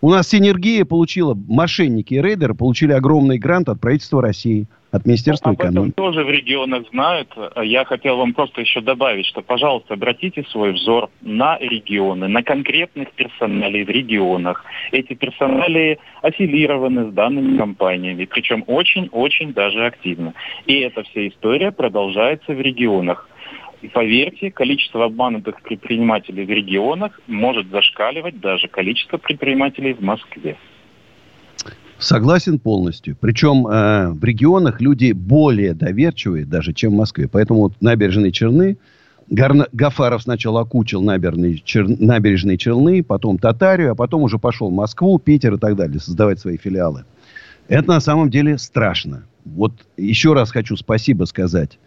[0.00, 5.50] У нас синергия получила, мошенники и рейдеры получили огромный грант от правительства России, от Министерства
[5.50, 5.92] Об экономики.
[5.92, 7.28] этом тоже в регионах знают.
[7.62, 13.10] Я хотел вам просто еще добавить, что, пожалуйста, обратите свой взор на регионы, на конкретных
[13.12, 14.64] персоналей в регионах.
[14.92, 20.34] Эти персонали аффилированы с данными компаниями, причем очень-очень даже активно.
[20.66, 23.28] И эта вся история продолжается в регионах.
[23.82, 30.56] И поверьте, количество обманутых предпринимателей в регионах может зашкаливать даже количество предпринимателей в Москве.
[31.98, 33.16] Согласен полностью.
[33.18, 37.28] Причем э, в регионах люди более доверчивые даже, чем в Москве.
[37.28, 38.76] Поэтому вот набережные Черны,
[39.28, 44.74] Гарна, Гафаров сначала окучил набережные, чер, набережные Челны, потом Татарию, а потом уже пошел в
[44.74, 47.04] Москву, Питер и так далее, создавать свои филиалы.
[47.66, 49.24] Это на самом деле страшно.
[49.44, 51.78] Вот еще раз хочу спасибо сказать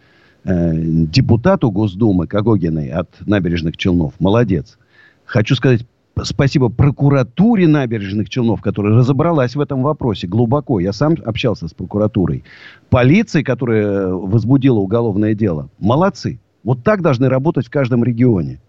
[0.44, 4.14] Э, депутату Госдумы Кагогиной от набережных Челнов.
[4.18, 4.78] Молодец.
[5.26, 5.86] Хочу сказать
[6.22, 10.80] спасибо прокуратуре набережных Челнов, которая разобралась в этом вопросе глубоко.
[10.80, 12.44] Я сам общался с прокуратурой.
[12.88, 15.68] Полиции, которая возбудила уголовное дело.
[15.78, 16.40] Молодцы.
[16.64, 18.60] Вот так должны работать в каждом регионе.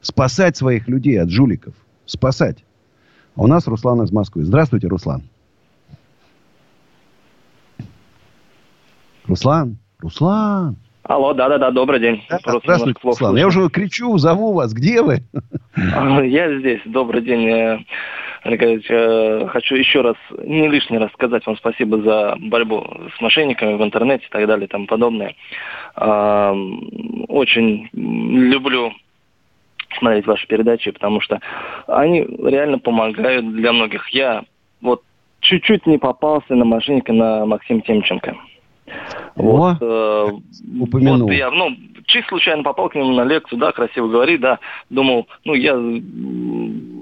[0.00, 1.74] Спасать своих людей от жуликов.
[2.06, 2.64] Спасать.
[3.36, 4.44] А у нас Руслан из Москвы.
[4.44, 5.22] Здравствуйте, Руслан.
[9.26, 9.78] Руслан.
[9.98, 10.76] Руслан.
[11.08, 12.22] Алло, да-да-да, добрый день.
[12.28, 13.34] Да, здравствуйте, Руслан.
[13.38, 14.72] Я уже кричу, зову вас.
[14.72, 15.18] Где вы?
[15.94, 16.80] А, я здесь.
[16.86, 17.78] Добрый день, э,
[18.42, 22.84] Олег э, Хочу еще раз, не лишний раз сказать вам спасибо за борьбу
[23.16, 25.36] с мошенниками в интернете и так далее и тому подобное.
[25.94, 26.52] А,
[27.28, 28.92] очень люблю
[30.00, 31.38] смотреть ваши передачи, потому что
[31.86, 34.08] они реально помогают для многих.
[34.08, 34.42] Я
[34.80, 35.02] вот
[35.40, 38.36] чуть-чуть не попался на мошенника на Максима Темченко.
[39.36, 40.28] Вот, э,
[40.80, 41.28] упомянул.
[41.28, 41.76] Вот я, ну,
[42.08, 44.58] чисто случайно попал к нему на лекцию, да, красиво говорит, да,
[44.90, 45.74] думал, ну, я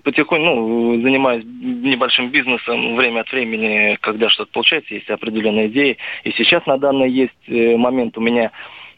[0.05, 6.33] потихоньку, ну, занимаюсь небольшим бизнесом время от времени, когда что-то получается, есть определенные идеи, и
[6.33, 8.51] сейчас на данный есть э, момент у меня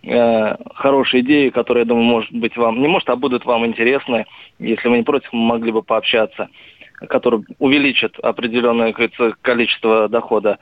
[0.02, 4.26] э, хорошие идеи, которые, я думаю, может быть вам, не может, а будут вам интересны,
[4.58, 6.48] если вы не против, мы могли бы пообщаться,
[7.08, 8.92] которые увеличат определенное
[9.42, 10.58] количество дохода.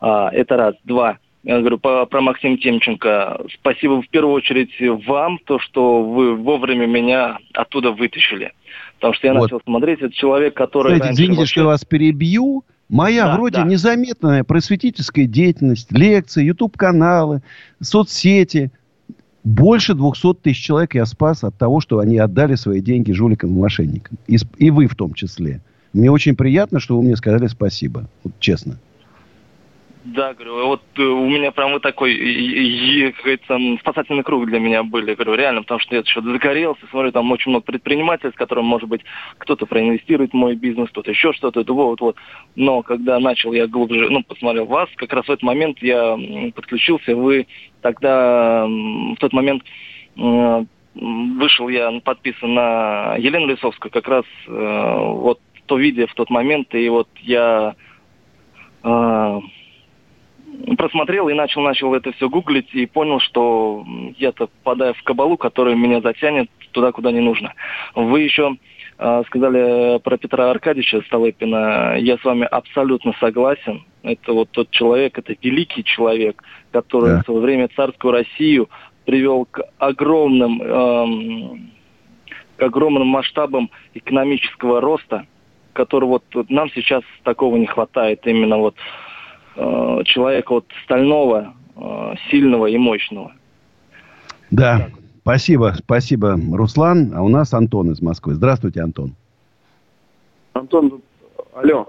[0.00, 0.74] А, это раз.
[0.84, 3.40] Два я говорю по, про Максима Темченко.
[3.54, 4.70] Спасибо в первую очередь
[5.06, 8.52] вам, то, что вы вовремя меня оттуда вытащили.
[8.96, 9.42] Потому что я вот.
[9.44, 10.96] начал смотреть, это человек, который...
[10.96, 11.50] Знаете, извините, вообще...
[11.52, 12.64] что я вас перебью.
[12.90, 13.64] Моя да, вроде да.
[13.64, 17.40] незаметная просветительская деятельность, лекции, YouTube-каналы,
[17.80, 18.70] соцсети.
[19.42, 23.58] Больше 200 тысяч человек я спас от того, что они отдали свои деньги жуликам и
[23.58, 24.18] мошенникам.
[24.26, 25.62] И, и вы в том числе.
[25.94, 28.06] Мне очень приятно, что вы мне сказали спасибо.
[28.22, 28.78] Вот честно.
[30.02, 32.14] Да, говорю, вот э, у меня прям вот такой,
[33.12, 37.12] как говорится, спасательный круг для меня были, говорю, реально, потому что я еще загорелся, смотрю,
[37.12, 39.02] там очень много предпринимателей, с которыми, может быть,
[39.36, 42.16] кто-то проинвестирует в мой бизнес, кто-то еще что-то, вот, вот.
[42.56, 46.16] Но когда начал я глубже, ну, посмотрел вас, как раз в этот момент я
[46.54, 47.46] подключился, вы
[47.82, 49.62] тогда в тот момент
[50.94, 56.74] вышел я подписан на Елену Лисовскую, как раз э, вот то видео в тот момент,
[56.74, 57.74] и вот я
[58.82, 59.40] э,
[60.76, 63.84] просмотрел и начал, начал это все гуглить и понял, что
[64.18, 67.52] я-то попадаю в кабалу, которая меня затянет туда, куда не нужно.
[67.94, 68.56] Вы еще
[68.98, 71.96] э, сказали про Петра Аркадьевича Столыпина.
[71.98, 73.84] Я с вами абсолютно согласен.
[74.02, 77.22] Это вот тот человек, это великий человек, который да.
[77.22, 78.68] в свое время царскую Россию
[79.04, 81.70] привел к огромным, эм,
[82.56, 85.26] к огромным масштабам экономического роста,
[85.72, 88.76] который вот, вот нам сейчас такого не хватает, именно вот
[89.60, 93.32] э, человека вот стального, э, сильного и мощного.
[94.50, 94.88] Да,
[95.20, 97.12] спасибо, спасибо, Руслан.
[97.14, 98.34] А у нас Антон из Москвы.
[98.34, 99.14] Здравствуйте, Антон.
[100.54, 101.00] Антон,
[101.54, 101.88] алло.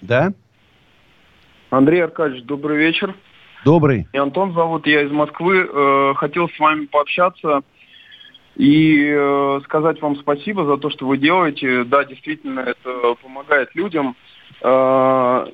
[0.00, 0.32] Да?
[1.70, 3.14] Андрей Аркадьевич, добрый вечер.
[3.64, 4.06] Добрый.
[4.12, 5.68] И Антон зовут, я из Москвы.
[5.68, 7.62] Э, хотел с вами пообщаться
[8.56, 11.84] и э, сказать вам спасибо за то, что вы делаете.
[11.84, 14.16] Да, действительно, это помогает людям.
[14.62, 15.46] Э,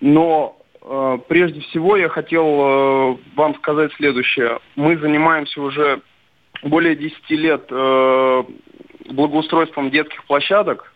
[0.00, 0.55] но
[1.28, 4.58] прежде всего я хотел э, вам сказать следующее.
[4.76, 6.00] Мы занимаемся уже
[6.62, 8.44] более 10 лет э,
[9.10, 10.92] благоустройством детских площадок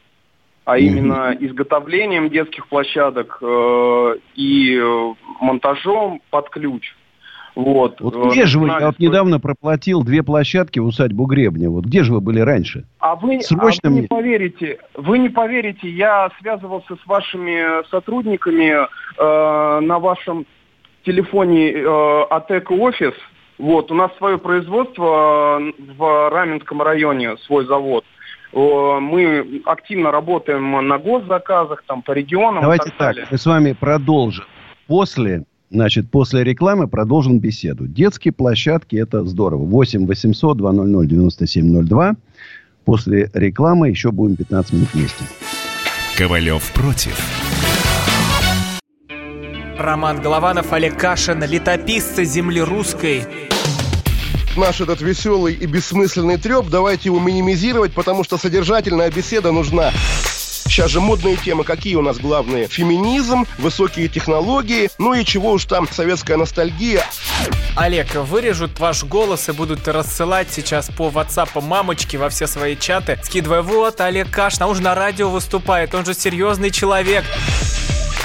[0.65, 6.95] а именно изготовлением детских площадок э, и э, монтажом под ключ.
[7.55, 8.01] Вот.
[8.01, 8.69] Вот где же вы?
[8.69, 11.71] Я вот недавно проплатил две площадки в усадьбу Гребня.
[11.71, 12.85] Вот где же вы были раньше?
[12.99, 18.77] А вы, Срочно а вы не поверите, вы не поверите, я связывался с вашими сотрудниками
[18.77, 20.47] э, на вашем
[21.05, 23.15] телефоне э, АТЭК офис.
[23.59, 28.05] Вот, у нас свое производство э, в Раменском районе, свой завод.
[28.53, 32.63] Мы активно работаем на госзаказах, там, по регионам.
[32.63, 33.27] Давайте так, далее.
[33.31, 34.45] мы с вами продолжим.
[34.89, 37.87] После, значит, после рекламы продолжим беседу.
[37.87, 39.65] Детские площадки– это здорово.
[39.65, 42.17] 8 800 200 9702.
[42.85, 45.25] После рекламы еще будем 15 минут вместе.
[46.17, 47.19] Ковалев против.
[49.79, 53.23] Роман Голованов, Олег Кашин, летописцы земли русской–
[54.57, 59.93] наш этот веселый и бессмысленный треп, давайте его минимизировать, потому что содержательная беседа нужна.
[60.71, 62.69] Сейчас же модные темы, какие у нас главные?
[62.69, 67.03] Феминизм, высокие технологии, ну и чего уж там, советская ностальгия.
[67.75, 73.19] Олег, вырежут ваш голос и будут рассылать сейчас по WhatsApp мамочки во все свои чаты,
[73.25, 77.25] скидывая, вот, Олег Каш, он же на радио выступает, он же серьезный человек.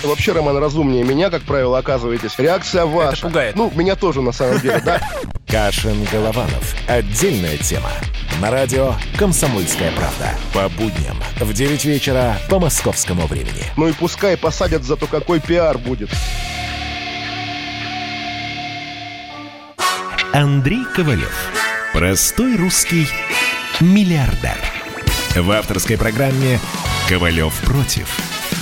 [0.04, 2.38] Вообще, Роман, разумнее меня, как правило, оказываетесь.
[2.38, 3.14] Реакция ваша.
[3.14, 3.56] Это пугает.
[3.56, 5.02] Ну, меня тоже, на самом деле, да.
[5.48, 6.76] Кашин-Голованов.
[6.88, 7.90] Отдельная тема.
[8.42, 10.36] На радио «Комсомольская правда».
[10.54, 13.64] По будням в 9 вечера по московскому времени.
[13.78, 16.10] Ну и пускай посадят, зато какой пиар будет.
[20.34, 21.34] Андрей Ковалев.
[21.94, 23.08] Простой русский
[23.80, 24.58] миллиардер.
[25.36, 26.60] В авторской программе
[27.08, 28.10] «Ковалев против».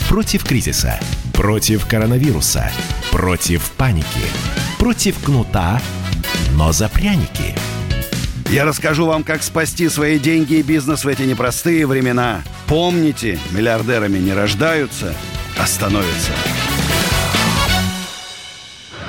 [0.07, 0.99] Против кризиса.
[1.33, 2.71] Против коронавируса.
[3.11, 4.21] Против паники.
[4.77, 5.81] Против кнута,
[6.51, 7.55] но за пряники.
[8.49, 12.41] Я расскажу вам, как спасти свои деньги и бизнес в эти непростые времена.
[12.67, 15.13] Помните, миллиардерами не рождаются,
[15.57, 16.31] а становятся.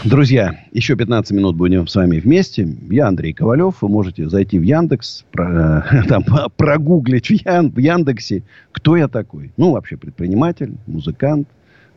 [0.05, 2.69] Друзья, еще 15 минут будем с вами вместе.
[2.91, 3.77] Я Андрей Ковалев.
[3.81, 6.25] Вы можете зайти в Яндекс, про, там,
[6.57, 8.43] прогуглить в, Ян, в Яндексе,
[8.73, 9.51] кто я такой.
[9.57, 11.49] Ну, вообще предприниматель, музыкант.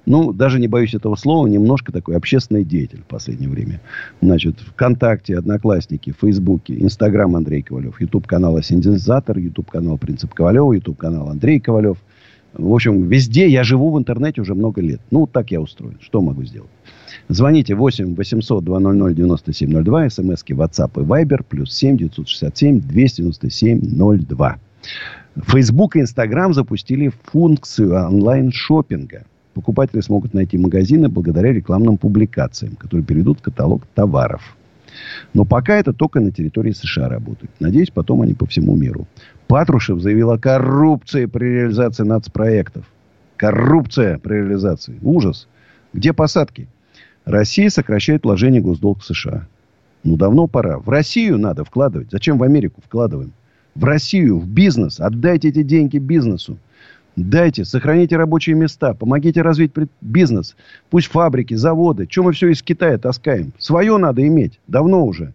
[0.07, 3.81] Ну, даже не боюсь этого слова, немножко такой общественный деятель в последнее время.
[4.21, 11.97] Значит, ВКонтакте, Одноклассники, Фейсбуке, Инстаграм Андрей Ковалев, Ютуб-канал Асендизатор, Ютуб-канал Принцип Ковалева, Ютуб-канал Андрей Ковалев.
[12.53, 15.01] В общем, везде я живу в интернете уже много лет.
[15.11, 15.97] Ну, так я устроен.
[15.99, 16.71] Что могу сделать?
[17.27, 24.57] Звоните 8 800 200 9702, смски WhatsApp и Viber, плюс 7 967 297 02.
[25.47, 29.25] Facebook и Instagram запустили функцию онлайн-шоппинга.
[29.57, 34.55] Покупатели смогут найти магазины благодаря рекламным публикациям, которые перейдут в каталог товаров.
[35.33, 37.49] Но пока это только на территории США работает.
[37.59, 39.07] Надеюсь, потом они по всему миру.
[39.47, 42.85] Патрушев заявил о коррупции при реализации нацпроектов.
[43.35, 44.99] Коррупция при реализации.
[45.01, 45.47] Ужас.
[45.91, 46.67] Где посадки?
[47.25, 49.47] Россия сокращает вложение госдолг в США.
[50.03, 50.77] Ну, давно пора.
[50.77, 52.11] В Россию надо вкладывать.
[52.11, 53.33] Зачем в Америку вкладываем?
[53.73, 54.99] В Россию, в бизнес.
[54.99, 56.59] Отдайте эти деньги бизнесу.
[57.17, 59.71] Дайте, сохраните рабочие места, помогите развить
[60.01, 60.55] бизнес.
[60.91, 62.05] Пусть фабрики, заводы.
[62.05, 63.53] Чем мы все из Китая таскаем?
[63.57, 64.59] Свое надо иметь.
[64.67, 65.33] Давно уже.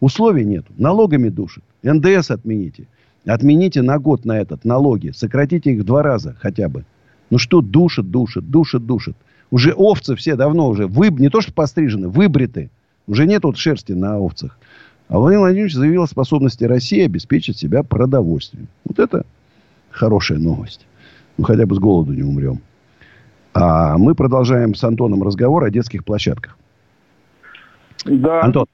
[0.00, 0.66] Условий нет.
[0.76, 1.62] Налогами душат.
[1.84, 2.88] НДС отмените.
[3.24, 5.12] Отмените на год на этот налоги.
[5.14, 6.84] Сократите их в два раза хотя бы.
[7.30, 9.14] Ну что душит, душит, душит, душит.
[9.52, 12.70] Уже овцы все давно уже вы, не то что пострижены, выбриты.
[13.06, 14.58] Уже нет вот шерсти на овцах.
[15.06, 18.66] А Владимир Владимирович заявил о способности России обеспечить себя продовольствием.
[18.84, 19.24] Вот это
[19.90, 20.86] хорошая новость.
[21.40, 22.60] Мы хотя бы с голоду не умрем.
[23.54, 26.58] А мы продолжаем с Антоном разговор о детских площадках.
[28.04, 28.42] Да.
[28.42, 28.66] Антон,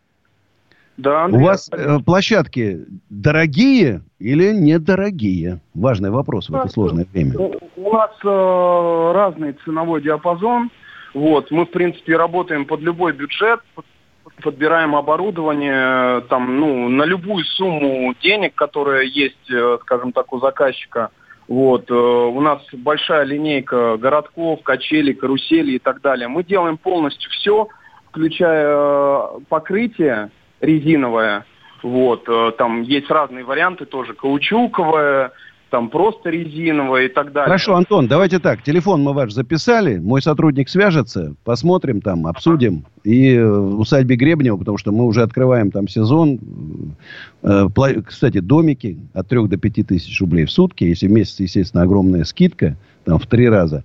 [0.96, 5.60] да, Андрей, У вас э, площадки дорогие или недорогие?
[5.74, 7.38] Важный вопрос в это сложное время.
[7.38, 10.70] У нас э, разный ценовой диапазон.
[11.14, 13.84] Вот, мы, в принципе, работаем под любой бюджет, под,
[14.24, 20.40] под подбираем оборудование там, ну, на любую сумму денег, которая есть, э, скажем так, у
[20.40, 21.10] заказчика.
[21.48, 21.90] Вот.
[21.90, 26.28] Э, у нас большая линейка городков, качелей, каруселей и так далее.
[26.28, 27.68] Мы делаем полностью все,
[28.10, 31.44] включая э, покрытие резиновое.
[31.82, 32.28] Вот.
[32.56, 34.14] Там есть разные варианты тоже.
[34.14, 35.30] Каучуковое,
[35.70, 37.46] там просто резиновая и так далее.
[37.46, 38.62] Хорошо, Антон, давайте так.
[38.62, 42.84] Телефон мы ваш записали, мой сотрудник свяжется, посмотрим там, обсудим.
[43.04, 46.38] И э, в усадьбе Гребнева, потому что мы уже открываем там сезон.
[47.42, 47.66] Э,
[48.04, 50.84] кстати, домики от 3 до 5 тысяч рублей в сутки.
[50.84, 53.84] Если в месяц, естественно, огромная скидка, там в три раза.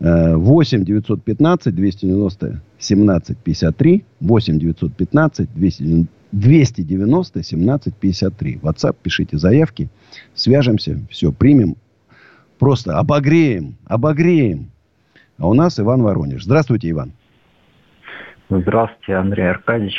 [0.00, 4.04] 8 915 290 17 53.
[4.20, 8.60] 8 915 290 290 17 53.
[8.62, 9.88] WhatsApp, пишите заявки,
[10.34, 11.76] свяжемся, все, примем.
[12.58, 14.70] Просто обогреем, обогреем.
[15.38, 16.44] А у нас Иван Воронеж.
[16.44, 17.12] Здравствуйте, Иван.
[18.50, 19.96] Здравствуйте, Андрей Аркадьевич.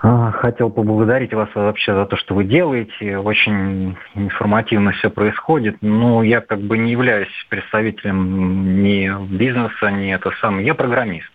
[0.00, 3.18] А, хотел поблагодарить вас вообще за то, что вы делаете.
[3.18, 5.76] Очень информативно все происходит.
[5.80, 10.66] Но я как бы не являюсь представителем ни бизнеса, ни это самое.
[10.66, 11.30] Я программист.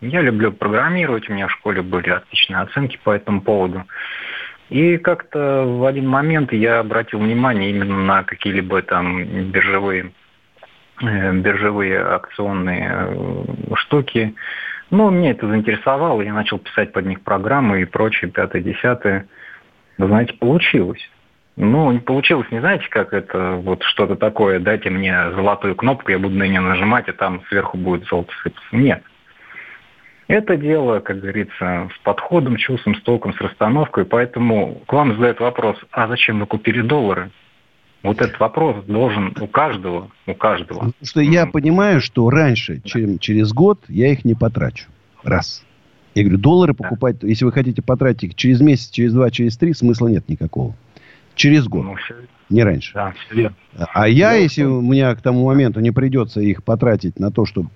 [0.00, 3.84] Я люблю программировать, у меня в школе были отличные оценки по этому поводу.
[4.70, 10.12] И как-то в один момент я обратил внимание именно на какие-либо там биржевые,
[11.02, 14.34] э, биржевые акционные э, штуки.
[14.90, 19.26] Ну, меня это заинтересовало, я начал писать под них программы и прочее, пятое, десятое.
[19.96, 21.10] Знаете, получилось.
[21.56, 26.18] Ну, не получилось, не знаете, как это вот что-то такое, дайте мне золотую кнопку, я
[26.20, 28.68] буду на нее нажимать, а там сверху будет золото сыпаться.
[28.70, 29.02] Нет.
[30.28, 34.04] Это дело, как говорится, с подходом, чувством, с толком, с расстановкой.
[34.04, 37.30] Поэтому к вам задают вопрос, а зачем вы купили доллары?
[38.02, 40.78] Вот этот вопрос должен у каждого, у каждого.
[40.78, 44.86] Потому что я понимаю, что раньше, чем через год, я их не потрачу.
[45.24, 45.64] Раз.
[46.14, 49.72] Я говорю, доллары покупать, если вы хотите потратить их через месяц, через два, через три,
[49.72, 50.74] смысла нет никакого.
[51.38, 51.84] Через год.
[51.84, 51.94] Ну,
[52.50, 52.92] не раньше.
[52.94, 53.52] Да, все
[53.94, 57.70] А я, если у меня к тому моменту не придется их потратить на то, чтобы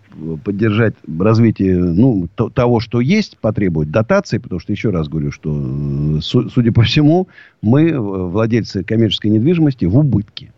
[0.45, 5.51] поддержать развитие ну, то, того, что есть, потребовать дотации, потому что, еще раз говорю, что,
[5.55, 7.29] э, судя по всему,
[7.61, 10.53] мы, э, владельцы коммерческой недвижимости, в убытке,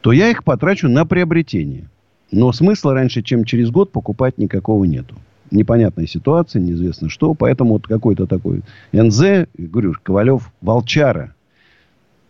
[0.00, 1.90] то я их потрачу на приобретение.
[2.30, 5.16] Но смысла раньше, чем через год, покупать никакого нету.
[5.50, 7.34] Непонятная ситуация, неизвестно что.
[7.34, 8.62] Поэтому вот какой-то такой
[8.92, 11.34] НЗ, говорю, Ковалев, волчара–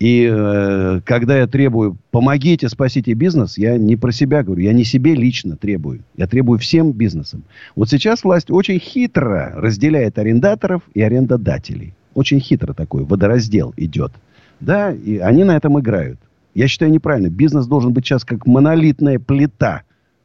[0.00, 4.82] и э, когда я требую, помогите, спасите бизнес, я не про себя говорю, я не
[4.82, 6.00] себе лично требую.
[6.16, 7.44] Я требую всем бизнесам.
[7.76, 11.92] Вот сейчас власть очень хитро разделяет арендаторов и арендодателей.
[12.14, 14.12] Очень хитро такой водораздел идет.
[14.58, 16.18] Да, и они на этом играют.
[16.54, 17.28] Я считаю неправильно.
[17.28, 19.82] Бизнес должен быть сейчас как монолитная плита.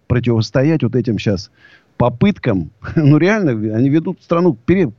[0.07, 1.52] Противостоять вот этим сейчас
[1.97, 4.91] попыткам, ну реально, они ведут страну к пере,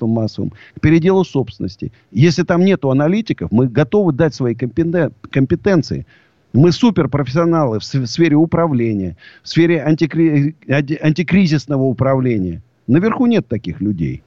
[0.00, 1.92] массовым, к переделу собственности.
[2.10, 6.06] Если там нету аналитиков, мы готовы дать свои компетенции.
[6.52, 10.56] Мы суперпрофессионалы в сфере управления, в сфере антикри...
[10.68, 12.60] антикризисного управления.
[12.88, 14.24] Наверху нет таких людей.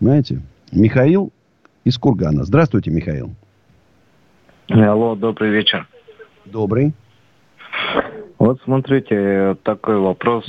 [0.00, 0.42] Понимаете?
[0.72, 1.32] Михаил
[1.84, 2.44] из Кургана.
[2.44, 3.30] Здравствуйте, Михаил.
[4.68, 5.86] Алло, добрый вечер.
[6.44, 6.92] Добрый.
[8.38, 10.44] Вот смотрите, такой вопрос.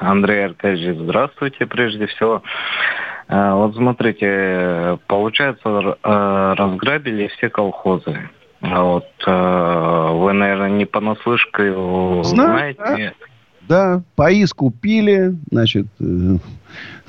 [0.00, 2.42] Андрей Аркадьевич, здравствуйте прежде всего.
[3.28, 8.30] Э, вот смотрите, получается, э, разграбили все колхозы.
[8.60, 11.74] А вот э, вы, наверное, не понаслышке
[12.24, 13.14] знаете.
[13.68, 13.96] Да?
[13.96, 15.86] да, паис купили, значит,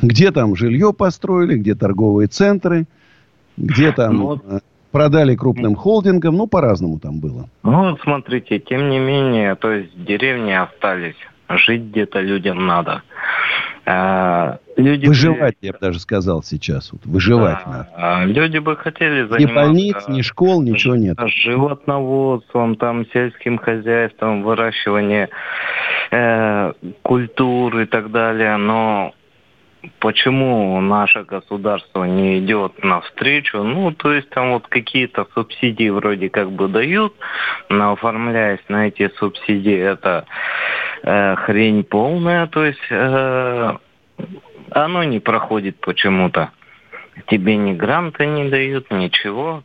[0.01, 2.85] где там жилье построили, где торговые центры,
[3.55, 4.43] где там ну, вот
[4.91, 7.49] продали крупным холдингам, ну, по-разному там было.
[7.63, 11.15] Ну, вот смотрите, тем не менее, то есть деревни остались,
[11.49, 13.03] жить где-то людям надо.
[13.89, 15.67] А, люди выживать, бы...
[15.67, 16.91] я бы даже сказал сейчас.
[16.91, 17.89] Вот, выживать да, надо.
[17.95, 19.39] А, люди бы хотели заниматься...
[19.39, 21.17] Ни больниц, ни школ, ничего нет.
[21.25, 25.29] Животноводством, там, сельским хозяйством, выращивание
[26.11, 29.13] э, культуры и так далее, но
[29.99, 33.63] почему наше государство не идет навстречу.
[33.63, 37.13] Ну, то есть там вот какие-то субсидии вроде как бы дают,
[37.69, 40.25] но оформляясь на эти субсидии, это
[41.03, 43.77] э, хрень полная, то есть э,
[44.71, 46.51] оно не проходит почему-то.
[47.27, 49.63] Тебе ни гранта не дают, ничего.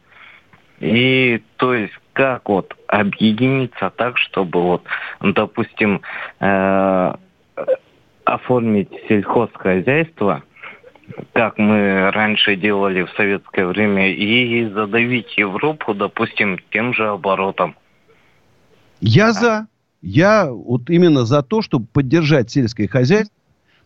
[0.80, 4.84] И то есть как вот объединиться так, чтобы вот,
[5.20, 6.02] допустим,
[6.40, 7.14] э,
[8.24, 10.42] оформить сельхозхозяйство,
[11.32, 17.76] как мы раньше делали в советское время, и задавить Европу, допустим, тем же оборотом.
[19.00, 19.66] Я за.
[20.00, 23.36] Я вот именно за то, чтобы поддержать сельское хозяйство,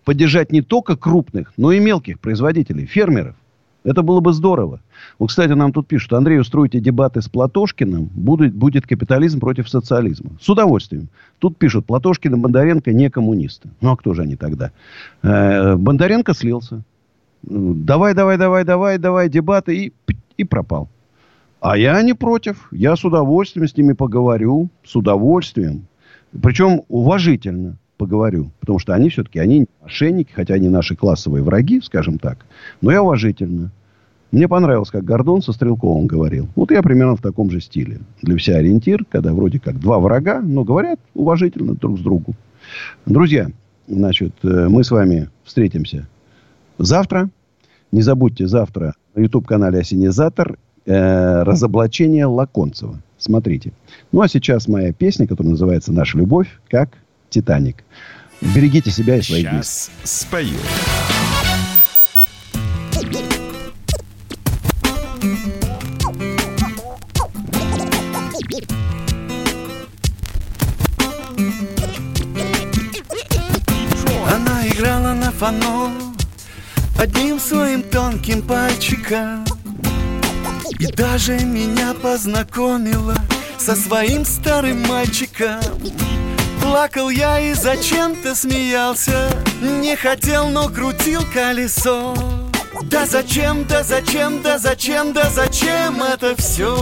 [0.04, 3.36] поддержать не только крупных, но и мелких производителей, фермеров.
[3.86, 4.80] Это было бы здорово.
[5.16, 10.32] Вот, кстати, нам тут пишут, Андрей, устроите дебаты с Платошкиным, будет, будет капитализм против социализма.
[10.40, 11.08] С удовольствием.
[11.38, 13.68] Тут пишут, Платошкин и Бондаренко не коммунисты.
[13.80, 14.72] Ну, а кто же они тогда?
[15.22, 16.82] Э, Бондаренко слился.
[17.44, 19.92] Давай, давай, давай, давай, давай, дебаты, и,
[20.36, 20.88] и пропал.
[21.60, 22.66] А я не против.
[22.72, 24.68] Я с удовольствием с ними поговорю.
[24.84, 25.86] С удовольствием.
[26.42, 28.50] Причем уважительно поговорю.
[28.60, 32.38] Потому что они все-таки, они мошенники, хотя они наши классовые враги, скажем так.
[32.80, 33.70] Но я уважительно.
[34.32, 36.48] Мне понравилось, как Гордон со Стрелковым говорил.
[36.56, 38.00] Вот я примерно в таком же стиле.
[38.22, 42.34] Для вся ориентир, когда вроде как два врага, но говорят уважительно друг с другу.
[43.06, 43.48] Друзья,
[43.86, 46.08] значит, э, мы с вами встретимся
[46.78, 47.30] завтра.
[47.92, 53.00] Не забудьте завтра на YouTube-канале «Осенизатор» э, разоблачение Лаконцева.
[53.18, 53.72] Смотрите.
[54.12, 56.90] Ну, а сейчас моя песня, которая называется «Наша любовь», как
[57.36, 57.84] «Титаник».
[58.40, 60.56] Берегите себя и своих Сейчас спою.
[74.32, 75.92] Она играла на фано
[76.98, 79.44] Одним своим тонким пальчиком
[80.78, 83.14] И даже меня познакомила
[83.58, 85.60] Со своим старым мальчиком
[86.66, 89.30] Плакал я и зачем-то смеялся.
[89.62, 92.12] Не хотел, но крутил колесо.
[92.82, 96.74] Да зачем, да зачем, да зачем, да зачем это все?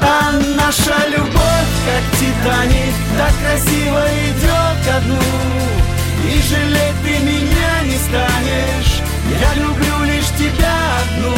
[0.00, 5.20] А наша любовь, как Титаник, так красиво идет ко дну
[6.24, 9.02] И жалеть ты меня не станешь,
[9.38, 11.36] я люблю лишь тебя одну.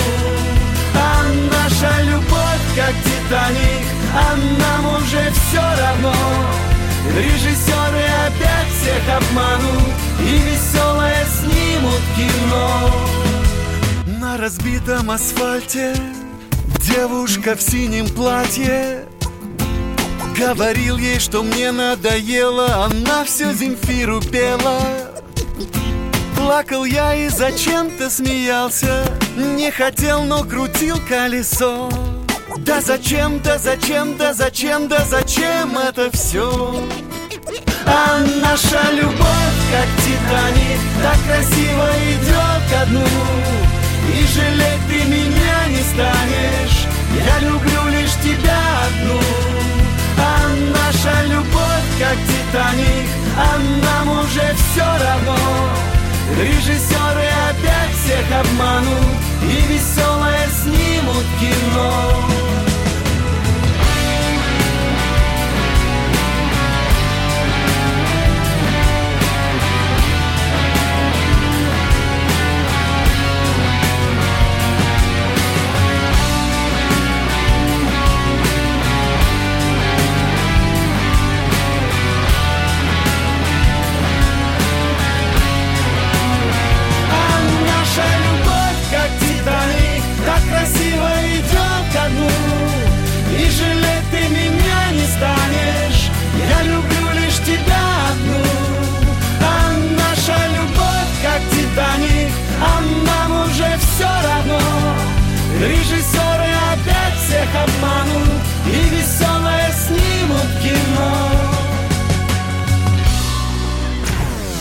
[0.95, 6.78] А наша любовь, как Титаник, а нам уже все равно
[7.17, 12.91] Режиссеры опять всех обманут И веселое снимут кино.
[14.21, 15.95] На разбитом асфальте
[16.81, 19.07] Девушка в синем платье
[20.39, 24.81] Говорил ей, что мне надоело Она все Земфиру пела.
[26.37, 29.05] Плакал я и зачем-то смеялся
[29.37, 31.91] Не хотел, но крутил колесо
[32.57, 36.51] Да зачем, да зачем, да зачем, да зачем это все?
[37.87, 43.05] А наша любовь, как Титаник Так красиво идет ко дну.
[44.15, 46.87] И жалеть ты меня не станешь
[47.27, 49.21] Я люблю лишь тебя одну.
[50.19, 55.37] А наша любовь, как Титаник А нам уже все равно.
[56.39, 62.58] Режиссеры опять всех обманут И веселое снимут кино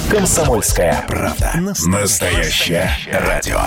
[0.09, 1.51] Комсомольская правда.
[1.85, 3.59] Настоящее радио.